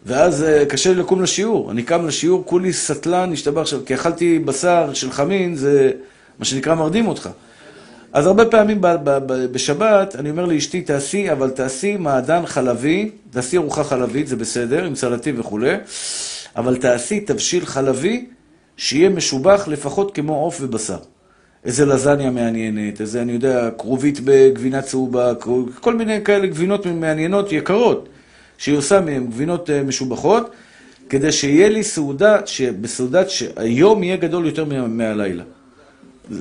ואז 0.06 0.42
אה, 0.42 0.66
קשה 0.66 0.90
לי 0.90 0.96
לקום 0.96 1.22
לשיעור. 1.22 1.70
אני 1.70 1.82
קם 1.82 2.06
לשיעור, 2.06 2.44
כולי 2.46 2.72
סטלן, 2.72 3.32
השתבח 3.32 3.66
שם, 3.66 3.84
כי 3.86 3.94
אכלתי 3.94 4.38
בשר 4.38 4.90
של 4.94 5.10
חמין, 5.10 5.54
זה 5.54 5.90
מה 6.38 6.44
שנקרא 6.44 6.74
מרדים 6.74 7.08
אותך. 7.08 7.28
אז 8.12 8.26
הרבה 8.26 8.46
פעמים 8.46 8.78
בשבת 9.26 10.16
אני 10.16 10.30
אומר 10.30 10.44
לאשתי, 10.44 10.82
תעשי, 10.82 11.32
אבל 11.32 11.50
תעשי 11.50 11.96
מעדן 11.96 12.46
חלבי, 12.46 13.10
תעשי 13.30 13.56
ארוחה 13.56 13.84
חלבית, 13.84 14.28
זה 14.28 14.36
בסדר, 14.36 14.84
עם 14.84 14.94
סלטים 14.94 15.40
וכולי, 15.40 15.74
אבל 16.56 16.76
תעשי 16.76 17.20
תבשיל 17.20 17.66
חלבי 17.66 18.26
שיהיה 18.76 19.08
משובח 19.08 19.68
לפחות 19.68 20.14
כמו 20.14 20.34
עוף 20.34 20.58
ובשר. 20.60 20.98
איזה 21.64 21.86
לזניה 21.86 22.30
מעניינת, 22.30 23.00
איזה, 23.00 23.22
אני 23.22 23.32
יודע, 23.32 23.70
כרובית 23.78 24.20
בגבינה 24.24 24.82
צהובה, 24.82 25.32
כל 25.80 25.94
מיני 25.94 26.24
כאלה 26.24 26.46
גבינות 26.46 26.86
מעניינות, 26.86 27.52
יקרות, 27.52 28.08
שהיא 28.58 28.76
עושה 28.78 29.00
מהן 29.00 29.26
גבינות 29.26 29.70
אה, 29.70 29.82
משובחות, 29.82 30.50
כדי 31.08 31.32
שיהיה 31.32 31.68
לי 31.68 31.82
סעודה, 31.82 32.38
שבסעודת 32.46 33.30
שהיום 33.30 34.02
יהיה 34.02 34.16
גדול 34.16 34.46
יותר 34.46 34.64
מה- 34.64 34.86
מהלילה. 34.86 35.42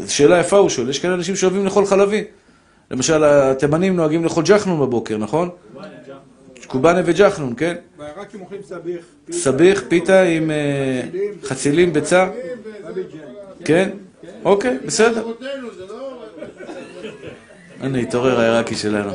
שאלה 0.08 0.40
יפה 0.40 0.58
הוא 0.58 0.70
שואל, 0.70 0.90
יש 0.90 1.00
כאלה 1.00 1.14
אנשים 1.14 1.36
שאוהבים 1.36 1.66
לאכול 1.66 1.86
חלבי. 1.86 2.24
למשל, 2.92 3.24
התימנים 3.24 3.96
נוהגים 3.96 4.24
לאכול 4.24 4.44
ג'חנון 4.48 4.80
בבוקר, 4.80 5.18
נכון? 5.18 5.50
קובאנה 6.68 7.02
וג'חנון, 7.06 7.54
כן? 7.58 7.76
בעיראקים 7.98 8.42
אוכלים 8.42 8.62
סביח. 8.62 9.02
סביח, 9.32 9.84
פיתה 9.88 10.22
עם 10.22 10.52
אה, 10.52 11.02
חצילים, 11.44 11.94
ביצה. 11.94 12.30
כן? 13.66 13.90
אוקיי, 14.44 14.78
בסדר. 14.86 15.28
לא... 15.90 16.24
הנה, 17.80 17.98
התעורר 17.98 18.40
העיראקי 18.40 18.76
שלנו. 18.76 19.12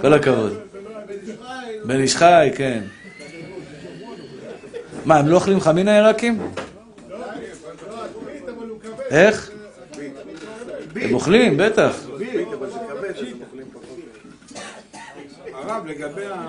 כל 0.00 0.14
הכבוד. 0.14 0.58
בן 1.84 2.00
איש 2.00 2.16
חי, 2.16 2.50
כן. 2.56 2.84
מה, 5.04 5.18
הם 5.18 5.28
לא 5.28 5.34
אוכלים 5.34 5.60
חמין 5.60 5.88
העיראקים? 5.88 6.50
איך? 9.10 9.50
הם 10.96 11.14
אוכלים, 11.14 11.56
בטח. 11.56 12.06
הרב, 15.54 15.86
לגבי 15.86 16.26
ה... 16.26 16.48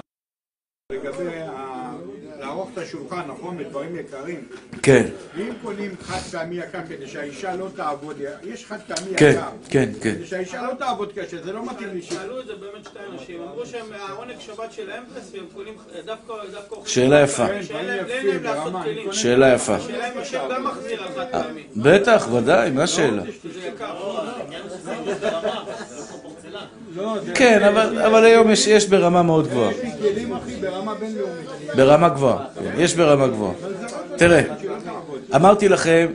לערוך 2.44 2.70
את 2.74 2.78
השולחן, 2.78 3.22
נכון, 3.28 3.58
בדברים 3.58 3.96
יקרים. 3.96 4.48
כן, 4.82 5.06
ואם 5.36 5.54
קונים 5.62 5.96
חד 6.02 6.20
פעמי 6.20 6.56
יקר 6.56 6.80
כדי 6.89 7.08
שהאישה 7.08 7.56
לא 7.56 7.68
תעבוד, 7.76 8.18
יש 8.44 8.66
חד 8.66 8.78
פעמי 8.88 9.18
כן, 9.18 9.30
יקר. 9.30 9.48
כן, 9.70 9.89
כן. 10.02 10.16
כדי 10.16 10.26
שהאישה 10.26 10.62
לא 10.62 10.74
תעבוד 10.80 11.12
קשה, 11.16 11.44
זה 11.44 11.54
לא 11.54 11.66
מתאים 11.66 11.89
לי. 11.94 12.02
שאלו 12.02 12.39
את 12.39 12.46
זה 12.46 12.54
באמת 12.56 12.86
שתי 12.86 13.00
אנשים, 13.14 13.41
אמרו 13.41 13.66
שהעונג 13.66 14.39
שבת 14.39 14.72
שלהם 14.72 15.04
פרס 15.14 15.32
והם 15.34 15.46
קונים 15.54 15.74
דווקא 16.06 16.34
שאלה 16.86 17.22
יפה. 17.22 17.48
כן, 17.48 17.64
שאלה 19.12 19.54
יפה. 19.54 19.76
השם 20.22 20.48
גם 20.52 20.64
מחזיר 20.64 21.04
על 21.04 21.10
חד 21.16 21.26
פעמי. 21.32 21.64
בטח, 21.76 22.28
ודאי, 22.34 22.72
מה 22.72 22.84
השאלה? 22.84 23.24
כן, 27.36 27.64
אבל 28.06 28.26
היום 28.26 28.49
יש- 28.51 28.88
ברמה 28.89 29.24
מאוד 29.24 29.47
גבוהה. 29.47 29.72
ברמה 31.76 32.10
גבוהה, 32.10 32.45
כן, 32.56 32.72
יש 32.78 32.95
ברמה 32.95 33.28
גבוהה. 33.28 33.54
תראה, 34.18 34.41
אמרתי 35.36 35.70
לכם, 35.70 36.08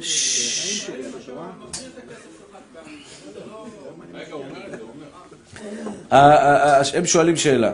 הם 6.95 7.05
שואלים 7.07 7.37
שאלה, 7.37 7.73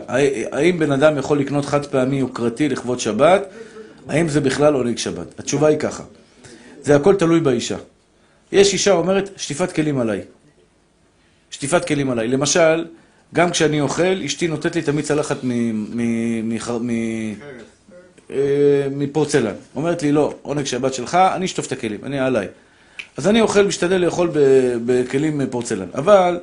האם 0.51 0.79
בן 0.79 0.91
אדם 0.91 1.17
יכול 1.17 1.39
לקנות 1.39 1.65
חד 1.65 1.85
פעמי 1.85 2.19
יוקרתי 2.19 2.69
לכבוד 2.69 2.99
שבת? 2.99 3.41
האם 4.09 4.27
זה 4.29 4.41
בכלל 4.41 4.73
עונג 4.73 4.97
שבת? 4.97 5.39
התשובה 5.39 5.67
היא 5.67 5.77
ככה, 5.79 6.03
זה 6.81 6.95
הכל 6.95 7.15
תלוי 7.15 7.39
באישה. 7.39 7.77
יש 8.51 8.73
אישה 8.73 8.91
אומרת, 8.91 9.29
שטיפת 9.37 9.71
כלים 9.71 9.99
עליי. 9.99 10.21
שטיפת 11.55 11.85
כלים 11.85 12.09
עליי. 12.09 12.27
למשל, 12.27 12.85
גם 13.33 13.51
כשאני 13.51 13.81
אוכל, 13.81 14.21
אשתי 14.25 14.47
נותנת 14.47 14.75
לי 14.75 14.81
תמיד 14.81 15.05
צלחת 15.05 15.37
אה, 18.29 18.87
מפורצלן. 18.91 19.53
אומרת 19.75 20.03
לי, 20.03 20.11
לא, 20.11 20.33
עונג 20.41 20.65
שבת 20.65 20.93
שלך, 20.93 21.15
אני 21.35 21.45
אשטוף 21.45 21.67
את 21.67 21.71
הכלים, 21.71 21.99
אני 22.03 22.19
עליי. 22.19 22.47
אז 23.17 23.27
אני 23.27 23.41
אוכל, 23.41 23.63
משתדל 23.63 23.97
לאכול 23.97 24.31
בכלים 24.85 25.41
פורצלן. 25.49 25.87
אבל 25.95 26.39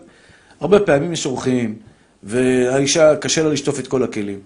הרבה 0.61 0.81
פעמים 0.81 1.13
יש 1.13 1.27
אורחים, 1.27 1.75
והאישה, 2.23 3.17
קשה 3.17 3.43
לה 3.43 3.51
לשטוף 3.51 3.79
את 3.79 3.87
כל 3.87 4.03
הכלים. 4.03 4.39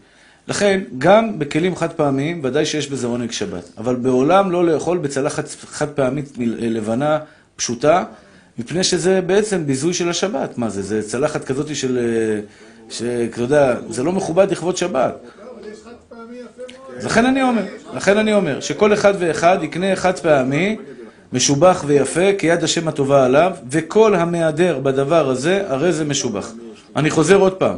לכן, 0.49 0.81
גם 0.99 1.39
בכלים 1.39 1.77
חד 1.77 1.93
פעמיים, 1.93 2.41
ודאי 2.45 2.67
שיש 2.67 2.89
בזה 2.89 3.07
עונג 3.07 3.31
שבת. 3.31 3.71
אבל 3.79 3.95
בעולם 3.95 4.51
לא 4.51 4.67
לאכול 4.67 4.99
בצלחת 4.99 5.49
חד 5.49 5.89
פעמית 5.89 6.33
לבנה 6.39 7.19
פשוטה, 7.57 8.05
מפני 8.59 8.85
שזה 8.85 9.21
בעצם 9.21 9.67
ביזוי 9.67 9.95
של 9.95 10.09
השבת. 10.09 10.59
מה 10.59 10.71
זה? 10.71 10.83
זה 10.83 11.03
צלחת 11.03 11.45
כזאת 11.45 11.77
של... 11.77 11.99
אה, 11.99 12.41
שאתה 12.91 13.41
יודע, 13.41 13.77
זה 13.91 14.03
לא 14.03 14.13
מכובד 14.13 14.51
לכבוד 14.51 14.77
שבת. 14.77 15.15
לכן 17.05 17.27
אני 17.27 17.43
אומר, 17.43 17.63
לכן 17.95 18.19
אני 18.19 18.35
אומר, 18.35 18.61
שכל 18.61 18.93
אחד 18.93 19.15
ואחד 19.19 19.59
יקנה 19.63 19.97
חד 19.97 20.19
פעמי, 20.19 20.77
משובח 21.33 21.85
ויפה, 21.87 22.33
כיד 22.39 22.65
השם 22.65 22.89
הטובה 22.89 23.25
עליו, 23.25 23.53
וכל 23.71 24.15
המהדר 24.15 24.79
בדבר 24.79 25.31
הזה, 25.31 25.63
הרי 25.69 25.93
זה 25.93 26.05
משובח. 26.05 26.53
אני 26.97 27.11
חוזר 27.11 27.37
עוד 27.37 27.53
פעם. 27.55 27.77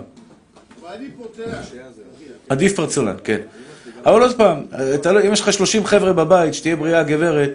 עדיף 2.49 2.75
פרצלן, 2.77 3.17
כן. 3.25 3.39
אבל 4.07 4.23
עוד 4.23 4.37
פעם, 4.37 4.63
אתה 4.95 5.13
לא, 5.13 5.21
אם 5.21 5.33
יש 5.33 5.41
לך 5.41 5.53
30 5.53 5.87
חבר'ה 5.87 6.13
בבית, 6.13 6.55
שתהיה 6.55 6.77
בריאה 6.77 7.03
גברת, 7.03 7.51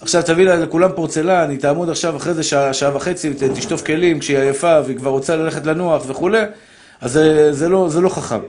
עכשיו 0.00 0.22
תביא 0.22 0.44
לה 0.44 0.56
לכולם 0.56 0.90
פורצלן, 0.94 1.50
היא 1.50 1.58
תעמוד 1.58 1.90
עכשיו 1.90 2.16
אחרי 2.16 2.34
זה 2.34 2.42
שעה, 2.42 2.74
שעה 2.74 2.96
וחצי, 2.96 3.30
תשטוף 3.54 3.82
כלים 3.82 4.18
כשהיא 4.18 4.38
עייפה 4.38 4.80
והיא 4.84 4.96
כבר 4.96 5.10
רוצה 5.10 5.36
ללכת 5.36 5.66
לנוח 5.66 6.02
וכולי, 6.06 6.42
אז 7.00 7.12
זה, 7.12 7.52
זה, 7.52 7.68
לא, 7.68 7.88
זה 7.88 8.00
לא 8.00 8.08
חכם. 8.08 8.40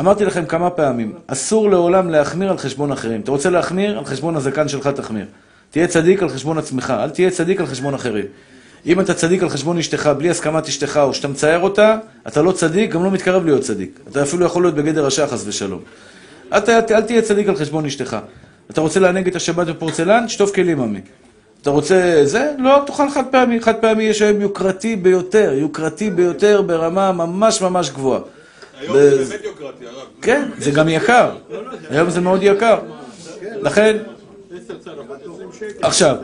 אמרתי 0.00 0.24
לכם 0.24 0.44
כמה 0.44 0.70
פעמים, 0.70 1.12
אסור 1.26 1.70
לעולם 1.70 2.10
להחמיר 2.10 2.50
על 2.50 2.58
חשבון 2.58 2.92
אחרים. 2.92 3.20
אתה 3.20 3.30
רוצה 3.30 3.50
להחמיר, 3.50 3.98
על 3.98 4.04
חשבון 4.04 4.36
הזקן 4.36 4.68
שלך 4.68 4.86
תחמיר. 4.86 5.26
תהיה 5.70 5.86
צדיק 5.86 6.22
על 6.22 6.28
חשבון 6.28 6.58
עצמך, 6.58 6.94
אל 6.98 7.10
תהיה 7.10 7.30
צדיק 7.30 7.60
על 7.60 7.66
חשבון 7.66 7.94
אחרים. 7.94 8.24
אם 8.86 9.00
אתה 9.00 9.14
צדיק 9.14 9.42
על 9.42 9.48
חשבון 9.48 9.78
אשתך, 9.78 10.10
בלי 10.18 10.30
הסכמת 10.30 10.68
אשתך, 10.68 11.00
או 11.02 11.14
שאתה 11.14 11.28
מצייר 11.28 11.58
אותה, 11.60 11.98
אתה 12.28 12.42
לא 12.42 12.52
צדיק, 12.52 12.90
גם 12.90 13.04
לא 13.04 13.10
מתקרב 13.10 13.44
להיות 13.44 13.62
צדיק. 13.62 14.00
אתה 14.10 14.22
אפילו 14.22 14.46
יכול 14.46 14.62
להיות 14.62 14.74
בגדר 14.74 15.06
רשע, 15.06 15.26
חס 15.26 15.44
ושלום. 15.46 15.80
אתה, 16.56 16.78
אל 16.90 17.02
תהיה 17.02 17.22
צדיק 17.22 17.48
על 17.48 17.56
חשבון 17.56 17.86
אשתך. 17.86 18.16
אתה 18.70 18.80
רוצה 18.80 19.00
לענג 19.00 19.28
את 19.28 19.36
השבת 19.36 19.66
בפורצלן? 19.66 20.26
תשטוף 20.26 20.54
כלים, 20.54 20.80
עמי. 20.80 21.00
אתה 21.62 21.70
רוצה 21.70 22.20
זה? 22.24 22.52
לא, 22.58 22.82
תאכל 22.86 23.10
חד 23.10 23.24
פעמי. 23.30 23.60
חד 23.60 23.74
פעמי 23.74 24.04
יש 24.04 24.22
היום 24.22 24.40
יוקרתי 24.40 24.96
ביותר, 24.96 25.52
יוקרתי 25.54 26.10
ביותר 26.10 26.62
ברמה 26.62 27.12
ממש 27.12 27.62
ממש 27.62 27.90
גבוהה. 27.90 28.20
היום 28.80 28.92
זה 28.98 29.24
באמת 29.30 29.44
יוקרתי, 29.44 29.86
הרב. 29.86 30.06
כן, 30.22 30.48
זה 30.58 30.70
גם 30.70 30.88
יקר. 30.88 31.30
היום 31.90 32.10
זה 32.10 32.20
מאוד 32.20 32.38
יקר. 32.42 32.78
לכן, 33.62 33.96
עשר 34.50 34.74
צלחות, 34.84 35.16
20 35.34 35.48
שקל. 35.58 35.86
עכשיו, 35.86 36.16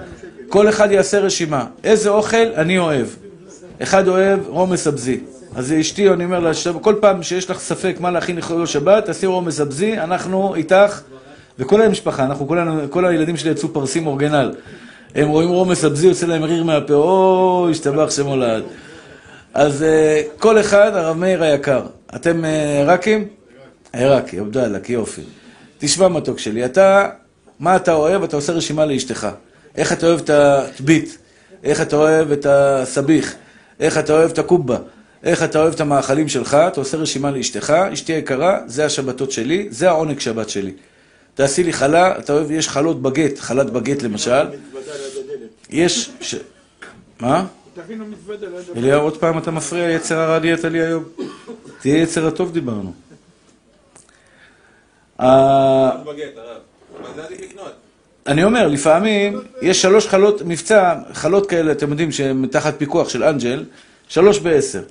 כל 0.48 0.68
אחד 0.68 0.90
יעשה 0.92 1.18
רשימה. 1.18 1.64
איזה 1.84 2.08
אוכל 2.10 2.36
אני 2.56 2.78
אוהב? 2.78 3.06
אחד 3.82 4.08
אוהב 4.08 4.40
רומס 4.46 4.86
אבזי. 4.86 5.20
אז 5.56 5.72
אשתי, 5.80 6.08
אני 6.10 6.24
אומר 6.24 6.40
לה, 6.40 6.54
"שב- 6.54 6.78
כל 6.80 6.94
פעם 7.00 7.22
שיש 7.22 7.50
לך 7.50 7.58
ספק 7.60 7.96
מה 8.00 8.10
להכין 8.10 8.36
לכבוד 8.36 8.66
שבת, 8.66 9.04
תעשי 9.06 9.26
רומס 9.26 9.60
אבזי, 9.60 9.98
אנחנו 9.98 10.54
איתך, 10.54 11.00
וכל 11.58 11.82
המשפחה, 11.82 12.24
אנחנו 12.24 12.48
כולנו, 12.48 12.80
כל 12.90 13.06
הילדים 13.06 13.36
שלי 13.36 13.50
יצאו 13.50 13.68
פרסים 13.72 14.06
אורגנל. 14.06 14.52
הם 15.14 15.28
רואים 15.28 15.48
רומס 15.48 15.84
אבזי, 15.84 16.06
יוצא 16.06 16.26
להם 16.26 16.42
ריר 16.42 16.64
מהפה, 16.64 16.94
או, 16.94 17.68
השתבח 17.70 18.10
שמו 18.10 18.36
לעד. 18.36 18.62
אז 19.54 19.82
אה, 19.82 20.22
כל 20.38 20.60
אחד, 20.60 20.90
הרב 20.94 21.16
מאיר 21.16 21.42
היקר, 21.42 21.82
אתם 22.14 22.44
אה, 22.44 22.78
עיראקים? 22.78 23.28
עיראקי, 23.92 24.38
עבדאללה, 24.38 24.78
יופי. 24.88 25.22
תשמע 25.78 26.08
מתוק 26.08 26.38
שלי, 26.38 26.64
אתה, 26.64 27.08
מה 27.60 27.76
אתה 27.76 27.92
אוהב? 27.92 28.22
אתה 28.22 28.36
עושה 28.36 28.52
רשימה 28.52 28.86
לאשתך. 28.86 29.28
איך 29.76 29.92
אתה 29.92 30.06
אוהב 30.06 30.20
את 30.20 30.30
הטביט? 30.30 31.10
איך 31.64 31.80
אתה 31.80 31.96
אוהב 31.96 32.32
את 32.32 32.46
הסביח? 32.48 33.34
איך 33.80 33.98
אתה 33.98 34.12
אוהב 34.12 34.30
את 34.30 34.38
הקובה? 34.38 34.76
איך 35.24 35.42
אתה 35.42 35.58
אוהב 35.58 35.72
את 35.72 35.80
המאכלים 35.80 36.28
שלך? 36.28 36.54
אתה 36.54 36.80
עושה 36.80 36.96
רשימה 36.96 37.30
לאשתך, 37.30 37.70
אשתי 37.92 38.12
היקרה, 38.12 38.58
זה 38.66 38.84
השבתות 38.84 39.30
שלי, 39.32 39.68
זה 39.70 39.88
העונג 39.88 40.20
שבת 40.20 40.48
שלי. 40.48 40.72
תעשי 41.34 41.64
לי 41.64 41.72
חלה, 41.72 42.18
אתה 42.18 42.32
אוהב, 42.32 42.50
יש 42.50 42.68
חלות 42.68 43.02
בגט, 43.02 43.38
חלת 43.38 43.70
בגט 43.70 44.02
למשל. 44.02 44.46
יש... 45.70 46.10
ש... 46.20 46.34
מה? 47.20 47.46
תכין 47.74 47.98
לו 47.98 48.04
מזוודה 48.06 48.46
ליד 48.46 48.54
הדלת. 48.58 48.76
אליהו, 48.76 49.02
עוד 49.02 49.16
פעם 49.16 49.38
אתה 49.38 49.50
מפריע, 49.50 49.90
יצר 49.90 50.18
הרע 50.18 50.38
נהיית 50.38 50.64
לי 50.64 50.80
היום. 50.80 51.04
תהיה 51.80 51.96
יצר 52.02 52.26
הטוב 52.26 52.52
דיברנו. 52.52 52.92
אה. 55.20 55.90
אני 58.26 58.44
אומר, 58.44 58.68
לפעמים 58.68 59.40
יש 59.62 59.82
שלוש 59.82 60.06
חלות 60.08 60.42
מבצע, 60.42 60.94
חלות 61.12 61.46
כאלה, 61.50 61.72
אתם 61.72 61.90
יודעים, 61.90 62.12
שהן 62.12 62.46
תחת 62.50 62.74
פיקוח 62.78 63.08
של 63.08 63.24
אנג'ל, 63.24 63.64
שלוש 64.08 64.38
בעשר. 64.38 64.82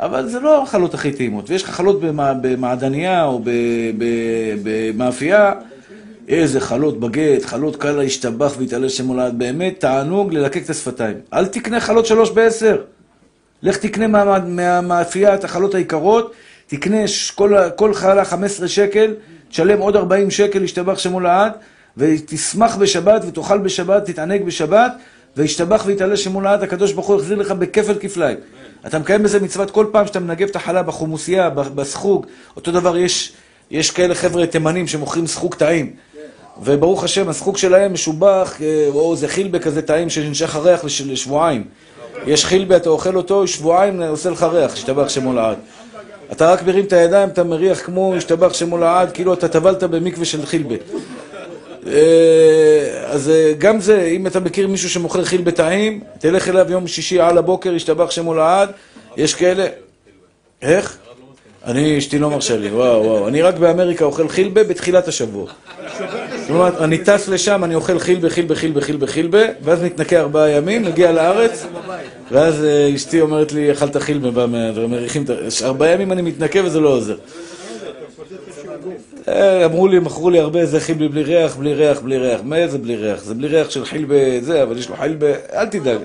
אבל 0.00 0.28
זה 0.28 0.40
לא 0.40 0.62
החלות 0.62 0.94
הכי 0.94 1.12
טעימות. 1.12 1.50
ויש 1.50 1.62
לך 1.62 1.70
חלות 1.70 2.00
במע- 2.00 2.32
במעדניה 2.42 3.24
או 3.24 3.38
ב- 3.38 3.50
ב- 3.98 4.54
במאפייה, 4.62 5.52
איזה 6.28 6.60
חלות 6.60 7.00
בגט, 7.00 7.44
חלות 7.44 7.76
קלה 7.76 8.02
השתבח 8.02 8.54
והתעלה 8.58 8.88
שם 8.88 9.06
הולד. 9.06 9.34
באמת 9.38 9.80
תענוג 9.80 10.34
ללקק 10.34 10.64
את 10.64 10.70
השפתיים. 10.70 11.16
אל 11.32 11.46
תקנה 11.46 11.80
חלות 11.80 12.06
שלוש 12.06 12.30
בעשר. 12.30 12.76
לך 13.62 13.76
תקנה 13.76 14.06
מה- 14.06 14.38
מהמאפייה 14.38 15.34
את 15.34 15.44
החלות 15.44 15.74
היקרות, 15.74 16.32
תקנה 16.66 16.96
כל, 17.34 17.54
כל 17.76 17.94
חלה 17.94 18.24
15 18.24 18.68
שקל, 18.68 19.14
תשלם 19.50 19.78
עוד 19.78 19.96
40 19.96 20.30
שקל, 20.30 20.62
ישתבח 20.62 20.98
שמו 20.98 21.20
לעד, 21.20 21.52
ותשמח 21.96 22.76
בשבת 22.76 23.22
ותאכל 23.28 23.58
בשבת, 23.58 24.04
תתענג 24.04 24.42
בשבת, 24.44 24.92
וישתבח 25.36 25.82
ויתעלה 25.86 26.16
שמו 26.16 26.40
לעד, 26.40 26.62
הקדוש 26.62 26.92
ברוך 26.92 27.06
הוא 27.06 27.16
יחזיר 27.16 27.36
לך 27.38 27.50
בכפל 27.52 27.94
כפליים. 28.00 28.36
אתה 28.86 28.98
מקיים 28.98 29.22
בזה 29.22 29.40
מצוות 29.40 29.70
כל 29.70 29.86
פעם 29.92 30.06
שאתה 30.06 30.20
מנגב 30.20 30.48
את 30.48 30.56
החלה 30.56 30.82
בחומוסייה, 30.82 31.50
בסחוג, 31.50 32.26
אותו 32.56 32.72
דבר 32.72 32.96
יש, 32.96 33.32
יש 33.70 33.90
כאלה 33.90 34.14
חבר'ה 34.14 34.46
תימנים 34.46 34.86
שמוכרים 34.86 35.26
סחוג 35.26 35.54
טעים. 35.54 35.92
וברוך 36.62 37.04
השם, 37.04 37.28
הסחוג 37.28 37.56
שלהם 37.56 37.92
משובח, 37.92 38.56
אה, 38.62 38.88
או 38.94 39.16
זה 39.16 39.28
חילבה 39.28 39.58
כזה 39.58 39.82
טעים 39.82 40.10
שננשך 40.10 40.54
הריח 40.56 40.84
לש- 40.84 41.00
לשבועיים. 41.02 41.64
יש 42.26 42.44
חילבה, 42.44 42.76
אתה 42.76 42.88
אוכל 42.88 43.16
אותו, 43.16 43.46
שבועיים 43.46 44.02
עושה 44.02 44.30
לך 44.30 44.42
ריח, 44.42 44.72
השתבח 44.72 45.08
שמו 45.08 45.32
לעד. 45.32 45.56
אתה 46.32 46.52
רק 46.52 46.62
מרים 46.62 46.84
את 46.84 46.92
הידיים, 46.92 47.28
אתה 47.28 47.44
מריח 47.44 47.80
כמו 47.86 48.14
השתבח 48.14 48.54
שמו 48.54 48.78
לעד, 48.78 49.12
כאילו 49.12 49.34
אתה 49.34 49.48
טבלת 49.48 49.82
במקווה 49.82 50.24
של 50.24 50.46
חילבה. 50.46 50.74
אה, 51.86 51.92
אז 53.06 53.28
אה, 53.30 53.52
גם 53.58 53.80
זה, 53.80 54.02
אם 54.04 54.26
אתה 54.26 54.40
מכיר 54.40 54.68
מישהו 54.68 54.90
שמוכר 54.90 55.24
חילבה 55.24 55.50
טעים, 55.50 56.00
תלך 56.18 56.48
אליו 56.48 56.66
יום 56.72 56.86
שישי 56.86 57.20
על 57.20 57.38
הבוקר, 57.38 57.74
השתבח 57.74 58.10
שמו 58.10 58.34
לעד, 58.34 58.68
יש 59.16 59.34
כאלה... 59.34 59.66
איך? 60.62 60.96
אני, 61.66 61.98
אשתי 61.98 62.18
לא 62.18 62.30
מרשה 62.30 62.56
לי, 62.56 62.70
וואו 62.70 63.04
וואו. 63.04 63.28
אני 63.28 63.42
רק 63.42 63.54
באמריקה 63.54 64.04
אוכל 64.04 64.28
חילבה 64.28 64.64
בתחילת 64.64 65.08
השבוע. 65.08 65.46
כלומר, 66.46 66.84
אני 66.84 66.98
טס 66.98 67.28
לשם, 67.28 67.64
אני 67.64 67.74
אוכל 67.74 67.98
חילבה, 67.98 68.30
חילבה, 68.30 68.54
חילבה, 68.54 68.80
חילבה, 68.80 69.06
חילבה, 69.06 69.42
ואז 69.62 69.82
מתנקה 69.82 70.20
ארבעה 70.20 70.50
ימים, 70.50 70.82
מגיע 70.82 71.12
לארץ, 71.12 71.66
ואז 72.30 72.64
אה, 72.64 72.94
אשתי 72.94 73.20
אומרת 73.20 73.52
לי, 73.52 73.72
אכלת 73.72 73.96
חילבה, 73.96 74.44
ומריחים 74.74 75.22
את 75.24 75.30
ה... 75.30 75.34
ארבעה 75.66 75.90
ימים 75.90 76.12
אני 76.12 76.22
מתנקה 76.22 76.60
וזה 76.64 76.80
לא 76.80 76.88
עוזר. 76.88 77.16
אה, 79.28 79.64
אמרו 79.64 79.88
לי, 79.88 79.98
מכרו 79.98 80.30
לי 80.30 80.38
הרבה, 80.40 80.66
זה 80.66 80.80
חילבה 80.80 81.08
בלי 81.08 81.22
ריח, 81.22 81.56
בלי 81.56 81.74
ריח, 81.74 82.00
בלי 82.00 82.18
ריח. 82.18 82.40
מה 82.44 82.68
זה 82.68 82.78
בלי 82.78 82.96
ריח? 82.96 83.24
זה 83.24 83.34
בלי 83.34 83.48
ריח 83.48 83.70
של 83.70 83.84
חילבה 83.84 84.40
זה, 84.40 84.62
אבל 84.62 84.78
יש 84.78 84.88
לו 84.88 84.96
חילבה, 84.96 85.26
אל 85.52 85.66
תדאג. 85.66 85.98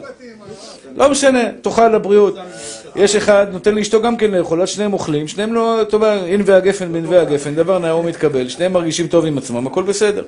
לא 0.96 1.10
משנה, 1.10 1.44
תאכל 1.62 1.88
לבריאות. 1.88 2.36
יש 2.96 3.16
אחד, 3.16 3.48
נותן 3.52 3.76
לאשתו 3.76 4.02
גם 4.02 4.18
כן 4.18 4.32
לאכול, 4.32 4.62
אז 4.62 4.70
שניהם 4.70 4.94
אוכלים, 4.94 5.28
שניהם 5.28 5.54
לא, 5.54 5.82
טוב, 5.90 6.04
ענבי 6.04 6.54
הגפן 6.54 6.94
בנבי 6.94 7.18
הגפן, 7.18 7.56
דבר 7.56 7.80
נאור 7.80 8.04
מתקבל, 8.04 8.50
שניהם 8.50 8.74
מרגישים 8.74 9.08
טוב 9.08 9.26
עם 9.26 9.38
עצמם, 9.38 9.68
הכל 9.68 9.84
בסדר. 9.84 10.24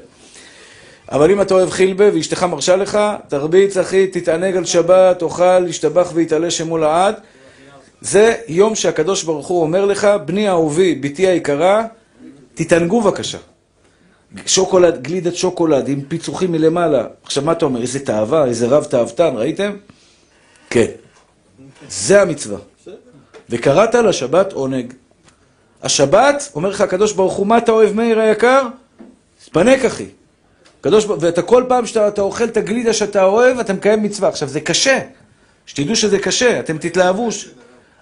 אבל 1.12 1.32
אם 1.32 1.41
אתה 1.41 1.53
אוהב 1.53 1.70
חילבה 1.70 2.05
ואשתך 2.14 2.43
מרשה 2.43 2.76
לך, 2.76 2.99
תרביץ 3.28 3.78
אחי, 3.78 4.07
תתענג 4.07 4.57
על 4.57 4.66
שבת, 4.66 5.20
תאכל, 5.20 5.68
ישתבח 5.68 6.12
ויתעלה 6.14 6.51
שמו 6.51 6.78
לעד. 6.78 7.16
זה 8.01 8.36
יום 8.47 8.76
שהקדוש 8.76 9.24
ברוך 9.24 9.47
הוא 9.47 9.62
אומר 9.62 9.86
לך, 9.86 10.07
בני 10.26 10.49
אהובי, 10.49 10.95
בתי 10.95 11.28
היקרה, 11.28 11.86
תתענגו 12.53 13.01
בבקשה. 13.01 13.38
שוקולד, 14.45 15.03
גלידת 15.03 15.36
שוקולד 15.36 15.88
עם 15.88 16.01
פיצוחים 16.01 16.51
מלמעלה. 16.51 17.05
עכשיו, 17.24 17.43
מה 17.43 17.51
אתה 17.51 17.66
אומר? 17.66 17.82
איזה 17.82 18.05
תאווה, 18.05 18.45
איזה 18.45 18.68
רב 18.68 18.84
תאוותן, 18.84 19.32
ראיתם? 19.36 19.72
כן. 20.70 20.86
זה 21.90 22.22
המצווה. 22.22 22.60
וקראת 23.50 23.96
לשבת 23.96 24.54
עונג. 24.54 24.94
השבת, 25.84 26.52
אומר 26.56 26.70
לך 26.70 26.82
הקדוש 26.82 27.14
ברוך 27.14 27.34
הוא, 27.34 27.48
מה 27.48 27.58
אתה 27.58 27.72
אוהב 27.72 27.94
מאיר 27.94 28.20
היקר? 28.20 28.68
ספנק 29.44 29.86
אחי. 29.86 30.06
קדוש 30.82 31.06
ואתה 31.06 31.42
כל 31.42 31.64
פעם 31.68 31.86
שאתה 31.86 32.08
אתה 32.08 32.22
אוכל 32.22 32.44
את 32.44 32.58
הגלידה 32.58 32.94
שאתה 32.94 33.24
אוהב, 33.24 33.60
אתה 33.60 33.74
מקיים 33.74 34.04
מצווה. 34.04 34.30
עכשיו, 34.30 34.48
זה 34.48 34.62
קשה. 34.62 35.00
שתדעו 35.66 35.96
שזה 35.96 36.20
קשה, 36.20 36.60
אתם 36.60 36.78
תתלהבו. 36.78 37.30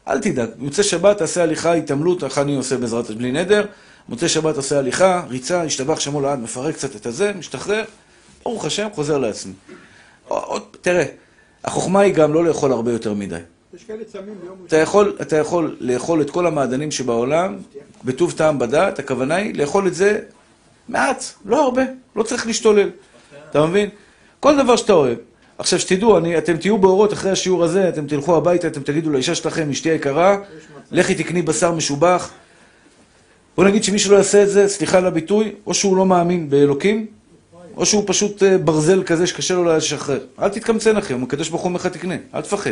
אל 0.08 0.20
תדאג, 0.20 0.50
יוצא 0.62 0.84
שבת, 0.84 1.18
תעשה 1.18 1.44
הליכה, 1.44 1.74
התעמלות, 1.74 2.24
איך 2.24 2.38
אני 2.38 2.56
עושה 2.56 2.78
בעזרת 2.78 3.06
השם 3.06 3.18
בלי 3.18 3.32
נדר. 3.32 3.66
מוצא 4.10 4.28
שבת 4.28 4.56
עושה 4.56 4.80
הליכה, 4.80 5.24
ריצה, 5.30 5.64
השתבח 5.64 6.00
שמו 6.00 6.22
לעד, 6.22 6.40
מפרק 6.40 6.76
קצת 6.76 6.96
את 6.96 7.06
הזה, 7.06 7.32
משתחרר, 7.34 7.84
ברוך 8.44 8.66
השם, 8.66 8.88
חוזר 8.94 9.18
לעצמי. 9.18 9.54
עוד, 10.28 10.64
תראה, 10.82 11.06
החוכמה 11.64 12.00
היא 12.00 12.14
גם 12.14 12.34
לא 12.34 12.46
לאכול 12.46 12.72
הרבה 12.72 12.92
יותר 12.92 13.14
מדי. 13.14 13.40
אתה 14.68 14.78
יכול, 14.78 15.18
אתה 15.22 15.36
יכול 15.36 15.78
לאכול 15.80 16.22
את 16.22 16.30
כל 16.30 16.48
המעדנים 16.48 16.92
שבעולם, 16.92 17.58
בטוב 18.06 18.32
טעם 18.32 18.60
בדעת, 18.60 19.00
הכוונה 19.00 19.36
היא 19.36 19.56
לאכול 19.56 19.88
את 19.88 19.96
זה 19.96 20.20
מעט, 20.90 21.24
לא 21.46 21.64
הרבה, 21.64 21.82
לא 22.16 22.24
צריך 22.24 22.48
להשתולל. 22.48 22.90
אתה 23.50 23.66
מבין? 23.66 23.90
כל 24.40 24.58
דבר 24.58 24.76
שאתה 24.76 24.94
אוהב. 24.94 25.18
עכשיו 25.58 25.80
שתדעו, 25.80 26.18
אני, 26.18 26.38
אתם 26.38 26.58
תהיו 26.58 26.78
באורות 26.78 27.14
אחרי 27.14 27.32
השיעור 27.32 27.64
הזה, 27.64 27.90
אתם 27.90 28.08
תלכו 28.08 28.38
הביתה, 28.38 28.68
אתם 28.68 28.82
תגידו 28.84 29.10
לאישה 29.10 29.36
שלכם, 29.36 29.70
אשתי 29.70 29.90
היקרה, 29.90 30.38
לכי 30.92 31.16
תקני 31.16 31.42
בשר 31.42 31.72
משובח. 31.72 32.32
בוא 33.56 33.66
נגיד 33.66 33.84
שמי 33.84 34.00
שלא 34.00 34.16
יעשה 34.16 34.44
את 34.44 34.50
זה, 34.50 34.68
סליחה 34.68 34.98
על 34.98 35.06
הביטוי, 35.06 35.52
או 35.66 35.74
שהוא 35.74 35.98
לא 35.98 36.06
מאמין 36.06 36.50
באלוקים, 36.50 37.06
או 37.76 37.86
שהוא 37.86 38.04
פשוט 38.08 38.44
אה, 38.44 38.58
ברזל 38.58 39.04
כזה 39.04 39.28
שקשה 39.28 39.54
לו 39.54 39.64
לשחרר. 39.64 40.20
אל 40.40 40.50
תתקמצן 40.50 40.98
אחי, 40.98 41.14
הקדוש 41.24 41.50
ברוך 41.50 41.62
הוא 41.62 41.68
אומר 41.68 41.80
לך 41.80 41.88
תקנה, 41.88 42.16
אל 42.36 42.42
תפחד. 42.42 42.72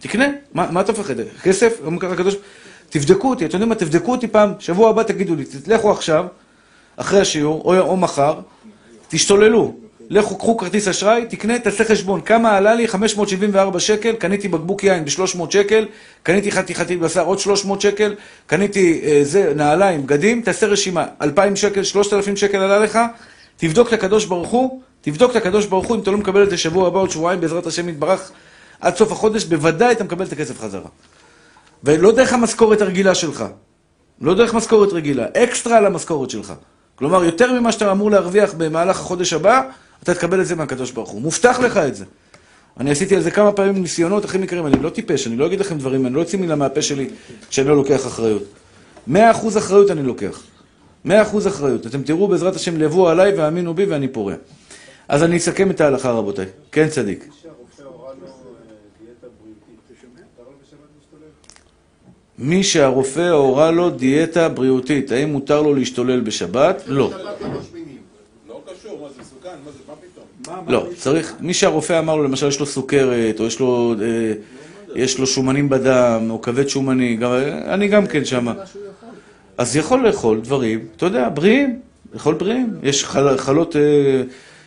תקנה, 0.00 0.26
מה, 0.54 0.70
מה 0.70 0.80
אתה 0.80 0.92
מפחד? 0.92 1.14
כסף? 1.42 1.80
הקדוש... 2.02 2.36
תבדקו 2.88 3.30
אותי, 3.30 3.44
אתם 3.44 3.54
יודעים 3.54 3.68
מה? 3.68 3.74
תבדקו 3.74 4.12
אותי 4.12 4.28
פעם, 4.28 4.52
שבוע 4.58 4.90
הבא 4.90 5.02
תגידו 5.02 5.34
לי, 5.34 5.44
תלכו 5.44 5.90
עכשיו, 5.90 6.26
אחרי 6.96 7.20
השיעור, 7.20 7.62
או, 7.64 7.78
או 7.78 7.96
מחר, 7.96 8.34
תשתוללו. 9.08 9.74
לכו, 10.10 10.38
קחו 10.38 10.56
כרטיס 10.56 10.88
אשראי, 10.88 11.26
תקנה, 11.28 11.58
תעשה 11.58 11.84
חשבון. 11.84 12.20
כמה 12.20 12.56
עלה 12.56 12.74
לי? 12.74 12.88
574 12.88 13.80
שקל, 13.80 14.12
קניתי 14.12 14.48
בקבוק 14.48 14.84
יין 14.84 15.04
ב-300 15.04 15.50
שקל, 15.50 15.86
קניתי 16.22 16.52
חתיכתי 16.52 16.96
בשר 16.96 17.24
עוד 17.24 17.38
300 17.38 17.80
שקל, 17.80 18.14
קניתי 18.46 19.00
אה, 19.04 19.20
זה, 19.22 19.52
נעליים, 19.56 20.06
בגדים, 20.06 20.42
תעשה 20.42 20.66
רשימה. 20.66 21.06
2,000 21.22 21.56
שקל, 21.56 21.84
3,000 21.84 22.36
שקל 22.36 22.58
עלה 22.58 22.78
לך, 22.78 22.98
תבדוק 23.56 23.88
את 23.88 23.92
הקדוש 23.92 24.24
ברוך 24.24 24.48
הוא, 24.48 24.80
תבדוק 25.00 25.30
את 25.30 25.36
הקדוש 25.36 25.66
ברוך 25.66 25.86
הוא, 25.86 25.96
אם 25.96 26.02
אתה 26.02 26.10
לא 26.10 26.18
מקבל 26.18 26.42
את 26.42 26.50
זה 26.50 26.56
שבוע 26.56 26.86
הבא 26.86 26.98
עוד 26.98 27.10
שבועיים, 27.10 27.40
בעזרת 27.40 27.66
השם 27.66 27.88
יתברך, 27.88 28.32
עד 28.80 28.96
סוף 28.96 29.12
החודש 29.12 29.44
בוודאי 29.44 29.92
אתה 29.92 30.04
מקבל 30.04 30.24
את 30.24 30.32
הכסף 30.32 30.60
חזרה. 30.60 30.88
ולא 31.84 32.12
דרך 32.12 32.32
המשכורת 32.32 32.80
הרגילה 32.80 33.14
שלך. 33.14 33.44
לא 34.20 34.34
דרך 34.34 34.54
משכורת 34.54 34.92
רגילה, 34.92 35.26
אקסטרה 35.36 35.76
על 35.76 35.86
המשכורת 35.86 36.30
שלך. 36.30 36.52
כלומר, 36.94 37.24
יותר 37.24 37.60
ממה 37.60 37.72
שאתה 37.72 37.92
אמור 37.92 38.10
להרוויח 38.10 38.54
במהלך 38.56 39.00
החודש 39.00 39.32
הבא, 39.32 39.62
אתה 40.02 40.14
תקבל 40.14 40.40
את 40.40 40.46
זה 40.46 40.56
מהקדוש 40.56 40.90
ברוך 40.90 41.10
הוא. 41.10 41.20
מובטח 41.20 41.60
לך 41.60 41.76
את 41.76 41.94
זה. 41.94 42.04
אני 42.80 42.90
עשיתי 42.90 43.16
על 43.16 43.22
זה 43.22 43.30
כמה 43.30 43.52
פעמים 43.52 43.82
ניסיונות 43.82 44.24
הכי 44.24 44.38
מקרים, 44.38 44.66
אני 44.66 44.82
לא 44.82 44.90
טיפש, 44.90 45.26
אני 45.26 45.36
לא 45.36 45.46
אגיד 45.46 45.60
לכם 45.60 45.78
דברים, 45.78 46.06
אני 46.06 46.14
לא 46.14 46.20
אוציא 46.20 46.38
מילה 46.38 46.54
מהפה 46.54 46.82
שלי 46.82 47.10
שאני 47.50 47.68
לא 47.68 47.76
לוקח 47.76 48.06
אחריות. 48.06 48.42
מאה 49.06 49.30
אחוז 49.30 49.58
אחריות 49.58 49.90
אני 49.90 50.02
לוקח. 50.02 50.42
מאה 51.04 51.22
אחוז 51.22 51.46
אחריות. 51.46 51.86
אתם 51.86 52.02
תראו 52.02 52.28
בעזרת 52.28 52.56
השם 52.56 52.76
לבוא 52.76 53.10
עליי 53.10 53.34
והאמינו 53.34 53.74
בי 53.74 53.84
ואני 53.84 54.08
פורע. 54.08 54.34
אז 55.08 55.22
אני 55.22 55.36
אסכם 55.36 55.70
את 55.70 55.80
ההלכה 55.80 56.10
רבותיי. 56.10 56.46
כן 56.72 56.88
צדיק. 56.88 57.28
מי 62.40 62.62
שהרופא 62.62 63.30
הורה 63.30 63.70
לו 63.70 63.90
דיאטה 63.90 64.48
בריאותית, 64.48 65.12
האם 65.12 65.32
מותר 65.32 65.62
לו 65.62 65.74
להשתולל 65.74 66.20
בשבת? 66.20 66.82
לא. 66.86 67.10
לא. 67.10 67.20
לא 68.48 68.60
לא, 70.68 70.86
צריך, 70.96 71.34
מי 71.40 71.54
שהרופא 71.54 71.98
אמר 71.98 72.16
לו, 72.16 72.22
למשל 72.22 72.48
יש 72.48 72.60
לו 72.60 72.66
סוכרת, 72.66 73.40
או 73.40 73.46
יש 73.46 73.60
לו, 73.60 73.94
אה, 74.02 74.32
יש 74.94 75.18
לו 75.18 75.26
שומנים 75.26 75.68
בדם, 75.68 76.26
או 76.30 76.42
כבד 76.42 76.68
שומני, 76.68 77.16
גם, 77.16 77.32
אני 77.66 77.88
גם 77.88 78.06
כן 78.06 78.24
שמה. 78.24 78.54
אז 79.58 79.76
יכול 79.76 80.06
לאכול 80.06 80.40
דברים, 80.40 80.86
אתה 80.96 81.06
יודע, 81.06 81.28
בריאים, 81.28 81.78
לאכול 82.14 82.34
בריאים. 82.34 82.74
יש 82.82 83.04
חל, 83.04 83.38
חלות, 83.38 83.76
אה, 83.76 84.22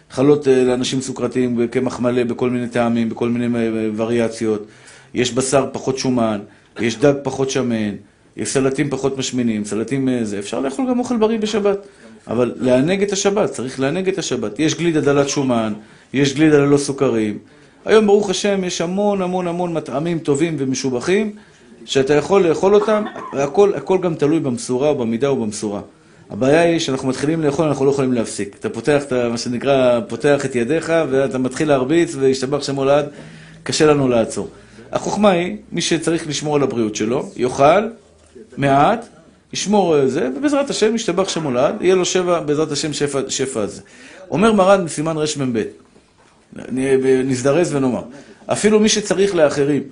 חלות 0.10 0.48
אה, 0.48 0.64
לאנשים 0.64 1.02
סוכרתיים 1.02 1.58
בקמח 1.58 2.00
מלא, 2.00 2.24
בכל 2.24 2.50
מיני 2.50 2.68
טעמים, 2.68 3.10
בכל 3.10 3.30
מיני 3.30 3.70
וריאציות. 3.96 4.66
יש 5.14 5.34
בשר 5.34 5.70
פחות 5.72 5.98
שומן, 5.98 6.40
יש 6.80 6.98
דג 6.98 7.14
פחות 7.24 7.50
שמן, 7.50 7.96
יש 8.38 8.50
סלטים 8.50 8.90
פחות 8.90 9.18
משמינים, 9.18 9.66
סלטים 9.66 10.10
אה, 10.10 10.20
זה. 10.24 10.40
אפשר 10.40 10.60
לאכול 10.60 10.86
גם 10.90 11.00
אוכל 11.00 11.18
בריא 11.18 11.40
בשבת. 11.40 11.78
אבל 12.28 12.54
לענג 12.60 13.04
את 13.04 13.12
השבת, 13.12 13.50
צריך 13.52 13.80
לענג 13.80 14.08
את 14.08 14.18
השבת. 14.18 14.60
יש 14.60 14.76
גלידה 14.76 15.02
דלת 15.02 15.30
שומן, 15.30 15.74
יש 16.14 16.34
גלידה 16.36 16.58
ללא 16.58 16.78
סוכרים. 16.78 17.38
היום, 17.86 18.06
ברוך 18.06 18.30
השם, 18.30 18.64
יש 18.64 18.82
המון 18.82 19.22
המון 19.22 19.48
המון 19.48 19.74
מטעמים 19.74 20.20
טובים 20.20 20.56
ומשובחים, 20.60 21.32
שאתה 21.86 22.14
יכול 22.14 22.48
לאכול 22.48 22.76
אותם, 22.76 23.04
והכל 23.34 23.74
הכל 23.76 23.98
גם 24.02 24.16
תלוי 24.16 24.40
במשורה 24.40 24.90
או 24.90 24.96
במידה 24.96 25.28
או 25.28 25.36
במשורה. 25.36 25.82
הבעיה 26.30 26.62
היא 26.62 26.80
שאנחנו 26.80 27.08
מתחילים 27.08 27.42
לאכול, 27.42 27.66
אנחנו 27.66 27.86
לא 27.86 27.92
יכולים 27.92 28.14
להפסיק. 28.14 28.56
אתה 28.60 28.70
פותח, 28.70 29.04
את 29.04 29.12
ה- 29.12 29.30
מה 29.30 29.38
שנקרא, 29.38 30.00
פותח 30.08 30.46
את 30.46 30.56
ידיך, 30.56 30.94
ואתה 31.10 31.38
מתחיל 31.38 31.68
להרביץ, 31.68 32.16
וישתבח 32.16 32.64
שם 32.64 32.76
הולד, 32.76 33.06
קשה 33.64 33.86
לנו 33.86 34.08
לעצור. 34.08 34.48
החוכמה 34.94 35.30
היא, 35.30 35.58
מי 35.72 35.82
שצריך 35.82 36.28
לשמור 36.28 36.56
על 36.56 36.64
הבריאות 36.64 36.96
שלו, 36.96 37.30
יאכל 37.36 37.88
מעט, 38.58 39.06
ישמור 39.54 39.96
על 39.96 40.10
זה, 40.10 40.30
ובעזרת 40.38 40.70
השם 40.70 40.96
ישתבח 40.96 41.30
שם 41.30 41.44
הולד, 41.44 41.76
יהיה 41.82 41.96
לו 41.96 42.06
שבע, 42.06 42.40
בעזרת 42.40 42.72
השם 42.72 42.94
שפע, 42.94 43.20
שפע 43.30 43.62
על 43.62 43.68
זה. 43.68 43.82
אומר 44.32 44.54
מרן 44.54 44.86
בסימן 44.86 45.16
רמ"ב, 45.18 45.64
נזדרז 47.26 47.76
ונאמר, 47.76 48.02
אפילו 48.46 48.80
מי 48.80 48.90
שצריך 48.90 49.36
לאחרים, 49.36 49.84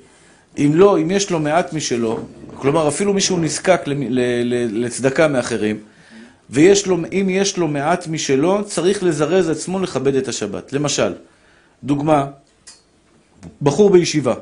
אם 0.58 0.72
לא, 0.74 0.97
אם 0.97 1.12
יש 1.12 1.30
לו 1.32 1.39
מעט 1.39 1.74
משלו, 1.74 2.20
כלומר 2.56 2.88
אפילו 2.88 3.14
מישהו 3.14 3.38
נזקק 3.38 3.82
למ- 3.86 4.04
ל- 4.10 4.20
ל- 4.43 4.86
לצדקה 4.86 5.28
מאחרים, 5.28 5.78
ויש 6.49 6.88
לו, 6.88 6.97
אם 7.12 7.28
יש 7.30 7.58
לו 7.58 7.68
מעט 7.68 8.08
משלו, 8.08 8.66
צריך 8.66 9.04
לזרז 9.04 9.49
עצמו 9.49 9.80
לכבד 9.80 10.16
את 10.16 10.28
השבת. 10.28 10.74
למשל, 10.74 11.14
דוגמה, 11.84 12.26
בחור 13.62 13.89
בישיבה, 13.89 14.34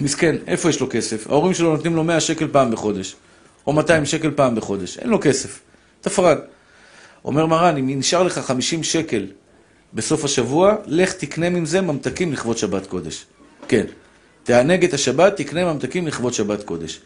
מסכן, 0.00 0.36
איפה 0.46 0.68
יש 0.68 0.80
לו 0.80 0.86
כסף? 0.90 1.26
ההורים 1.26 1.54
שלו 1.54 1.76
נותנים 1.76 1.96
לו 1.96 2.04
100 2.04 2.20
שקל 2.20 2.48
פעם 2.52 2.70
בחודש, 2.70 3.16
או 3.66 3.72
200 3.72 4.06
שקל 4.06 4.30
פעם 4.30 4.54
בחודש, 4.54 4.98
אין 4.98 5.08
לו 5.08 5.20
כסף, 5.20 5.60
תפרן. 6.00 6.36
אומר 7.24 7.46
מרן, 7.46 7.76
אם 7.76 7.98
נשאר 7.98 8.22
לך 8.22 8.38
50 8.38 8.82
שקל 8.82 9.26
בסוף 9.94 10.24
השבוע, 10.24 10.74
לך 10.86 11.12
תקנה 11.12 11.50
מזה 11.50 11.80
ממתקים 11.80 12.32
לכבוד 12.32 12.58
שבת 12.58 12.86
קודש. 12.86 13.26
כן, 13.68 13.84
תענג 14.44 14.84
את 14.84 14.94
השבת, 14.94 15.36
תקנה 15.36 15.72
ממתקים 15.72 16.06
לכבוד 16.06 16.34
שבת 16.34 16.62
קודש. 16.62 17.00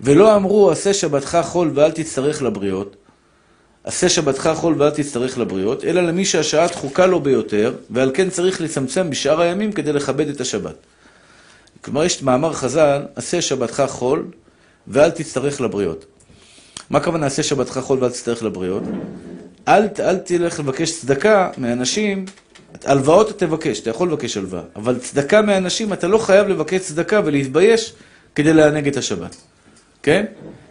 ולא 0.00 0.36
אמרו, 0.36 0.70
עשה 0.70 0.94
שבתך 0.94 1.38
חול 1.44 1.70
ואל 1.74 1.90
תצטרך 1.90 2.42
לבריות, 2.42 2.96
עשה 3.84 4.08
שבתך 4.08 4.50
חול 4.54 4.74
ואל 4.78 4.90
תצטרך 4.90 5.38
לבריות, 5.38 5.84
אלא 5.84 6.00
למי 6.00 6.24
שהשעה 6.24 6.66
דחוקה 6.66 7.06
לו 7.06 7.20
ביותר, 7.20 7.74
ועל 7.90 8.10
כן 8.14 8.30
צריך 8.30 8.60
לצמצם 8.60 9.10
בשאר 9.10 9.40
הימים 9.40 9.72
כדי 9.72 9.92
לכבד 9.92 10.28
את 10.28 10.40
השבת. 10.40 10.74
כלומר, 11.84 12.04
יש 12.04 12.22
מאמר 12.22 12.52
חז"ל, 12.52 13.02
עשה 13.16 13.42
שבתך 13.42 13.84
חול 13.88 14.30
ואל 14.88 15.10
תצטרך 15.10 15.60
לבריות. 15.60 16.04
מה 16.90 16.98
הכוונה 16.98 17.26
עשה 17.26 17.42
שבתך 17.42 17.78
חול 17.78 17.98
ואל 18.00 18.10
תצטרך 18.10 18.42
לבריות? 18.42 18.82
אל, 19.68 19.88
אל 19.98 20.18
תלך 20.18 20.60
לבקש 20.60 21.00
צדקה 21.00 21.50
מאנשים, 21.58 22.24
הלוואות 22.84 23.30
אתה 23.30 23.46
תבקש, 23.46 23.80
אתה 23.80 23.90
יכול 23.90 24.08
לבקש 24.08 24.36
הלוואה, 24.36 24.62
אבל 24.76 24.98
צדקה 24.98 25.42
מאנשים 25.42 25.92
אתה 25.92 26.08
לא 26.08 26.18
חייב 26.18 26.48
לבקש 26.48 26.80
צדקה 26.80 27.20
ולהתבייש 27.24 27.92
כדי 28.34 28.52
לענג 28.52 28.88
את 28.88 28.96
השבת, 28.96 29.36
כן? 30.02 30.24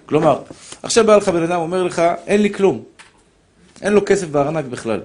כלומר, 0.05 0.41
עכשיו 0.83 1.05
בא 1.05 1.15
לך 1.15 1.29
בן 1.29 1.43
אדם, 1.43 1.59
אומר 1.59 1.83
לך, 1.83 2.01
אין 2.27 2.41
לי 2.41 2.53
כלום, 2.53 2.83
אין 3.81 3.93
לו 3.93 4.01
כסף 4.05 4.27
בארנק 4.27 4.65
בכלל. 4.65 5.01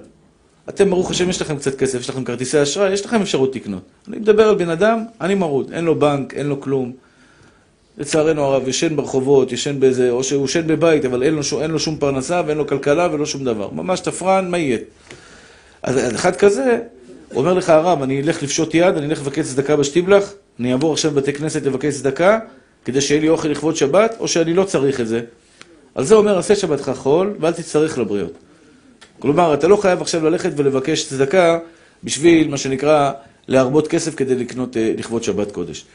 אתם, 0.69 0.89
ברוך 0.89 1.11
השם, 1.11 1.29
יש 1.29 1.41
לכם 1.41 1.57
קצת 1.57 1.75
כסף, 1.75 1.99
יש 1.99 2.09
לכם 2.09 2.23
כרטיסי 2.23 2.61
אשראי, 2.61 2.93
יש 2.93 3.05
לכם 3.05 3.21
אפשרות 3.21 3.55
לקנות. 3.55 3.81
אני 4.07 4.17
מדבר 4.17 4.49
על 4.49 4.55
בן 4.55 4.69
אדם, 4.69 5.03
אני 5.21 5.35
מרוד, 5.35 5.71
אין 5.73 5.85
לו 5.85 5.99
בנק, 5.99 6.33
אין 6.33 6.47
לו 6.47 6.61
כלום. 6.61 6.91
לצערנו 7.97 8.43
הרב, 8.43 8.67
ישן 8.67 8.95
ברחובות, 8.95 9.51
ישן 9.51 9.79
באיזה, 9.79 10.11
או 10.11 10.23
שהוא 10.23 10.45
ישן 10.45 10.67
בבית, 10.67 11.05
אבל 11.05 11.23
אין 11.23 11.33
לו, 11.33 11.41
אין 11.61 11.71
לו 11.71 11.79
שום 11.79 11.97
פרנסה 11.97 12.41
ואין 12.45 12.57
לו 12.57 12.67
כלכלה 12.67 13.09
ולא 13.11 13.25
שום 13.25 13.43
דבר. 13.43 13.69
ממש 13.71 13.99
תפרן, 13.99 14.51
מה 14.51 14.57
יהיה? 14.57 14.77
אז 15.83 16.15
אחד 16.15 16.35
כזה, 16.35 16.79
אומר 17.35 17.53
לך 17.53 17.69
הרב, 17.69 18.01
אני 18.01 18.21
אלך 18.21 18.43
לפשוט 18.43 18.75
יד, 18.75 18.97
אני 18.97 19.05
אלך 19.05 19.21
לבקש 19.21 19.45
צדקה 19.45 19.75
בשטיבלח, 19.75 20.33
אני 20.59 20.71
אעבור 20.71 20.93
עכשיו 20.93 21.11
בבתי 21.11 21.33
כנסת 21.33 21.65
לבקש 21.65 21.93
צדקה, 21.93 22.39
כדי 22.85 23.01
שיהיה 23.01 23.21
לי 23.21 23.29
אוכל 23.29 23.47
לכבוד 23.47 23.75
שבת, 23.75 24.15
או 24.19 24.27
שאני 24.27 24.53
לא 24.53 24.63
צריך 24.63 25.01
את 25.01 25.07
זה. 25.07 25.21
על 25.95 26.05
זה 26.05 26.15
אומר, 26.15 26.37
עשה 26.37 26.55
שבתך 26.55 26.91
חול, 26.95 27.33
ואל 27.39 27.51
תצטרך 27.51 27.97
לבריות. 27.97 28.33
כלומר, 29.19 29.53
אתה 29.53 29.67
לא 29.67 29.75
חייב 29.75 30.01
עכשיו 30.01 30.29
ללכת 30.29 30.51
ולבקש 30.55 31.05
צדקה 31.05 31.59
בשביל, 32.03 32.47
מה 32.47 32.57
שנקרא, 32.57 33.11
להרבות 33.47 33.87
כסף 33.87 34.15
כדי 34.15 34.35
לקנות 34.35 34.77
אה, 34.77 34.93
לכבוד 34.97 35.23
שבת 35.23 35.51
קודש. 35.51 35.85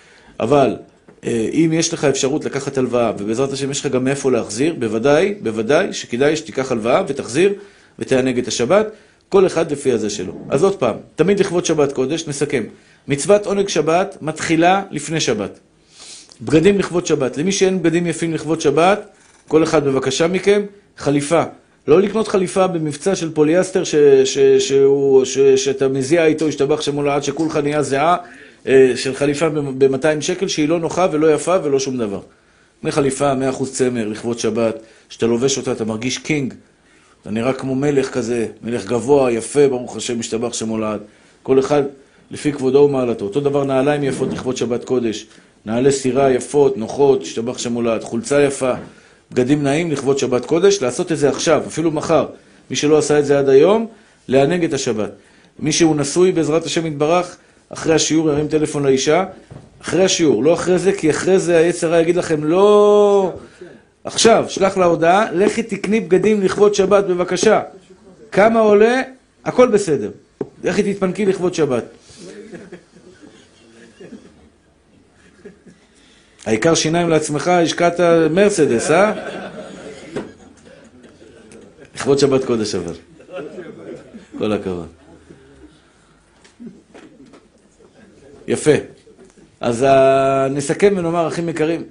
אבל 0.41 0.77
אה, 1.25 1.49
אם 1.53 1.71
יש 1.73 1.95
לך 1.95 2.05
אפשרות 2.05 2.45
לקחת 2.45 2.79
הלוואה, 2.79 3.13
ובעזרת 3.19 3.53
השם 3.53 3.71
יש 3.71 3.81
לך 3.81 3.93
גם 3.93 4.05
מאיפה 4.05 4.31
להחזיר, 4.31 4.75
בוודאי, 4.79 5.35
בוודאי 5.43 5.93
שכדאי 5.93 6.37
שתיקח 6.37 6.73
הלוואה 6.73 7.03
ותחזיר 7.09 7.53
ותענג 7.99 8.39
את 8.39 8.49
השבת, 8.49 8.87
כל 9.29 9.47
אחד 9.47 9.73
לפי 9.73 9.93
הזה 9.93 10.11
שלו. 10.11 10.33
אז 10.49 10.65
עוד 10.65 10.77
פעם, 10.79 10.97
תמיד 11.17 11.41
לכבוד 11.41 11.65
שבת 11.65 11.93
קודש, 11.93 12.29
נסכם. 12.29 12.63
מצוות 13.09 13.47
עונג 13.47 13.69
שבת 13.69 14.17
מתחילה 14.21 14.83
לפני 14.91 15.21
שבת. 15.21 15.59
בגדים 16.43 16.79
לכבוד 16.79 17.07
שבת. 17.07 17.37
למי 17.37 17.53
שאין 17.53 17.83
בגדים 17.83 18.07
יפים 18.07 18.35
לכבוד 18.35 18.61
שבת, 18.61 19.09
כל 19.49 19.63
אחד 19.63 19.85
בבקשה 19.85 20.27
מכם, 20.27 20.63
חליפה. 20.99 21.43
לא 21.89 22.01
לקנות 22.01 22.29
חליפה 22.29 22.67
במבצע 22.67 23.15
של 23.15 23.35
פוליאסטר 23.35 23.85
ש, 23.85 23.95
ש, 24.25 24.39
שהוא, 24.39 25.25
ש, 25.25 25.39
שאתה 25.39 25.89
מזיע 25.89 26.27
איתו, 26.27 26.49
ישתבח 26.49 26.81
שמו 26.81 27.11
לעד 27.11 27.23
שכולך 27.23 27.57
נהיה 27.57 27.83
זיעה 27.83 28.17
אה, 28.67 28.93
של 28.97 29.15
חליפה 29.15 29.49
ב-200 29.49 30.21
שקל 30.21 30.49
שהיא 30.49 30.69
לא 30.69 30.81
נוחה 30.81 31.07
ולא 31.13 31.35
יפה 31.35 31.57
ולא 31.63 31.79
שום 31.79 31.97
דבר. 31.97 32.21
קנה 32.85 32.93
חליפה 32.93 33.33
100% 33.33 33.65
צמר 33.65 34.09
לכבוד 34.09 34.39
שבת, 34.39 34.83
שאתה 35.09 35.27
לובש 35.27 35.59
אותה 35.59 35.73
אתה 35.73 35.85
מרגיש 35.85 36.19
קינג, 36.19 36.55
אתה 37.23 37.31
נראה 37.31 37.53
כמו 37.53 37.75
מלך 37.75 38.11
כזה, 38.11 38.47
מלך 38.63 38.87
גבוה, 38.87 39.33
יפה, 39.33 39.69
ברוך 39.69 39.97
השם, 39.97 40.19
משתבח 40.19 40.53
שמו 40.53 40.79
לעד. 40.79 41.01
כל 41.43 41.59
אחד 41.59 41.83
לפי 42.31 42.53
כבודו 42.53 42.79
ומעלתו. 42.79 43.25
אותו 43.25 43.41
דבר 43.41 43.65
נעליים 43.65 44.05
יפות 44.05 44.33
לכבוד 44.33 44.57
שבת 44.57 44.85
קודש, 44.85 45.27
נעלי 45.67 45.93
סירה 45.93 46.31
יפות, 46.31 46.77
נוחות, 46.77 47.23
השתבח 47.23 47.59
שמו 47.59 47.83
לעד, 47.83 48.03
חולצה 48.03 48.43
יפה, 48.43 48.73
בגדים 49.33 49.63
נעים 49.63 49.91
לכבוד 49.91 50.19
שבת 50.19 50.47
קודש, 50.47 50.83
לעשות 50.83 51.13
את 51.13 51.19
זה 51.19 51.29
עכשיו, 51.29 51.63
אפילו 51.67 51.91
מחר. 51.91 52.27
מי 52.71 52.77
שלא 52.77 52.99
עשה 52.99 53.19
את 53.19 53.27
זה 53.27 53.39
עד 53.39 53.49
היום, 53.49 53.87
לענג 54.29 54.65
את 54.65 54.73
השבת. 54.73 55.11
מי 55.59 55.73
שהוא 55.73 55.97
נשוי 55.97 56.33
בעזרת 56.33 56.65
השם 56.65 56.87
יתברך, 56.87 57.37
אחרי 57.69 57.95
השיעור 57.95 58.31
ירים 58.31 58.49
טלפון 58.49 58.83
לאישה, 58.83 59.25
אחרי 59.83 60.05
השיעור, 60.05 60.45
לא 60.45 60.55
אחרי 60.55 60.79
זה, 60.79 60.93
כי 60.93 61.11
אחרי 61.11 61.39
זה 61.39 61.57
היצר 61.57 61.87
הרע 61.87 62.01
יגיד 62.01 62.17
לכם, 62.17 62.45
לא... 62.45 63.33
עכשיו, 64.05 64.45
שלח 64.49 64.77
לה 64.77 64.85
הודעה, 64.85 65.33
לכי 65.33 65.63
תקני 65.63 66.01
בגדים 66.01 66.43
לכבוד 66.43 66.75
שבת 66.75 67.05
בבקשה. 67.05 67.63
כמה 68.33 68.61
עולה? 68.61 69.03
הכל 69.45 69.69
בסדר. 69.69 70.11
לכי 70.65 70.95
תתפנקי 70.95 71.27
לכבוד 71.27 71.55
שבת. 71.55 71.85
העיקר 76.47 76.75
שיניים 76.75 77.09
לעצמך, 77.09 77.49
השקעת 77.49 78.01
מרצדס, 78.31 78.91
אה? 78.91 79.13
לכבוד 81.95 82.19
שבת 82.19 82.45
קודש 82.45 82.75
אבל. 82.75 82.95
כל 84.39 84.53
הכבוד. 84.53 84.89
יפה. 88.49 88.73
אז 89.61 89.85
אה, 89.85 90.49
נסכם 90.51 90.95
ונאמר, 90.97 91.29
אחים 91.29 91.49
יקרים. 91.49 91.83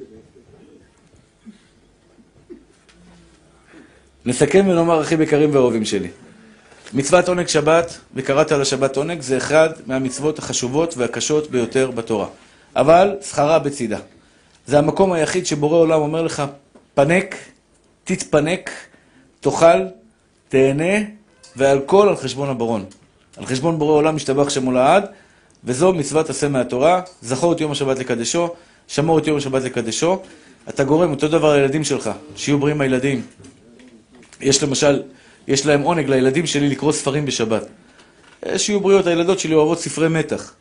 נסכם 4.26 4.68
ונאמר, 4.68 5.02
אחים 5.02 5.22
יקרים 5.22 5.56
ואהובים 5.56 5.86
שלי. 5.86 6.10
מצוות 6.94 7.28
עונג 7.28 7.48
שבת, 7.48 7.98
וקראת 8.16 8.52
על 8.52 8.62
השבת 8.62 8.98
עונג, 8.98 9.22
זה 9.22 9.38
אחד 9.38 9.70
מהמצוות 9.86 10.40
החשובות 10.40 10.98
והקשות 10.98 11.52
ביותר 11.52 11.92
בתורה. 11.92 12.28
אבל 12.76 13.16
שכרה 13.22 13.60
בצידה. 13.60 14.00
זה 14.66 14.80
המקום 14.80 15.12
היחיד 15.12 15.46
שבורא 15.46 15.78
עולם 15.78 16.02
אומר 16.02 16.22
לך, 16.22 16.44
פנק, 16.94 17.36
תתפנק, 18.04 18.70
תאכל, 19.40 19.86
תהנה, 20.50 20.94
ועל 21.56 21.80
כל 21.86 22.10
על 22.10 22.16
חשבון 22.16 22.50
הברון. 22.50 22.86
על 23.38 23.46
חשבון 23.46 23.80
בורא 23.80 23.92
עולם 23.94 24.16
משתבח 24.16 24.50
שמו 24.50 24.72
לעד, 24.72 25.06
וזו 25.64 25.94
מצוות 25.94 26.30
עשה 26.30 26.50
מהתורה, 26.50 27.02
זכור 27.22 27.54
את 27.54 27.62
יום 27.62 27.72
השבת 27.72 28.00
לקדשו, 28.00 28.50
שמור 28.88 29.20
את 29.20 29.28
יום 29.28 29.38
השבת 29.38 29.64
לקדשו. 29.64 30.20
אתה 30.70 30.84
גורם 30.84 31.12
אותו 31.12 31.28
דבר 31.28 31.56
לילדים 31.56 31.84
שלך, 31.84 32.10
שיהיו 32.36 32.60
בריאים 32.60 32.82
הילדים. 32.82 33.22
יש 34.42 34.64
למשל, 34.64 35.02
יש 35.48 35.66
להם 35.66 35.82
עונג 35.82 36.10
לילדים 36.10 36.46
שלי 36.46 36.70
לקרוא 36.70 36.92
ספרים 36.92 37.26
בשבת. 37.26 37.68
אה, 38.46 38.60
שיהיו 38.60 38.80
בריאות, 38.80 39.08
הילדות 39.08 39.40
שלי 39.40 39.54
אוהבות 39.54 39.80
ספרי 39.80 40.10
מתח. 40.10 40.54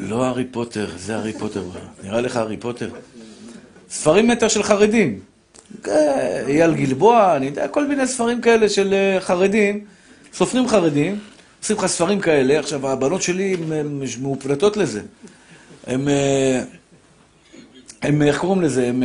לא 0.00 0.24
הארי 0.24 0.44
פוטר, 0.44 0.86
זה 0.96 1.16
הארי 1.16 1.32
פוטר. 1.32 1.62
נראה 2.02 2.20
לך 2.20 2.36
הארי 2.36 2.56
פוטר? 2.56 2.90
ספרים 3.90 4.28
מתח 4.28 4.48
של 4.48 4.62
חרדים. 4.62 5.18
אה, 5.88 6.46
אייל 6.46 6.74
גלבוע, 6.74 7.36
אני 7.36 7.46
יודע, 7.46 7.68
כל 7.68 7.86
מיני 7.86 8.06
ספרים 8.06 8.40
כאלה 8.40 8.68
של 8.68 8.94
אה, 8.94 9.20
חרדים, 9.20 9.84
סופרים 10.34 10.68
חרדים, 10.68 11.18
עושים 11.62 11.76
לך 11.76 11.86
ספרים 11.86 12.20
כאלה. 12.20 12.58
עכשיו, 12.58 12.88
הבנות 12.88 13.22
שלי 13.22 13.54
הן 13.54 14.02
מאופלטות 14.22 14.76
לזה. 14.76 15.00
הן, 15.86 16.08
הן, 18.02 18.22
איך 18.22 18.38
קוראים 18.38 18.62
לזה? 18.62 18.86
הן 18.86 19.02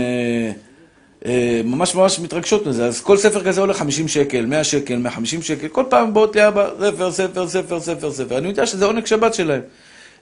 ממש 1.65 1.95
ממש 1.95 2.19
מתרגשות 2.19 2.67
מזה. 2.67 2.85
אז 2.85 3.01
כל 3.01 3.17
ספר 3.17 3.43
כזה 3.43 3.61
עולה 3.61 3.73
50 3.73 4.07
שקל, 4.07 4.45
100 4.45 4.63
שקל, 4.63 4.95
150 4.95 5.41
שקל, 5.41 5.67
כל 5.67 5.83
פעם 5.89 6.13
באות 6.13 6.35
לי 6.35 6.47
אבא, 6.47 6.69
ספר, 6.91 7.11
ספר, 7.11 7.47
ספר, 7.47 7.79
ספר, 7.79 8.11
ספר. 8.11 8.37
אני 8.37 8.47
יודע 8.47 8.65
שזה 8.65 8.85
עונג 8.85 9.05
שבת 9.05 9.33
שלהם. 9.33 9.61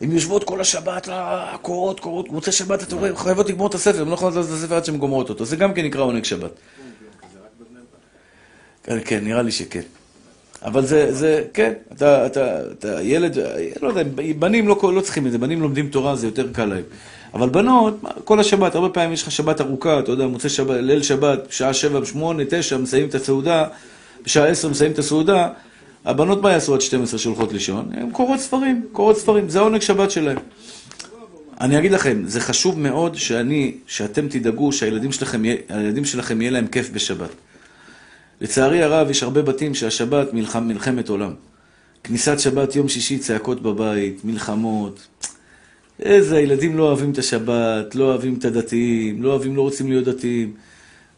הן 0.04 0.12
יושבות 0.12 0.43
כל 0.43 0.62
השבת, 0.62 1.10
קורות, 1.62 1.99
קורות, 1.99 2.30
מוצאי 2.30 2.54
שבת, 2.54 2.84
אתה 2.84 2.95
רואה, 2.95 3.16
חייבות 3.16 3.49
לגמור 3.49 3.68
את 3.68 3.74
הספר, 3.74 4.01
הן 4.01 4.08
לא 4.08 4.14
יכולות 4.14 4.36
לעשות 4.36 4.51
את 4.51 4.58
הספר 4.58 4.76
עד 4.76 4.86
שהן 4.86 4.97
גומרות 4.97 5.30
אותו. 5.30 5.45
זה 5.45 5.56
גם 5.56 5.74
כן 5.74 5.86
נקרא 5.86 6.01
עונג 6.01 6.24
שבת. 6.24 6.51
כן, 8.84 8.97
כן, 9.06 9.24
נראה 9.24 9.41
לי 9.41 9.51
שכן. 9.51 9.82
אבל 10.66 10.86
זה, 10.86 11.14
זה, 11.14 11.43
כן, 11.54 11.74
אתה, 11.91 12.26
אתה, 12.26 12.72
אתה 12.72 13.01
ילד, 13.01 13.38
לא 13.82 13.88
יודע, 13.88 14.04
בנים 14.39 14.68
לא, 14.68 14.91
לא 14.95 15.01
צריכים 15.01 15.28
את 15.28 15.32
זה, 15.32 15.38
בנים 15.38 15.62
לומדים 15.62 15.89
תורה, 15.89 16.16
זה 16.16 16.28
יותר 16.28 16.54
קל 16.54 16.66
להם. 16.66 16.84
אבל 17.34 17.49
בנות, 17.49 17.99
כל 18.24 18.39
השבת, 18.39 18.76
הרבה 18.76 18.89
פעמים 18.89 19.14
יש 19.14 19.24
לך 19.24 19.32
שבת 19.32 19.62
ארוכה, 19.62 19.99
אתה 19.99 20.12
יודע, 20.12 20.28
מוצאי 20.28 20.49
שבת, 20.49 20.78
ליל 20.80 21.04
שבת, 21.04 21.39
בשעה 21.49 21.74
שבע, 21.74 22.06
שמונה, 22.06 22.43
תשע, 22.49 22.78
מסיימים 22.78 23.10
את 23.10 23.16
הסעודה, 23.16 23.66
בשעה 24.24 24.47
עשר 24.47 24.70
מסיימים 24.70 24.93
את 24.93 24.99
הסעודה, 24.99 25.49
הבנות 26.06 26.41
מה 26.41 26.51
יעשו 26.51 26.74
עד 26.74 26.82
12 26.82 27.20
שהולכות 27.20 27.54
לישון? 27.54 27.89
הן 27.93 28.12
קוראות 28.12 28.39
ספרים, 28.39 28.86
קוראות 28.91 29.18
ספרים, 29.18 29.49
זה 29.49 29.60
העונג 29.60 29.82
שבת 29.82 30.12
שלהם. 30.12 30.38
אני 31.62 31.78
אגיד 31.78 31.91
לכם, 31.91 32.22
זה 32.26 32.41
חשוב 32.41 32.80
מאוד 32.80 33.16
שאני, 33.16 33.78
שאתם 33.88 34.28
תדאגו 34.28 34.72
שהילדים 34.72 35.12
שלכם, 35.12 35.43
הילדים 35.70 36.06
שלכם 36.06 36.41
יהיה 36.41 36.51
להם 36.51 36.68
כיף 36.68 36.89
בשבת. 36.89 37.30
לצערי 38.41 38.84
הרב, 38.84 39.10
יש 39.10 39.24
הרבה 39.24 39.41
בתים 39.41 39.76
שהשבת 39.76 40.34
מלחם, 40.34 40.68
מלחמת 40.68 41.10
עולם. 41.10 41.34
כניסת 42.04 42.39
שבת, 42.39 42.76
יום 42.76 42.89
שישי, 42.89 43.18
צעקות 43.18 43.62
בבית, 43.62 44.26
מלחמות. 44.26 45.08
איזה, 45.99 46.38
הילדים 46.38 46.78
לא 46.78 46.84
אוהבים 46.84 47.12
את 47.12 47.18
השבת, 47.18 47.95
לא 47.95 48.04
אוהבים 48.04 48.36
את 48.39 48.45
הדתיים, 48.45 49.24
לא 49.24 49.30
אוהבים, 49.30 49.56
לא 49.56 49.62
רוצים 49.62 49.89
להיות 49.89 50.06
דתיים. 50.06 50.54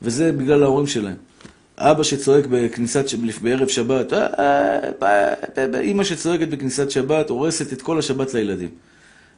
וזה 0.02 0.32
בגלל 0.32 0.64
ההורים 0.64 0.88
שלהם. 0.88 1.16
אבא 1.78 2.04
שצועק 2.04 2.46
בכניסת, 2.46 3.06
בערב 3.42 3.68
שבת, 3.68 4.14
אה, 4.14 4.28
אה, 5.04 5.80
אימא 5.80 6.04
שצועקת 6.04 6.48
בכניסת 6.48 6.92
שבת, 6.92 7.30
הורסת 7.30 7.74
את 7.74 7.82
כל 7.82 8.00
השבת 8.00 8.34
לילדים. 8.34 8.70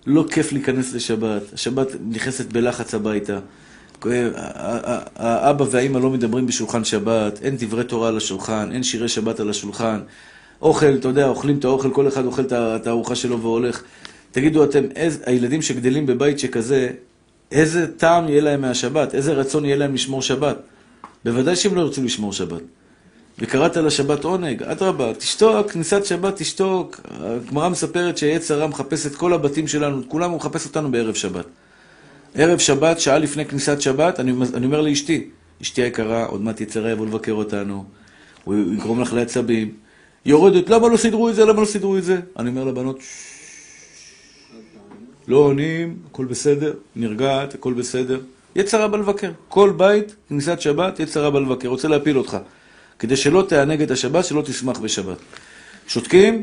לא 0.06 0.26
כיף 0.32 0.52
להיכנס 0.52 0.94
לשבת, 0.94 1.42
השבת 1.54 1.88
נכנסת 2.10 2.46
בלחץ 2.46 2.94
הביתה. 2.94 3.40
האבא 5.16 5.66
והאימא 5.72 5.98
לא 5.98 6.10
מדברים 6.10 6.46
בשולחן 6.46 6.84
שבת, 6.84 7.40
אין 7.42 7.56
דברי 7.58 7.84
תורה 7.84 8.08
על 8.08 8.18
השולחן, 8.18 8.70
אין 8.72 8.84
שירי 8.84 9.10
שבת 9.10 9.40
על 9.40 9.50
השולחן. 9.50 10.00
אוכל, 10.62 10.96
אתה 10.96 11.08
יודע, 11.08 11.28
אוכלים 11.28 11.58
את 11.58 11.66
האוכל, 11.66 11.92
כל 11.94 12.08
אחד 12.08 12.26
אוכל 12.26 12.44
את 12.52 12.88
הארוחה 12.88 13.16
שלו 13.16 13.42
והולך. 13.42 13.84
תגידו 14.32 14.64
אתם, 14.64 14.84
איז, 14.96 15.24
הילדים 15.26 15.62
שגדלים 15.62 16.06
בבית 16.06 16.40
שכזה, 16.40 16.90
איזה 17.52 17.98
טעם 17.98 18.30
יהיה 18.30 18.42
להם 18.42 18.62
מהשבת? 18.62 19.16
איזה 19.16 19.34
רצון 19.34 19.66
יהיה 19.66 19.76
להם 19.76 19.94
לשמור 19.94 20.22
שבת? 20.22 20.58
בוודאי 21.28 21.56
שהם 21.56 21.76
לא 21.76 21.82
ירצו 21.82 22.04
לשמור 22.04 22.34
שבת. 22.34 22.62
וקראת 23.40 23.78
לשבת 23.78 24.24
עונג, 24.24 24.64
אדרבה, 24.64 25.14
תשתוק, 25.14 25.72
כניסת 25.72 26.06
שבת 26.06 26.36
תשתוק. 26.36 27.00
הגמרא 27.12 27.70
מספרת 27.70 28.18
שיצר 28.18 28.56
הרע 28.56 28.68
מחפש 28.68 29.06
את 29.08 29.16
כל 29.16 29.34
הבתים 29.34 29.68
שלנו, 29.68 30.02
כולם 30.08 30.30
הוא 30.32 30.38
מחפש 30.38 30.66
אותנו 30.66 30.92
בערב 30.92 31.14
שבת. 31.14 31.46
ערב 32.36 32.60
שבת, 32.60 33.00
שעה 33.00 33.18
לפני 33.18 33.46
כניסת 33.46 33.82
שבת, 33.82 34.20
אני, 34.20 34.34
אני 34.54 34.66
אומר 34.66 34.82
לאשתי, 34.82 35.30
אשתי 35.62 35.82
היקרה, 35.82 36.26
עוד 36.26 36.42
מעט 36.42 36.62
יצא 36.62 36.80
רע 36.80 36.90
יבוא 36.90 37.06
לבקר 37.06 37.32
אותנו, 37.32 37.86
הוא 38.44 38.56
יגרום 38.74 39.02
לך 39.02 39.14
לעצבים. 39.14 39.72
יורדת, 40.26 40.70
למה 40.70 40.88
לא 40.90 40.98
סידרו 40.98 41.30
את 41.30 41.36
זה? 41.36 41.46
למה 41.46 41.62
לא 41.62 41.66
סידרו 41.66 41.98
את 41.98 42.04
זה? 42.04 42.20
אני 42.40 42.50
אומר 42.50 42.64
לבנות, 42.64 43.00
לא 45.28 45.38
עונים, 45.38 45.98
הכל 46.12 46.26
בסדר, 46.26 46.74
נרגעת, 46.96 47.54
הכל 47.54 47.74
בסדר. 47.74 48.20
יצר 48.58 48.82
רע 48.82 48.88
בא 48.88 48.98
לבקר. 48.98 49.32
כל 49.48 49.74
בית, 49.78 50.16
כניסת 50.30 50.62
שבת, 50.62 51.00
יצר 51.00 51.24
רע 51.24 51.30
בא 51.30 51.40
לבקר, 51.40 51.68
רוצה 51.68 51.88
להפיל 51.88 52.18
אותך. 52.18 52.38
כדי 53.00 53.16
שלא 53.16 53.46
תענג 53.50 53.82
את 53.82 53.92
השבת, 53.92 54.26
שלא 54.26 54.42
תשמח 54.42 54.80
בשבת. 54.80 55.18
שותקים, 55.88 56.42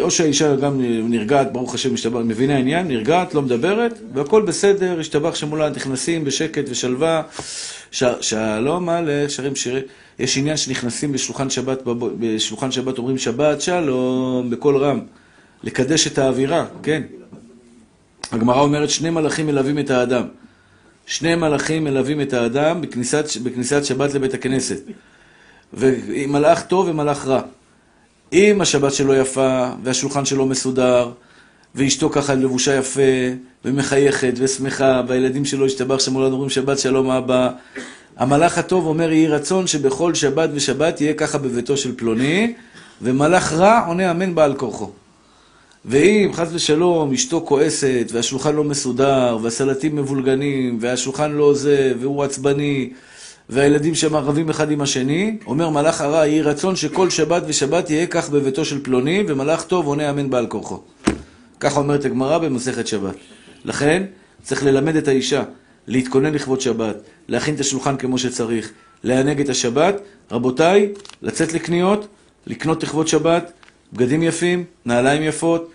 או 0.00 0.10
שהאישה 0.10 0.56
גם 0.56 0.80
נרגעת, 1.08 1.52
ברוך 1.52 1.74
השם, 1.74 1.94
משתבח, 1.94 2.20
מבינה 2.24 2.56
עניין, 2.56 2.88
נרגעת, 2.88 3.34
לא 3.34 3.42
מדברת, 3.42 3.98
והכל 4.14 4.42
בסדר, 4.42 5.00
השתבח 5.00 5.34
שמולד, 5.34 5.76
נכנסים 5.76 6.24
בשקט 6.24 6.64
ושלווה, 6.68 7.22
ש... 7.90 8.04
שלום 8.20 8.86
מלך, 8.86 9.30
שרים 9.30 9.56
שירים. 9.56 9.82
יש 10.18 10.38
עניין 10.38 10.56
שנכנסים 10.56 11.12
בשולחן 11.12 11.50
שבת, 11.50 11.82
בשולחן 12.18 12.70
שבת 12.70 12.98
אומרים 12.98 13.18
שבת 13.18 13.60
שלום, 13.60 14.50
בקול 14.50 14.76
רם, 14.76 15.00
לקדש 15.64 16.06
את 16.06 16.18
האווירה, 16.18 16.66
כן. 16.82 17.02
הגמרא 18.32 18.60
אומרת, 18.60 18.90
שני 18.90 19.10
מלאכים 19.10 19.46
מלווים 19.46 19.78
את 19.78 19.90
האדם. 19.90 20.24
שני 21.06 21.34
מלאכים 21.34 21.84
מלווים 21.84 22.20
את 22.20 22.32
האדם 22.32 22.80
בכניסת, 22.80 23.24
בכניסת 23.42 23.84
שבת 23.84 24.14
לבית 24.14 24.34
הכנסת. 24.34 24.80
ומלאך 25.74 26.62
טוב 26.62 26.88
ומלאך 26.88 27.26
רע. 27.26 27.42
אם 28.32 28.60
השבת 28.60 28.92
שלו 28.92 29.14
יפה, 29.14 29.68
והשולחן 29.82 30.24
שלו 30.24 30.46
מסודר, 30.46 31.10
ואשתו 31.74 32.10
ככה 32.10 32.34
לבושה 32.34 32.74
יפה, 32.74 33.00
ומחייכת 33.64 34.32
ושמחה, 34.36 35.02
והילדים 35.08 35.44
שלו 35.44 35.66
השתבח 35.66 35.98
שמולד 35.98 36.32
אומרים 36.32 36.50
שבת 36.50 36.78
שלום 36.78 37.10
אבא, 37.10 37.50
המלאך 38.16 38.58
הטוב 38.58 38.86
אומר 38.86 39.12
יהי 39.12 39.28
רצון 39.28 39.66
שבכל 39.66 40.14
שבת 40.14 40.50
ושבת 40.52 41.00
יהיה 41.00 41.14
ככה 41.14 41.38
בביתו 41.38 41.76
של 41.76 41.96
פלוני, 41.96 42.54
ומלאך 43.02 43.52
רע 43.52 43.84
עונה 43.86 44.10
אמן 44.10 44.34
בעל 44.34 44.54
כורחו. 44.54 44.90
ואם 45.84 46.30
חס 46.32 46.48
ושלום 46.52 47.12
אשתו 47.12 47.42
כועסת, 47.46 48.06
והשולחן 48.12 48.54
לא 48.54 48.64
מסודר, 48.64 49.38
והסלטים 49.42 49.96
מבולגנים, 49.96 50.78
והשולחן 50.80 51.32
לא 51.32 51.54
זה, 51.54 51.92
והוא 52.00 52.24
עצבני, 52.24 52.90
והילדים 53.48 53.94
שם 53.94 54.16
רבים 54.16 54.50
אחד 54.50 54.70
עם 54.70 54.80
השני, 54.80 55.36
אומר 55.46 55.70
מלאך 55.70 56.00
הרע, 56.00 56.26
יהי 56.26 56.42
רצון 56.42 56.76
שכל 56.76 57.10
שבת 57.10 57.42
ושבת 57.46 57.90
יהיה 57.90 58.06
כך 58.06 58.30
בביתו 58.30 58.64
של 58.64 58.84
פלוני, 58.84 59.24
ומלאך 59.28 59.64
טוב 59.64 59.86
עונה 59.86 60.10
אמן 60.10 60.30
בעל 60.30 60.46
כורחו. 60.46 60.80
ככה 61.60 61.80
אומרת 61.80 62.04
הגמרא 62.04 62.38
במסכת 62.38 62.86
שבת. 62.86 63.14
לכן, 63.64 64.02
צריך 64.42 64.64
ללמד 64.64 64.96
את 64.96 65.08
האישה 65.08 65.42
להתכונן 65.86 66.34
לכבוד 66.34 66.60
שבת, 66.60 66.96
להכין 67.28 67.54
את 67.54 67.60
השולחן 67.60 67.96
כמו 67.96 68.18
שצריך, 68.18 68.72
לענג 69.04 69.40
את 69.40 69.48
השבת. 69.48 70.00
רבותיי, 70.32 70.88
לצאת 71.22 71.52
לקניות, 71.52 72.06
לקנות 72.46 72.82
לכבוד 72.82 73.08
שבת, 73.08 73.52
בגדים 73.92 74.22
יפים, 74.22 74.64
נעליים 74.86 75.22
יפות, 75.22 75.71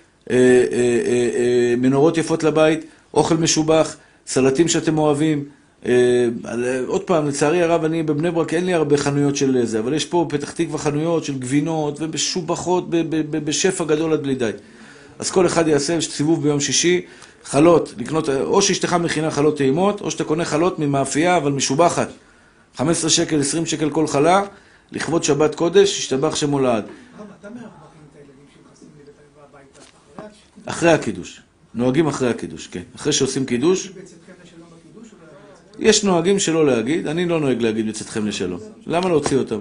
מנורות 1.78 2.17
יפות 2.17 2.43
לבית, 2.43 2.86
אוכל 3.13 3.36
משובח, 3.36 3.95
סלטים 4.28 4.67
שאתם 4.67 4.97
אוהבים. 4.97 5.45
עוד 6.88 7.01
פעם, 7.01 7.28
לצערי 7.28 7.63
הרב, 7.63 7.84
אני 7.84 8.03
בבני 8.03 8.32
ברק 8.32 8.53
אין 8.53 8.65
לי 8.65 8.73
הרבה 8.73 8.97
חנויות 8.97 9.36
של 9.36 9.65
זה, 9.65 9.80
אבל 9.80 9.93
יש 9.93 10.05
פה 10.05 10.25
בפתח 10.30 10.51
תקווה 10.51 10.80
חנויות 10.80 11.23
של 11.23 11.39
גבינות 11.39 12.01
ומשובחות 12.01 12.89
בשפע 13.32 13.84
גדול 13.84 14.13
עד 14.13 14.23
בלי 14.23 14.36
די. 14.36 14.51
אז 15.19 15.32
כל 15.32 15.45
אחד 15.45 15.67
יעשה 15.67 16.01
סיבוב 16.01 16.43
ביום 16.43 16.59
שישי, 16.59 17.01
חלות, 17.43 17.93
לקנות, 17.97 18.30
או 18.30 18.61
שאשתך 18.61 18.93
מכינה 18.93 19.32
חלות 19.32 19.57
טעימות, 19.57 20.01
או 20.01 20.11
שאתה 20.11 20.23
קונה 20.23 20.45
חלות 20.45 20.80
ממאפייה, 20.80 21.38
אבל 21.38 21.51
משובחת. 21.51 22.09
15 22.75 23.09
שקל, 23.09 23.39
20 23.39 23.65
שקל 23.65 23.89
כל 23.89 24.07
חלה, 24.07 24.41
לכבוד 24.91 25.23
שבת 25.23 25.55
קודש, 25.55 25.99
השתבח 25.99 26.36
שמולד. 26.36 26.84
אתה 27.39 27.49
מארח 27.49 27.63
את 27.65 28.15
הילדים 28.15 28.45
שלך 28.53 28.67
אחרי 30.68 30.91
הקידוש. 30.91 31.41
נוהגים 31.74 32.07
אחרי 32.07 32.30
הקידוש, 32.30 32.68
כן. 32.68 32.82
אחרי 32.95 33.13
שעושים 33.13 33.45
קידוש, 33.45 33.88
לא? 33.88 34.01
יש 35.80 36.03
נוהגים 36.03 36.39
שלא 36.39 36.65
להגיד, 36.65 37.07
אני 37.07 37.26
לא 37.26 37.39
נוהג 37.39 37.61
להגיד 37.61 37.88
בצאתכם 37.88 38.28
לשלום. 38.28 38.59
למה 38.86 39.09
להוציא 39.09 39.38
אותם? 39.38 39.59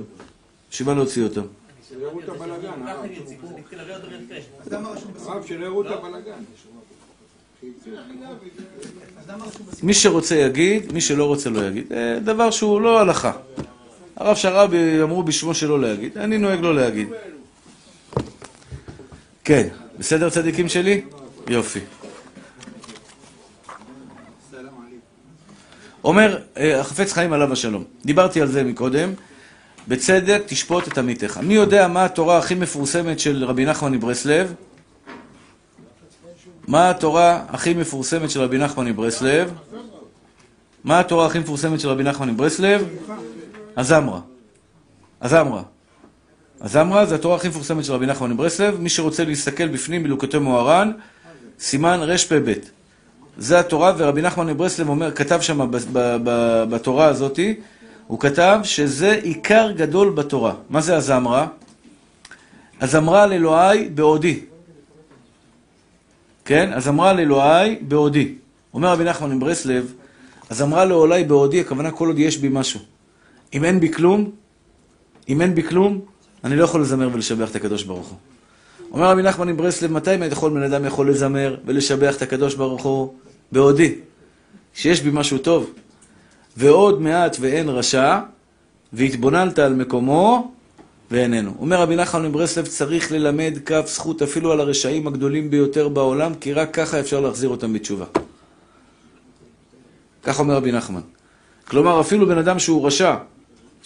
בשביל 0.70 0.88
מה 0.88 0.94
להוציא 0.94 1.24
אותם? 1.24 1.42
שלא 1.88 2.06
יראו 2.06 2.20
את 2.20 2.28
הבלאגן, 2.28 2.82
הרב. 5.26 5.46
שלא 5.46 5.64
יראו 5.64 5.82
את 5.82 5.86
הבלאגן. 5.86 6.32
רשום 9.40 9.66
בסוף? 9.66 9.82
מי 9.82 9.94
שרוצה 9.94 10.34
יגיד, 10.34 10.92
מי 10.92 11.00
שלא 11.00 11.24
רוצה 11.24 11.50
לא 11.50 11.66
יגיד. 11.66 11.86
זה 11.88 12.18
דבר 12.24 12.50
שהוא 12.50 12.80
לא 12.80 13.00
הלכה. 13.00 13.32
הרב 14.16 14.36
שהרבי 14.36 15.02
אמרו 15.02 15.22
בשמו 15.22 15.54
שלא 15.54 15.80
להגיד, 15.80 16.18
אני 16.18 16.38
נוהג 16.38 16.60
לא 16.60 16.74
להגיד. 16.74 17.08
כן, 19.44 19.68
בסדר 19.98 20.30
צדיקים 20.30 20.68
שלי? 20.68 21.00
יופי. 21.48 21.80
אומר 26.04 26.38
אה, 26.56 26.80
החפץ 26.80 27.12
חיים 27.12 27.32
עליו 27.32 27.52
השלום, 27.52 27.84
דיברתי 28.04 28.40
על 28.40 28.48
זה 28.48 28.64
מקודם, 28.64 29.12
בצדק 29.88 30.42
תשפוט 30.46 30.88
את 30.88 30.98
עמיתך. 30.98 31.38
מי 31.42 31.54
יודע 31.54 31.88
מה 31.88 32.04
התורה 32.04 32.38
הכי 32.38 32.54
מפורסמת 32.54 33.20
של 33.20 33.44
רבי 33.44 33.64
נחמן 33.64 33.92
מברסלב? 33.92 34.54
מה 36.68 36.90
התורה 36.90 37.44
הכי 37.48 37.74
מפורסמת 37.74 38.30
של 38.30 38.40
רבי 38.40 38.58
נחמן 38.58 38.86
מברסלב? 38.86 39.52
מה 40.84 41.00
התורה 41.00 41.26
הכי 41.26 41.38
מפורסמת 41.38 41.80
של 41.80 41.88
רבי 41.88 42.02
נחמן 42.02 42.30
מברסלב? 42.30 42.88
הזמרה. 43.76 44.20
הזמרה. 45.22 45.62
הזמרה 46.60 47.06
זה 47.06 47.14
התורה 47.14 47.36
הכי 47.36 47.48
מפורסמת 47.48 47.84
של 47.84 47.92
רבי 47.92 48.06
נחמן 48.06 48.32
מברסלב. 48.32 48.80
מי 48.80 48.88
שרוצה 48.88 49.24
להסתכל 49.24 49.68
בפנים 49.68 50.02
בלוקטי 50.02 50.38
מוהר"ן, 50.38 50.92
סימן 51.60 51.98
רפ"ב. 52.02 52.52
זה 53.38 53.58
התורה, 53.58 53.92
ורבי 53.98 54.22
נחמן 54.22 54.46
מברסלב 54.46 54.88
אומר, 54.88 55.12
כתב 55.12 55.40
שם 55.40 55.70
בתורה 56.70 57.06
הזאתי, 57.06 57.54
הוא 58.06 58.20
כתב 58.20 58.60
שזה 58.62 59.18
עיקר 59.22 59.70
גדול 59.76 60.10
בתורה. 60.10 60.54
מה 60.70 60.80
זה 60.80 60.96
הזמרה? 60.96 61.46
הזמרה 62.80 63.22
על 63.22 63.32
אלוהי 63.32 63.88
בעודי. 63.88 64.40
כן? 66.44 66.70
הזמרה 66.72 67.10
על 67.10 67.20
אלוהי 67.20 67.76
בעודי. 67.80 68.34
אומר 68.74 68.88
רבי 68.88 69.04
נחמן 69.04 69.32
מברסלב, 69.36 69.92
הזמרה 70.50 70.84
לעולי 70.84 71.24
בעודי, 71.24 71.60
הכוונה 71.60 71.90
כל 71.90 72.08
עוד 72.08 72.18
יש 72.18 72.38
בי 72.38 72.48
משהו. 72.48 72.80
אם 73.54 73.64
אין 73.64 73.80
בי 73.80 73.92
כלום, 73.92 74.30
אם 75.28 75.40
אין 75.40 75.54
בי 75.54 75.62
כלום, 75.62 76.00
אני 76.46 76.56
לא 76.56 76.64
יכול 76.64 76.80
לזמר 76.80 77.08
ולשבח 77.12 77.50
את 77.50 77.56
הקדוש 77.56 77.82
ברוך 77.82 78.08
הוא. 78.08 78.18
אומר 78.90 79.06
רבי 79.10 79.22
נחמן 79.22 79.48
מברסלב, 79.48 79.92
מתי 79.92 80.14
יכול 80.14 80.50
בן 80.50 80.62
אדם 80.62 80.84
יכול 80.84 81.10
לזמר 81.10 81.56
ולשבח 81.64 82.16
את 82.16 82.22
הקדוש 82.22 82.54
ברוך 82.54 82.82
הוא? 82.82 83.14
בעודי. 83.52 83.94
שיש 84.74 85.00
בי 85.00 85.10
משהו 85.12 85.38
טוב. 85.38 85.70
ועוד 86.56 87.02
מעט 87.02 87.36
ואין 87.40 87.68
רשע, 87.68 88.18
והתבוננת 88.92 89.58
על 89.58 89.74
מקומו, 89.74 90.52
ואיננו. 91.10 91.54
אומר 91.58 91.80
רבי 91.80 91.96
נחמן 91.96 92.28
מברסלב, 92.28 92.66
צריך 92.66 93.12
ללמד 93.12 93.58
כף 93.66 93.84
זכות 93.86 94.22
אפילו 94.22 94.52
על 94.52 94.60
הרשעים 94.60 95.06
הגדולים 95.06 95.50
ביותר 95.50 95.88
בעולם, 95.88 96.34
כי 96.34 96.52
רק 96.52 96.74
ככה 96.74 97.00
אפשר 97.00 97.20
להחזיר 97.20 97.48
אותם 97.48 97.72
בתשובה. 97.72 98.04
כך 100.22 100.38
אומר 100.38 100.54
רבי 100.54 100.72
נחמן. 100.72 101.00
כלומר, 101.68 102.00
אפילו 102.00 102.26
בן 102.26 102.38
אדם 102.38 102.58
שהוא 102.58 102.86
רשע, 102.86 103.14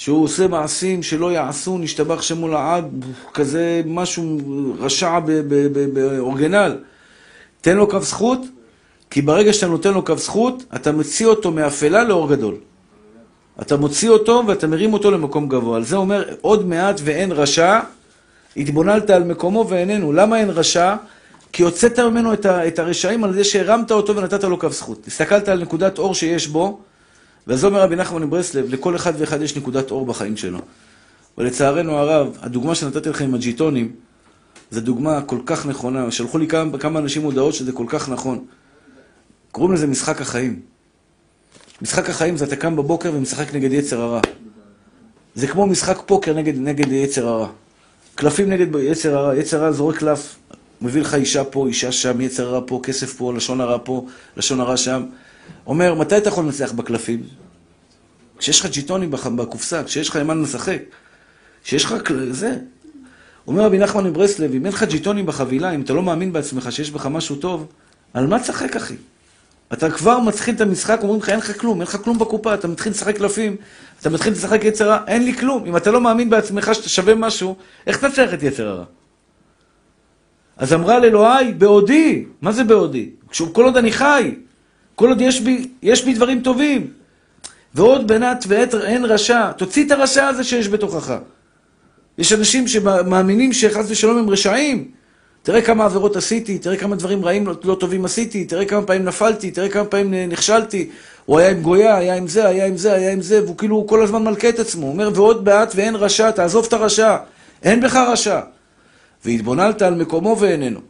שהוא 0.00 0.24
עושה 0.24 0.48
מעשים 0.48 1.02
שלא 1.02 1.32
יעשו, 1.32 1.78
נשתבח 1.78 2.22
שמו 2.22 2.48
לעד, 2.48 3.04
כזה 3.34 3.82
משהו 3.86 4.38
רשע 4.78 5.18
ב- 5.20 5.30
ב- 5.30 5.68
ב- 5.72 5.94
באורגינל. 5.94 6.76
תן 7.60 7.76
לו 7.76 7.88
כף 7.88 8.02
זכות, 8.02 8.40
כי 9.10 9.22
ברגע 9.22 9.52
שאתה 9.52 9.66
נותן 9.66 9.94
לו 9.94 10.04
כף 10.04 10.18
זכות, 10.18 10.64
אתה 10.74 10.92
מוציא 10.92 11.26
אותו 11.26 11.50
מאפלה 11.50 12.04
לאור 12.04 12.30
גדול. 12.30 12.54
אתה 13.62 13.76
מוציא 13.76 14.10
אותו 14.10 14.42
ואתה 14.46 14.66
מרים 14.66 14.92
אותו 14.92 15.10
למקום 15.10 15.48
גבוה. 15.48 15.76
על 15.76 15.84
זה 15.84 15.96
אומר, 15.96 16.24
עוד 16.40 16.66
מעט 16.66 17.00
ואין 17.04 17.32
רשע, 17.32 17.80
התבוננת 18.56 19.10
על 19.10 19.24
מקומו 19.24 19.66
ואיננו. 19.68 20.12
למה 20.12 20.40
אין 20.40 20.50
רשע? 20.50 20.96
כי 21.52 21.62
הוצאת 21.62 21.98
ממנו 21.98 22.32
את, 22.34 22.78
הרשעים 22.78 23.24
על 23.24 23.32
זה 23.32 23.44
שהרמת 23.44 23.90
אותו 23.90 24.16
ונתת 24.16 24.44
לו 24.44 24.58
כף 24.58 24.72
זכות. 24.72 25.06
הסתכלת 25.06 25.48
על 25.48 25.62
נקודת 25.62 25.98
אור 25.98 26.14
שיש 26.14 26.48
בו, 26.48 26.80
ואז 27.46 27.64
אומר 27.64 27.80
רבי 27.80 27.96
נחמן 27.96 28.22
מברסלב, 28.22 28.66
לכל 28.68 28.96
אחד 28.96 29.12
ואחד 29.18 29.42
יש 29.42 29.56
נקודת 29.56 29.90
אור 29.90 30.06
בחיים 30.06 30.36
שלו. 30.36 30.58
ולצערנו 31.38 31.96
הרב, 31.96 32.38
הדוגמה 32.40 32.74
שנתתי 32.74 33.08
לכם 33.08 33.24
עם 33.24 33.34
הג'יטונים, 33.34 33.92
זו 34.70 34.80
דוגמה 34.80 35.22
כל 35.22 35.38
כך 35.46 35.66
נכונה. 35.66 36.10
שלחו 36.10 36.38
לי 36.38 36.46
כמה, 36.46 36.78
כמה 36.78 36.98
אנשים 36.98 37.22
הודעות 37.22 37.54
שזה 37.54 37.72
כל 37.72 37.84
כך 37.88 38.08
נכון. 38.08 38.44
קוראים 39.52 39.74
לזה 39.74 39.86
משחק 39.86 40.20
החיים. 40.20 40.60
משחק 41.82 42.10
החיים 42.10 42.36
זה 42.36 42.44
אתה 42.44 42.56
קם 42.56 42.76
בבוקר 42.76 43.10
ומשחק 43.14 43.54
נגד 43.54 43.72
יצר 43.72 44.00
הרע. 44.00 44.20
זה 45.34 45.46
כמו 45.46 45.66
משחק 45.66 46.02
פוקר 46.06 46.34
נגד, 46.34 46.54
נגד 46.56 46.92
יצר 46.92 47.28
הרע. 47.28 47.48
קלפים 48.14 48.50
נגד 48.50 48.66
יצר 48.80 49.16
הרע. 49.16 49.36
יצר 49.36 49.58
הרע 49.58 49.72
זורק 49.72 49.96
קלף, 49.96 50.36
מביא 50.80 51.00
לך 51.00 51.14
אישה 51.14 51.44
פה, 51.44 51.66
אישה 51.66 51.92
שם, 51.92 52.20
יצר 52.20 52.46
הרע 52.48 52.60
פה, 52.66 52.80
כסף 52.82 53.14
פה, 53.14 53.34
לשון 53.34 53.60
הרע 53.60 53.78
פה, 53.84 54.06
לשון 54.36 54.60
הרע 54.60 54.76
שם. 54.76 55.02
אומר, 55.66 55.94
מתי 55.94 56.16
אתה 56.16 56.28
יכול 56.28 56.44
לנצח 56.44 56.72
בקלפים? 56.72 57.22
כשיש 58.38 58.60
לך 58.60 58.66
ג'יטונים 58.66 59.10
בקופסה, 59.10 59.84
כשיש 59.84 60.08
לך 60.08 60.16
עם 60.16 60.26
מה 60.26 60.34
לשחק. 60.34 60.82
כשיש 61.64 61.84
לך... 61.84 61.94
זה. 62.30 62.56
אומר 63.46 63.62
רבי 63.64 63.78
נחמן 63.78 64.04
מברסלב, 64.04 64.54
אם 64.54 64.66
אין 64.66 64.72
לך 64.72 64.82
ג'יטונים 64.82 65.26
בחבילה, 65.26 65.70
אם 65.74 65.80
אתה 65.80 65.92
לא 65.92 66.02
מאמין 66.02 66.32
בעצמך 66.32 66.72
שיש 66.72 66.90
בך 66.90 67.06
משהו 67.06 67.36
טוב, 67.36 67.66
על 68.14 68.26
מה 68.26 68.40
תשחק, 68.40 68.76
אחי? 68.76 68.94
אתה 69.72 69.90
כבר 69.90 70.20
מתחיל 70.20 70.54
את 70.54 70.60
המשחק, 70.60 70.98
אומרים 71.02 71.20
לך, 71.20 71.28
אין 71.28 71.38
לך 71.38 71.60
כלום, 71.60 71.80
אין 71.80 71.88
לך 71.88 71.96
כלום 71.96 72.18
בקופה, 72.18 72.54
אתה 72.54 72.68
מתחיל 72.68 72.92
לשחק 72.92 73.16
קלפים, 73.16 73.56
אתה 74.00 74.10
מתחיל 74.10 74.32
לשחק 74.32 74.64
יצר 74.64 74.98
אין 75.06 75.24
לי 75.24 75.34
כלום. 75.34 75.64
אם 75.66 75.76
אתה 75.76 75.90
לא 75.90 76.00
מאמין 76.00 76.30
בעצמך 76.30 76.70
שאתה 76.74 76.88
שווה 76.88 77.14
משהו, 77.14 77.56
איך 77.86 77.96
תנצח 77.96 78.34
את 78.34 78.42
יצר 78.42 78.68
הרע? 78.68 78.84
אז 80.56 80.72
אמרה 80.72 80.98
לאלוהי, 80.98 81.54
בעודי, 81.54 82.24
מה 82.42 82.52
זה 82.52 82.64
בעודי? 82.64 83.10
כשהוא- 83.30 83.54
כל 83.54 83.64
עוד 83.64 83.76
אני 83.76 83.92
חי, 83.92 84.34
כל 85.00 85.08
עוד 85.08 85.20
יש 85.20 85.40
בי, 85.40 85.68
יש 85.82 86.04
בי 86.04 86.14
דברים 86.14 86.40
טובים. 86.40 86.86
ועוד 87.74 88.08
בנת 88.08 88.44
ועת 88.48 88.74
אין 88.74 89.04
רשע, 89.04 89.52
תוציא 89.52 89.86
את 89.86 89.90
הרשע 89.90 90.26
הזה 90.26 90.44
שיש 90.44 90.68
בתוכך. 90.68 91.16
יש 92.18 92.32
אנשים 92.32 92.68
שמאמינים 92.68 93.52
שחס 93.52 93.86
ושלום 93.88 94.18
הם 94.18 94.30
רשעים. 94.30 94.90
תראה 95.42 95.62
כמה 95.62 95.84
עבירות 95.84 96.16
עשיתי, 96.16 96.58
תראה 96.58 96.76
כמה 96.76 96.96
דברים 96.96 97.24
רעים 97.24 97.46
לא, 97.64 97.74
טובים 97.74 98.04
עשיתי, 98.04 98.44
תראה 98.44 98.64
כמה 98.64 98.82
פעמים 98.82 99.04
נפלתי, 99.04 99.50
תראה 99.50 99.68
כמה 99.68 99.84
פעמים 99.84 100.28
נכשלתי. 100.28 100.90
הוא 101.24 101.38
היה 101.38 101.50
עם 101.50 101.62
גויה, 101.62 101.96
היה 101.96 102.14
עם 102.14 102.26
זה, 102.28 102.48
היה 102.48 102.66
עם 102.66 102.76
זה, 102.76 102.92
היה 102.92 103.12
עם 103.12 103.22
זה, 103.22 103.44
והוא 103.44 103.58
כאילו 103.58 103.86
כל 103.86 104.02
הזמן 104.02 104.24
מלכה 104.24 104.48
את 104.48 104.58
עצמו. 104.58 104.86
הוא 104.86 104.92
אומר, 104.92 105.10
ועוד 105.14 105.44
מעט 105.44 105.72
ואין 105.76 105.96
רשע, 105.96 106.30
תעזוב 106.30 106.64
את 106.68 106.72
הרשע. 106.72 107.16
אין 107.62 107.80
בך 107.80 107.96
רשע. 107.96 108.40
והתבוננת 109.24 109.82
על 109.82 109.94
מקומו 109.94 110.36
ואיננו. 110.40 110.89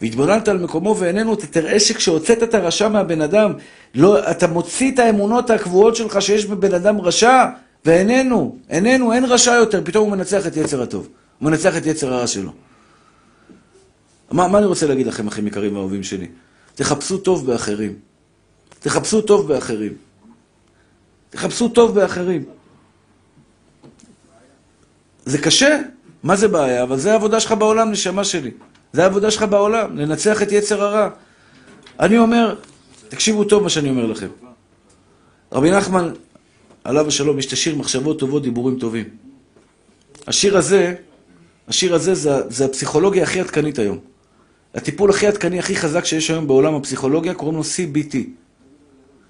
והתבוננת 0.00 0.48
על 0.48 0.58
מקומו 0.58 0.96
ואיננו, 0.98 1.34
אתה 1.34 1.46
תראה 1.46 1.80
שכשהוצאת 1.80 2.42
את 2.42 2.54
הרשע 2.54 2.88
מהבן 2.88 3.20
אדם, 3.20 3.52
לא, 3.94 4.30
אתה 4.30 4.46
מוציא 4.46 4.92
את 4.92 4.98
האמונות 4.98 5.50
הקבועות 5.50 5.96
שלך 5.96 6.22
שיש 6.22 6.46
בבן 6.46 6.74
אדם 6.74 7.00
רשע, 7.00 7.44
ואיננו, 7.84 8.56
איננו, 8.68 9.12
אין 9.12 9.24
רשע 9.24 9.50
יותר, 9.54 9.82
פתאום 9.84 10.04
הוא 10.04 10.16
מנצח 10.16 10.46
את 10.46 10.56
יצר 10.56 10.82
הטוב. 10.82 11.08
הוא 11.38 11.50
מנצח 11.50 11.76
את 11.76 11.86
יצר 11.86 12.14
הרע 12.14 12.26
שלו. 12.26 12.52
מה, 14.30 14.48
מה 14.48 14.58
אני 14.58 14.66
רוצה 14.66 14.86
להגיד 14.86 15.06
לכם, 15.06 15.26
אחים 15.26 15.46
יקרים 15.46 15.76
ואהובים 15.76 16.02
שלי? 16.02 16.26
תחפשו 16.74 17.18
טוב 17.18 17.46
באחרים. 17.46 17.94
תחפשו 18.80 19.22
טוב 19.22 19.48
באחרים. 19.48 19.92
תחפשו 21.30 21.68
טוב 21.68 21.94
באחרים. 21.94 22.44
זה 25.24 25.38
קשה, 25.38 25.78
מה 26.22 26.36
זה 26.36 26.48
בעיה? 26.48 26.82
אבל 26.82 26.98
זה 26.98 27.12
העבודה 27.12 27.40
שלך 27.40 27.52
בעולם, 27.52 27.90
נשמה 27.90 28.24
שלי. 28.24 28.50
זה 28.92 29.02
העבודה 29.02 29.30
שלך 29.30 29.42
בעולם, 29.42 29.96
לנצח 29.96 30.42
את 30.42 30.52
יצר 30.52 30.82
הרע. 30.82 31.10
אני 32.00 32.18
אומר, 32.18 32.54
תקשיבו 33.08 33.44
טוב 33.44 33.62
מה 33.62 33.68
שאני 33.68 33.90
אומר 33.90 34.06
לכם. 34.06 34.28
רבי 35.52 35.70
נחמן, 35.70 36.12
עליו 36.84 37.08
השלום, 37.08 37.38
יש 37.38 37.46
את 37.46 37.52
השיר 37.52 37.76
מחשבות 37.76 38.18
טובות, 38.18 38.42
דיבורים 38.42 38.78
טובים. 38.78 39.04
השיר 40.26 40.56
הזה, 40.56 40.94
השיר 41.68 41.94
הזה 41.94 42.14
זה, 42.14 42.30
זה 42.48 42.64
הפסיכולוגיה 42.64 43.22
הכי 43.22 43.40
עדכנית 43.40 43.78
היום. 43.78 43.98
הטיפול 44.74 45.10
הכי 45.10 45.26
עדכני, 45.26 45.58
הכי 45.58 45.76
חזק 45.76 46.04
שיש 46.04 46.30
היום 46.30 46.46
בעולם 46.46 46.74
הפסיכולוגיה, 46.74 47.34
קוראים 47.34 47.56
לו 47.56 47.62
CBT. 47.62 48.16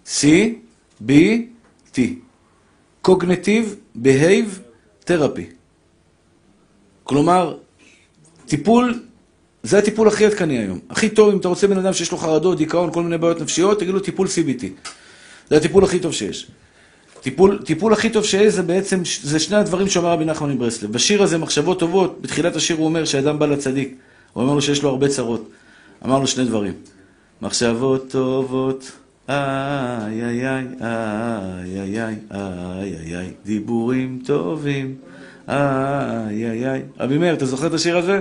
C-B-T. 0.06 1.98
Cognitive 3.06 3.98
Behave 4.04 4.50
Therapy. 5.06 5.46
כלומר, 7.04 7.56
טיפול, 8.46 9.02
זה 9.62 9.78
הטיפול 9.78 10.09
הכי 10.09 10.26
עדכני 10.26 10.59
היום. 10.59 10.78
הכי 10.90 11.09
טוב, 11.09 11.30
אם 11.32 11.38
אתה 11.38 11.48
רוצה 11.48 11.66
בן 11.66 11.78
אדם 11.78 11.92
שיש 11.92 12.12
לו 12.12 12.18
חרדות, 12.18 12.59
דיכאון, 12.59 12.92
כל 12.92 13.02
מיני 13.02 13.18
בעיות 13.18 13.40
נפשיות, 13.40 13.80
תגיד 13.80 13.94
לו 13.94 14.00
טיפול 14.00 14.26
CBT. 14.26 14.64
זה 15.50 15.56
הטיפול 15.56 15.84
הכי 15.84 15.98
טוב 15.98 16.12
שיש. 16.12 16.46
טיפול, 17.20 17.62
טיפול 17.64 17.92
הכי 17.92 18.11
טוב 18.11 18.24
שיש 18.24 18.54
זה 18.54 18.62
בעצם, 18.62 19.02
זה 19.22 19.38
שני 19.38 19.56
הדברים 19.56 19.88
שאומר 19.88 20.09
רבי 20.09 20.24
נחמן 20.24 20.52
מברסלב. 20.52 20.92
בשיר 20.92 21.22
הזה, 21.22 21.38
מחשבות 21.38 21.78
טובות, 21.78 22.18
בתחילת 22.22 22.56
השיר 22.56 22.76
הוא 22.76 22.84
אומר 22.84 23.04
שאדם 23.04 23.38
בא 23.38 23.46
לצדיק. 23.46 23.94
הוא 24.32 24.42
אומר 24.42 24.54
לו 24.54 24.62
שיש 24.62 24.82
לו 24.82 24.88
הרבה 24.88 25.09
צרות. 25.09 25.50
אמרנו 26.04 26.26
שני 26.26 26.44
דברים. 26.44 26.72
מחשבות 27.42 28.11
טובות, 28.11 28.92
איי 29.28 29.36
איי, 30.24 30.46
איי 30.46 30.66
איי 31.64 32.04
איי, 32.04 32.16
איי 32.30 32.96
איי 32.96 33.16
איי, 33.16 33.30
דיבורים 33.44 34.22
טובים, 34.26 34.94
איי 35.48 36.50
איי 36.50 36.70
איי. 36.70 36.82
רבי 37.00 37.18
מאיר, 37.18 37.34
אתה 37.34 37.46
זוכר 37.46 37.66
את 37.66 37.74
השיר 37.74 37.98
הזה? 37.98 38.20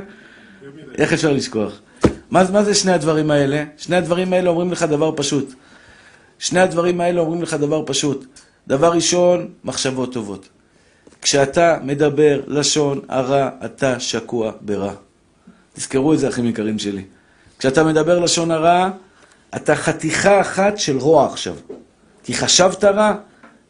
איך 0.97 1.13
אפשר 1.13 1.33
לשכוח? 1.33 1.81
מה, 2.29 2.43
מה 2.51 2.63
זה 2.63 2.73
שני 2.73 2.91
הדברים 2.91 3.31
האלה? 3.31 3.63
שני 3.77 3.95
הדברים 3.95 4.33
האלה 4.33 4.49
אומרים 4.49 4.71
לך 4.71 4.83
דבר 4.83 5.11
פשוט. 5.15 5.53
שני 6.39 6.59
הדברים 6.59 7.01
האלה 7.01 7.21
אומרים 7.21 7.41
לך 7.41 7.53
דבר 7.53 7.83
פשוט. 7.85 8.25
דבר 8.67 8.91
ראשון, 8.91 9.47
מחשבות 9.63 10.13
טובות. 10.13 10.49
כשאתה 11.21 11.77
מדבר 11.83 12.41
לשון 12.47 13.01
הרע, 13.09 13.49
אתה 13.65 13.99
שקוע 13.99 14.51
ברע. 14.61 14.93
תזכרו 15.73 16.13
את 16.13 16.19
זה, 16.19 16.27
אחים 16.27 16.45
יקרים 16.45 16.79
שלי. 16.79 17.03
כשאתה 17.59 17.83
מדבר 17.83 18.19
לשון 18.19 18.51
הרע, 18.51 18.89
אתה 19.55 19.75
חתיכה 19.75 20.41
אחת 20.41 20.77
של 20.77 20.97
רוע 20.97 21.25
עכשיו. 21.25 21.55
כי 22.23 22.33
חשבת 22.33 22.83
רע, 22.83 23.15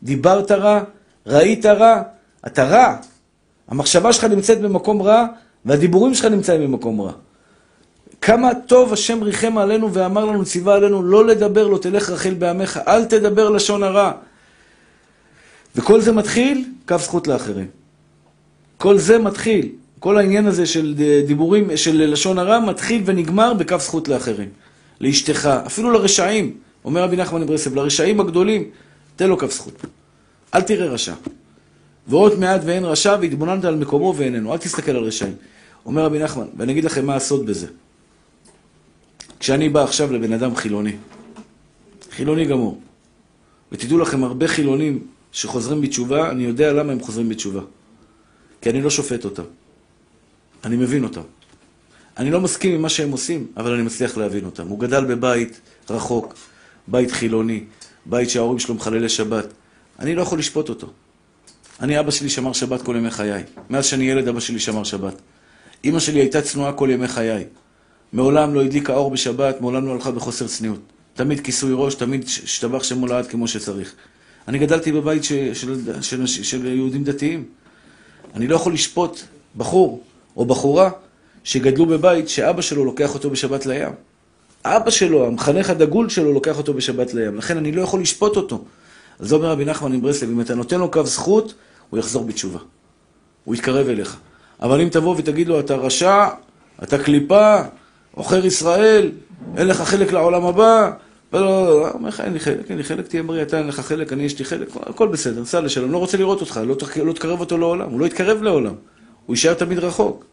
דיברת 0.03 0.51
רע, 0.51 0.83
ראית 1.25 1.65
רע, 1.65 2.01
אתה 2.47 2.63
רע. 2.63 2.95
המחשבה 3.67 4.13
שלך 4.13 4.23
נמצאת 4.23 4.61
במקום 4.61 5.01
רע, 5.01 5.25
והדיבורים 5.67 6.13
שלך 6.13 6.25
נמצאים 6.25 6.61
במקום 6.61 7.01
רע. 7.01 7.11
כמה 8.21 8.51
טוב 8.67 8.93
השם 8.93 9.23
ריחם 9.23 9.57
עלינו 9.57 9.93
ואמר 9.93 10.25
לנו, 10.25 10.45
ציווה 10.45 10.75
עלינו, 10.75 11.03
לא 11.03 11.25
לדבר, 11.25 11.67
לא 11.67 11.77
תלך 11.77 12.09
רחל 12.09 12.33
בעמך, 12.33 12.79
אל 12.87 13.05
תדבר 13.05 13.49
לשון 13.49 13.83
הרע. 13.83 14.11
וכל 15.75 16.01
זה 16.01 16.11
מתחיל, 16.11 16.65
קו 16.87 16.97
זכות 16.97 17.27
לאחרים. 17.27 17.67
כל 18.77 18.97
זה 18.97 19.17
מתחיל, 19.17 19.69
כל 19.99 20.17
העניין 20.17 20.47
הזה 20.47 20.65
של 20.65 20.95
דיבורים, 21.27 21.77
של 21.77 22.11
לשון 22.11 22.39
הרע, 22.39 22.59
מתחיל 22.59 23.01
ונגמר 23.05 23.53
בקו 23.53 23.79
זכות 23.79 24.07
לאחרים. 24.07 24.49
לאשתך, 25.01 25.49
אפילו 25.65 25.91
לרשעים, 25.91 26.53
אומר 26.85 27.03
רבי 27.03 27.15
נחמן 27.15 27.41
מברסלב, 27.41 27.75
לרשעים 27.75 28.19
הגדולים, 28.19 28.63
תן 29.15 29.29
לו 29.29 29.37
קו 29.37 29.47
זכות. 29.47 29.81
אל 30.55 30.61
תראה 30.61 30.87
רשע. 30.87 31.13
ועוד 32.07 32.39
מעט 32.39 32.61
ואין 32.65 32.85
רשע 32.85 33.17
והתבוננת 33.21 33.65
על 33.65 33.75
מקומו 33.75 34.13
ואיננו, 34.17 34.53
אל 34.53 34.57
תסתכל 34.57 34.91
על 34.91 35.03
רשעים. 35.03 35.33
אומר 35.87 36.05
רבי 36.05 36.19
נחמן, 36.19 36.47
ואני 36.57 36.71
אגיד 36.71 36.85
לכם 36.85 37.05
מה 37.05 37.15
הסוד 37.15 37.45
בזה. 37.45 37.67
כשאני 39.39 39.69
בא 39.69 39.83
עכשיו 39.83 40.13
לבן 40.13 40.33
אדם 40.33 40.55
חילוני, 40.55 40.95
חילוני 42.11 42.45
גמור, 42.45 42.81
ותדעו 43.71 43.97
לכם, 43.97 44.23
הרבה 44.23 44.47
חילונים 44.47 45.07
שחוזרים 45.31 45.81
בתשובה, 45.81 46.31
אני 46.31 46.43
יודע 46.43 46.73
למה 46.73 46.91
הם 46.91 46.99
חוזרים 46.99 47.29
בתשובה. 47.29 47.61
כי 48.61 48.69
אני 48.69 48.81
לא 48.81 48.89
שופט 48.89 49.25
אותם. 49.25 49.43
אני 50.63 50.75
מבין 50.75 51.03
אותם. 51.03 51.21
אני 52.17 52.31
לא 52.31 52.41
מסכים 52.41 52.73
עם 52.73 52.81
מה 52.81 52.89
שהם 52.89 53.11
עושים, 53.11 53.47
אבל 53.57 53.73
אני 53.73 53.83
מצליח 53.83 54.17
להבין 54.17 54.45
אותם. 54.45 54.67
הוא 54.67 54.79
גדל 54.79 55.05
בבית 55.05 55.61
רחוק, 55.89 56.33
בית 56.87 57.11
חילוני, 57.11 57.63
בית 58.05 58.29
שההורים 58.29 58.59
שלו 58.59 58.75
מחללי 58.75 59.09
שבת. 59.09 59.53
אני 59.99 60.15
לא 60.15 60.21
יכול 60.21 60.39
לשפוט 60.39 60.69
אותו. 60.69 60.87
אני, 61.79 61.99
אבא 61.99 62.11
שלי 62.11 62.29
שמר 62.29 62.53
שבת 62.53 62.81
כל 62.81 62.95
ימי 62.95 63.11
חיי. 63.11 63.43
מאז 63.69 63.85
שאני 63.85 64.09
ילד, 64.09 64.27
אבא 64.27 64.39
שלי 64.39 64.59
שמר 64.59 64.83
שבת. 64.83 65.21
אמא 65.87 65.99
שלי 65.99 66.19
הייתה 66.19 66.41
צנועה 66.41 66.73
כל 66.73 66.89
ימי 66.91 67.07
חיי. 67.07 67.43
מעולם 68.13 68.53
לא 68.53 68.63
הדליקה 68.63 68.93
אור 68.93 69.11
בשבת, 69.11 69.61
מעולם 69.61 69.85
לא 69.85 69.91
הלכה 69.91 70.11
בחוסר 70.11 70.47
צניעות. 70.47 70.79
תמיד 71.13 71.39
כיסוי 71.39 71.71
ראש, 71.75 71.95
תמיד 71.95 72.23
השתבח 72.23 72.83
שם 72.83 72.97
מולד 72.97 73.27
כמו 73.27 73.47
שצריך. 73.47 73.93
אני 74.47 74.59
גדלתי 74.59 74.91
בבית 74.91 75.23
ש, 75.23 75.33
של, 75.33 76.01
של, 76.01 76.25
של, 76.25 76.65
יהודים 76.65 77.03
דתיים. 77.03 77.43
אני 78.35 78.47
לא 78.47 78.55
יכול 78.55 78.73
לשפוט 78.73 79.19
בחור 79.57 80.03
או 80.37 80.45
בחורה 80.45 80.89
שגדלו 81.43 81.85
בבית 81.85 82.29
שאבא 82.29 82.61
שלו 82.61 82.85
לוקח 82.85 83.13
אותו 83.13 83.29
בשבת 83.29 83.65
לים. 83.65 83.91
אבא 84.65 84.89
שלו, 84.89 85.27
המחנך 85.27 85.69
הדגול 85.69 86.09
שלו, 86.09 86.33
לוקח 86.33 86.57
אותו 86.57 86.73
בשבת 86.73 87.13
לים. 87.13 87.37
לכן 87.37 87.57
אני 87.57 87.71
לא 87.71 87.81
יכול 87.81 88.01
לשפוט 88.01 88.35
אותו. 88.35 88.63
אז 89.19 89.27
זה 89.27 89.35
אומר 89.35 89.47
רבי 89.47 89.65
נחמן 89.65 89.93
עם 89.93 90.01
ברסלב, 90.01 90.29
אם 90.29 90.41
אתה 90.41 90.55
נותן 90.55 90.79
לו 90.79 90.91
קו 90.91 91.05
זכות, 91.05 91.53
הוא 91.89 91.99
יחזור 91.99 92.25
בתשובה. 92.25 92.59
הוא 93.43 93.55
יתקרב 93.55 93.87
אליך. 93.87 94.17
אבל 94.61 94.81
אם 94.81 94.89
תבוא 94.89 95.15
ותגיד 95.17 95.47
לו, 95.47 95.59
אתה 95.59 95.75
רשע, 95.75 96.27
אתה 96.83 96.97
קליפה, 96.97 97.61
עוכר 98.15 98.45
ישראל, 98.45 99.11
אין 99.57 99.67
לך 99.67 99.81
חלק 99.81 100.11
לעולם 100.11 100.45
הבא, 100.45 100.91
לא, 101.33 101.41
לא, 101.41 101.81
לא, 101.81 101.91
אומר 101.91 102.09
לך, 102.09 102.21
אין 102.21 102.33
לי 102.33 102.39
חלק, 102.39 102.69
אין 102.69 102.77
לי 102.77 102.83
חלק, 102.83 103.07
תהיה 103.07 103.23
בריא, 103.23 103.41
אתה 103.41 103.57
אין 103.57 103.67
לך 103.67 103.79
חלק, 103.79 104.13
אני 104.13 104.23
יש 104.23 104.39
לי 104.39 104.45
חלק, 104.45 104.67
הכל 104.75 105.07
בסדר, 105.07 105.45
סע 105.45 105.61
לשלום, 105.61 105.91
לא 105.91 105.97
רוצה 105.97 106.17
לראות 106.17 106.41
אותך, 106.41 106.59
לא, 106.65 106.75
לא 107.05 107.13
תקרב 107.13 107.39
אותו 107.39 107.57
לעולם, 107.57 107.89
הוא 107.89 107.99
לא 107.99 108.05
יתקרב 108.05 108.41
לעולם, 108.41 108.73
הוא 109.25 109.35
יישאר 109.35 109.53
תמיד 109.53 109.79
רחוק. 109.79 110.25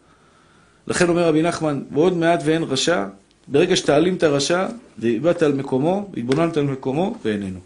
לכן 0.87 1.09
אומר 1.09 1.29
רבי 1.29 1.43
נחמן, 1.43 1.83
ועוד 1.93 2.17
מעט 2.17 2.41
ואין 2.45 2.63
רשע, 2.63 3.05
ברגע 3.49 3.77
שתעלים 3.77 4.15
את 4.15 4.23
הרשע, 4.23 4.67
והבאת 4.99 5.43
על 5.43 5.53
מקומו, 5.53 6.11
התבוננת 6.17 6.57
על 6.57 6.65
מקומו, 6.65 7.17
ואיננו. 7.25 7.59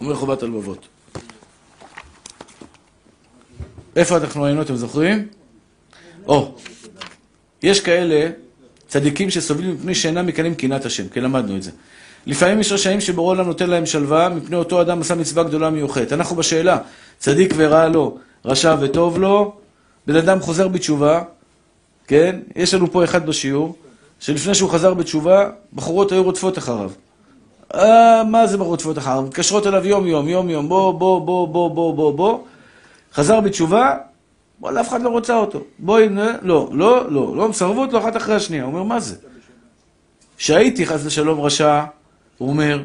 אומר 0.00 0.14
חובת 0.14 0.42
הלבבות. 0.42 0.88
איפה 3.96 4.16
אנחנו 4.16 4.46
היינו, 4.46 4.62
אתם 4.62 4.76
זוכרים? 4.76 5.26
או, 6.26 6.54
יש 7.62 7.80
כאלה 7.80 8.30
צדיקים 8.88 9.30
שסובלים 9.30 9.74
מפני 9.74 9.94
שאינם 9.94 10.26
מקנאים 10.26 10.54
קנאת 10.54 10.84
השם, 10.84 11.08
כי 11.08 11.20
למדנו 11.20 11.56
את 11.56 11.62
זה. 11.62 11.70
לפעמים 12.26 12.60
יש 12.60 12.72
רשעים 12.72 13.00
שבורא 13.00 13.30
עולם 13.30 13.46
נותן 13.46 13.70
להם 13.70 13.86
שלווה, 13.86 14.28
מפני 14.28 14.56
אותו 14.56 14.80
אדם 14.80 15.00
עשה 15.00 15.14
מצווה 15.14 15.42
גדולה 15.42 15.70
מיוחדת. 15.70 16.12
אנחנו 16.12 16.36
בשאלה, 16.36 16.78
צדיק 17.18 17.54
ורע 17.56 17.88
לו, 17.88 18.18
רשע 18.44 18.76
וטוב 18.80 19.18
לו, 19.18 19.52
בן 20.06 20.16
אדם 20.16 20.40
חוזר 20.40 20.68
בתשובה, 20.68 21.22
כן? 22.06 22.36
יש 22.56 22.74
לנו 22.74 22.92
פה 22.92 23.04
אחד 23.04 23.26
בשיעור, 23.26 23.76
שלפני 24.20 24.54
שהוא 24.54 24.70
חזר 24.70 24.94
בתשובה, 24.94 25.50
בחורות 25.72 26.12
היו 26.12 26.22
רודפות 26.22 26.58
אחריו. 26.58 26.90
אה, 27.74 28.24
מה 28.24 28.46
זה 28.46 28.56
רודפות 28.56 28.98
אחריו? 28.98 29.22
מתקשרות 29.22 29.66
אליו 29.66 29.86
יום 29.86 30.06
יום, 30.06 30.28
יום 30.28 30.50
יום, 30.50 30.68
בוא, 30.68 30.92
בוא, 30.92 31.20
בוא, 31.20 31.48
בוא, 31.48 31.70
בוא, 31.70 31.94
בוא, 31.94 32.12
בוא. 32.12 32.38
חזר 33.14 33.40
בתשובה, 33.40 33.96
וואלה, 34.60 34.80
אף 34.80 34.88
אחד 34.88 35.02
לא 35.02 35.08
רוצה 35.08 35.36
אותו. 35.36 35.64
בואי, 35.78 36.08
לא, 36.42 36.68
לא, 36.72 37.04
לא, 37.10 37.36
לא, 37.36 37.48
מסרבות 37.48 37.92
לו 37.92 37.98
אחת 37.98 38.16
אחרי 38.16 38.34
השנייה. 38.34 38.64
הוא 38.64 38.72
אומר, 38.72 38.82
מה 38.82 39.00
זה? 39.00 39.16
שהייתי 40.38 40.86
חס 40.86 41.00
ושלום 41.04 41.40
רשע, 41.40 41.84
הוא 42.38 42.48
אומר, 42.48 42.82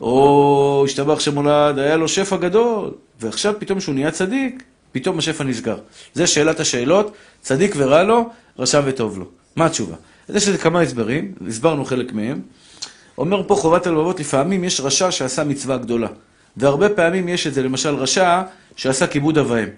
או 0.00 0.82
השתבח 0.84 1.20
שמולד, 1.20 1.78
היה 1.78 1.96
לו 1.96 2.08
שפע 2.08 2.36
גדול, 2.36 2.90
ועכשיו 3.20 3.54
פתאום 3.58 3.80
שהוא 3.80 3.94
נהיה 3.94 4.10
צדיק, 4.10 4.62
פתאום 4.92 5.18
השפע 5.18 5.44
נסגר. 5.44 5.78
זה 6.14 6.26
שאלת 6.26 6.60
השאלות, 6.60 7.12
צדיק 7.40 7.74
ורע 7.76 8.02
לו, 8.02 8.30
רשע 8.58 8.80
וטוב 8.84 9.18
לו. 9.18 9.24
מה 9.56 9.66
התשובה? 9.66 9.96
אז 10.28 10.36
יש 10.36 10.48
לזה 10.48 10.58
כמה 10.58 10.80
הסברים, 10.80 11.32
הסברנו 11.48 11.84
חלק 11.84 12.12
מהם. 12.12 12.40
אומר 13.18 13.42
פה 13.46 13.54
חובת 13.54 13.86
הלבבות, 13.86 14.20
לפעמים 14.20 14.64
יש 14.64 14.80
רשע 14.80 15.10
שעשה 15.10 15.44
מצווה 15.44 15.76
גדולה. 15.76 16.08
והרבה 16.56 16.88
פעמים 16.88 17.28
יש 17.28 17.46
את 17.46 17.54
זה, 17.54 17.62
למשל 17.62 17.94
רשע 17.94 18.42
שעשה 18.76 19.06
כיבוד 19.06 19.38
אב 19.38 19.50
ואם. 19.50 19.68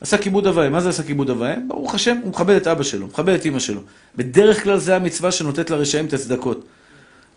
עשה 0.00 0.18
כיבוד 0.18 0.46
אב 0.46 0.56
ואם. 0.56 0.72
מה 0.72 0.80
זה 0.80 0.88
עשה 0.88 1.02
כיבוד 1.02 1.30
אב 1.30 1.40
ואם? 1.40 1.68
ברוך 1.68 1.94
השם, 1.94 2.16
הוא 2.22 2.30
מכבד 2.30 2.56
את 2.56 2.66
אבא 2.66 2.82
שלו, 2.82 3.06
מכבד 3.06 3.34
את 3.34 3.46
אמא 3.46 3.58
שלו. 3.58 3.80
בדרך 4.16 4.62
כלל 4.62 4.78
זה 4.78 4.96
המצווה 4.96 5.32
שנותנת 5.32 5.70
לרשעים 5.70 6.06
את 6.06 6.12
הצדקות. 6.12 6.64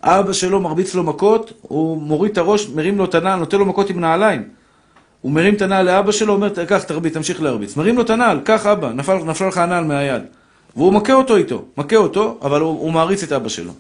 אבא 0.01 0.34
שלו 0.34 0.60
מרביץ 0.60 0.95
לו 0.95 1.03
מכות, 1.03 1.53
הוא 1.62 2.01
מוריד 2.01 2.32
את 2.32 2.38
הראש, 2.38 2.70
מרים 2.70 2.97
לו 2.97 3.05
את 3.05 3.16
הנעל, 3.16 3.39
נותן 3.39 3.58
לו 3.58 3.66
מכות 3.66 3.89
עם 3.89 3.99
נעליים. 3.99 4.43
הוא 5.22 5.32
מרים 5.32 5.53
את 5.53 5.62
הנעל 5.62 5.86
לאבא 5.86 6.12
שלו, 6.12 6.34
אומר, 6.34 6.66
קח, 6.66 6.84
תרביץ, 6.84 7.14
תמשיך 7.14 7.41
להרביץ. 7.41 7.76
מרים 7.76 7.95
לו 7.95 8.01
את 8.01 8.10
הנעל, 8.10 8.39
קח 8.43 8.66
אבא, 8.66 8.91
נפל, 8.93 9.18
נפלה 9.18 9.47
לך 9.47 9.58
הנעל 9.58 9.84
מהיד. 9.84 10.22
והוא 10.76 10.93
מכה 10.93 11.14
אותו 11.14 11.36
איתו, 11.36 11.66
מכה 11.78 11.95
אותו, 11.95 12.38
אבל 12.41 12.62
הוא, 12.62 12.70
הוא 12.70 12.91
מעריץ 12.91 13.24
את 13.24 13.32
אבא 13.32 13.49
שלו. 13.49 13.72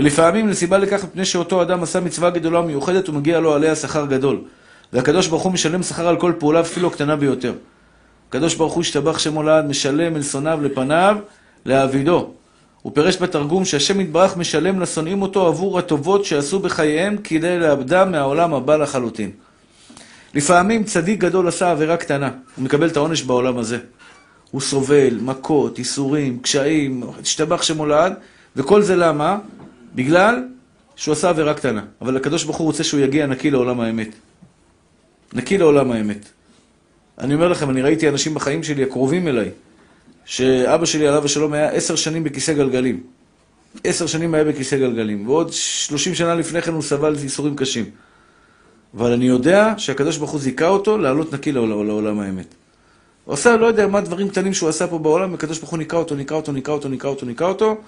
ולפעמים 0.00 0.48
לסיבה 0.48 0.78
לכך, 0.78 1.04
מפני 1.04 1.24
שאותו 1.24 1.62
אדם 1.62 1.82
עשה 1.82 2.00
מצווה 2.00 2.30
גדולה 2.30 2.62
מיוחדת, 2.62 3.08
הוא 3.08 3.14
מגיע 3.14 3.40
לו 3.40 3.54
עליה 3.54 3.76
שכר 3.76 4.06
גדול. 4.06 4.40
והקדוש 4.92 5.26
ברוך 5.26 5.42
הוא 5.42 5.52
משלם 5.52 5.82
שכר 5.82 6.08
על 6.08 6.16
כל 6.16 6.32
פעולה, 6.38 6.60
אפילו 6.60 6.88
הקטנה 6.88 7.16
ביותר. 7.16 7.52
הקדוש 8.28 8.54
ברוך 8.54 8.72
הוא 8.72 8.80
השתבח 8.80 9.18
שמו 9.18 9.42
לעד, 9.42 9.66
משלם 9.66 10.16
אל 10.16 10.22
שונאיו 10.22 10.62
לפניו, 10.62 11.16
להעבידו. 11.64 12.30
הוא 12.82 12.92
פירש 12.94 13.16
בתרגום 13.16 13.64
שהשם 13.64 14.00
יתברך 14.00 14.36
משלם 14.36 14.80
לשונאים 14.80 15.22
אותו 15.22 15.46
עבור 15.46 15.78
הטובות 15.78 16.24
שעשו 16.24 16.58
בחייהם 16.58 17.16
כדי 17.16 17.58
לאבדם 17.58 18.12
מהעולם 18.12 18.54
הבא 18.54 18.76
לחלוטין. 18.76 19.30
לפעמים 20.34 20.84
צדיק 20.84 21.20
גדול 21.20 21.48
עשה 21.48 21.70
עבירה 21.70 21.96
קטנה, 21.96 22.30
הוא 22.56 22.64
מקבל 22.64 22.88
את 22.88 22.96
העונש 22.96 23.22
בעולם 23.22 23.58
הזה. 23.58 23.78
הוא 24.50 24.60
סובל, 24.60 25.18
מכות, 25.22 25.78
ייסורים, 25.78 26.38
קשיים, 26.38 27.02
השתבח 27.22 27.62
שמו 27.62 27.86
לעד, 27.86 28.14
וכל 28.56 28.82
זה 28.82 28.96
למה? 28.96 29.38
בגלל 29.94 30.44
שהוא 30.96 31.12
עשה 31.12 31.28
עבירה 31.28 31.54
קטנה. 31.54 31.84
אבל 32.00 32.16
הקדוש 32.16 32.44
ברוך 32.44 32.56
הוא 32.56 32.66
רוצה 32.66 32.84
שהוא 32.84 33.00
יגיע 33.00 33.26
נקי 33.26 33.50
לעולם 33.50 33.80
האמת. 33.80 34.08
נקי 35.32 35.58
לעולם 35.58 35.92
האמת. 35.92 36.28
אני 37.18 37.34
אומר 37.34 37.48
לכם, 37.48 37.70
אני 37.70 37.82
ראיתי 37.82 38.08
אנשים 38.08 38.34
בחיים 38.34 38.62
שלי 38.62 38.82
הקרובים 38.82 39.28
אליי, 39.28 39.50
שאבא 40.24 40.86
שלי 40.86 41.08
עליו 41.08 41.24
השלום 41.24 41.52
היה 41.52 41.70
עשר 41.70 41.96
שנים 41.96 42.24
בכיסא 42.24 42.52
גלגלים. 42.52 43.00
עשר 43.84 44.06
שנים 44.06 44.34
היה 44.34 44.44
בכיסא 44.44 44.76
גלגלים, 44.76 45.28
ועוד 45.28 45.52
שלושים 45.52 46.14
שנה 46.14 46.34
לפני 46.34 46.62
כן 46.62 46.72
הוא 46.72 46.82
סבל 46.82 47.16
ייסורים 47.22 47.56
קשים. 47.56 47.84
אבל 48.94 49.12
אני 49.12 49.28
יודע 49.28 49.74
שהקדוש 49.78 50.16
ברוך 50.16 50.30
הוא 50.30 50.40
זיכה 50.40 50.68
אותו 50.68 50.98
לעלות 50.98 51.34
נקי 51.34 51.52
לעולם, 51.52 51.86
לעולם 51.86 52.20
האמת. 52.20 52.54
עושה, 53.24 53.56
לא 53.56 53.66
יודע 53.66 53.86
מה 53.86 54.00
דברים 54.00 54.28
קטנים 54.28 54.54
שהוא 54.54 54.68
עשה 54.68 54.86
פה 54.86 54.98
בעולם, 54.98 55.34
הקדוש 55.34 55.58
ברוך 55.58 55.70
הוא 55.70 55.78
ניקה 55.78 55.96
אותו, 55.96 56.14
ניקה 56.14 56.34
אותו, 56.34 56.52
ניקה 56.52 56.72
אותו, 56.72 56.88
ניקה 56.88 57.08
אותו, 57.08 57.26
ניקה 57.26 57.44
אותו, 57.44 57.80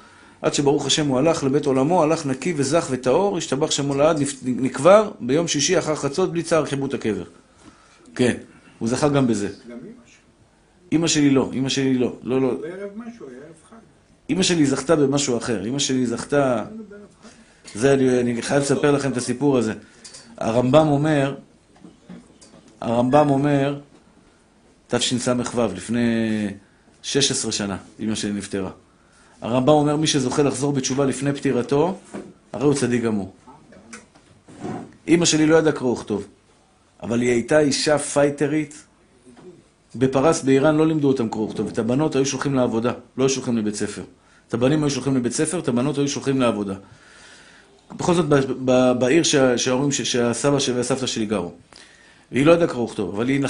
עד 0.43 0.55
שברוך 0.55 0.87
השם 0.87 1.07
הוא 1.07 1.19
הלך 1.19 1.45
לבית 1.45 1.67
עולמו, 1.67 2.03
הלך 2.03 2.27
נקי 2.27 2.55
וזך 2.57 2.87
וטהור, 2.91 3.39
השתבח 3.39 3.71
שמו 3.71 3.95
לעד, 3.95 4.23
נקבר 4.45 5.11
ביום 5.21 5.49
שישי 5.49 5.79
אחר 5.79 5.95
חצות 5.95 6.33
בלי 6.33 6.43
צער 6.43 6.67
חיבוט 6.67 6.95
הקבר. 6.95 7.25
כן, 8.15 8.35
הוא 8.79 8.89
זכה 8.89 9.09
גם 9.09 9.27
בזה. 9.27 9.49
גם 9.49 9.53
אמא 9.73 9.79
שלי. 10.07 10.17
אימא 10.93 11.07
שלי 11.07 11.31
לא, 11.31 11.51
אימא 11.53 11.69
שלי 11.69 11.99
לא, 11.99 12.17
לא, 12.23 12.41
לא. 12.41 12.55
בערב 12.55 12.91
משהו, 12.97 13.29
היה 13.29 13.39
ערב 13.39 13.55
חג. 13.71 13.77
אימא 14.29 14.43
שלי 14.43 14.67
זכתה 14.67 14.97
במשהו 14.97 15.37
אחר, 15.37 15.65
אימא 15.65 15.79
שלי 15.79 16.07
זכתה... 16.07 16.65
היינו 16.69 16.85
בערב 16.89 17.03
חג. 17.23 17.79
זה, 17.79 17.95
אני, 17.95 18.21
אני 18.21 18.43
חייב 18.43 18.63
לספר 18.63 18.91
לכם 18.91 19.13
את 19.13 19.17
הסיפור 19.17 19.59
הזה. 19.59 19.73
הרמב"ם 20.39 20.89
אומר, 20.89 21.35
הרמב"ם 22.81 23.31
אומר, 23.31 23.81
תשס"ו, 24.89 25.63
לפני 25.77 26.47
16 27.03 27.53
שנה, 27.53 27.77
אמא 28.01 28.15
שלי 28.15 28.33
נפטרה. 28.33 28.71
הרמב"ם 29.43 29.69
אומר, 29.69 29.97
מי 29.97 30.07
שזוכה 30.07 30.43
לחזור 30.43 30.73
בתשובה 30.73 31.05
לפני 31.05 31.33
פטירתו, 31.33 31.99
הרי 32.53 32.65
הוא 32.65 32.75
צדיק 32.75 33.03
גמור. 33.03 33.33
אמא 35.09 35.25
שלי 35.25 35.47
לא 35.47 35.57
ידעה 35.57 35.73
קרוא 35.73 35.93
וכתוב, 35.93 36.27
אבל 37.03 37.21
היא 37.21 37.31
הייתה 37.31 37.59
אישה 37.61 37.99
פייטרית. 37.99 38.85
בפרס 39.95 40.43
באיראן 40.43 40.77
לא 40.77 40.87
לימדו 40.87 41.09
אותם 41.09 41.29
קרוא 41.29 41.49
וכתוב, 41.49 41.69
את 41.69 41.79
הבנות 41.79 42.17
היו 42.17 42.27
שולחים 42.27 42.55
לעבודה, 42.55 42.93
לא 43.17 43.25
היו 43.25 43.29
שולחים 43.29 43.59
לבית 43.59 43.75
ספר. 43.75 44.03
את 44.49 44.55
הבנים 44.55 44.83
היו 44.83 44.91
שולחים 44.91 45.17
לבית 45.17 45.33
ספר, 45.33 45.59
את 45.59 45.69
הבנות 45.69 45.99
היו 45.99 46.09
שולחים 46.09 46.41
לעבודה. 46.41 46.75
בכל 47.97 48.15
זאת, 48.15 48.25
בעיר 48.99 49.23
שה- 49.23 49.59
שההורים, 49.59 49.93
שהסבא 49.93 50.57
והסבתא 50.75 51.07
שלי 51.07 51.27
גרו. 51.27 51.53
והיא 52.33 52.47
לא 52.47 52.53
ידעה 52.53 52.69
קרוא 52.69 52.85
וכתוב, 52.85 53.15
אבל 53.15 53.29
היא 53.29 53.41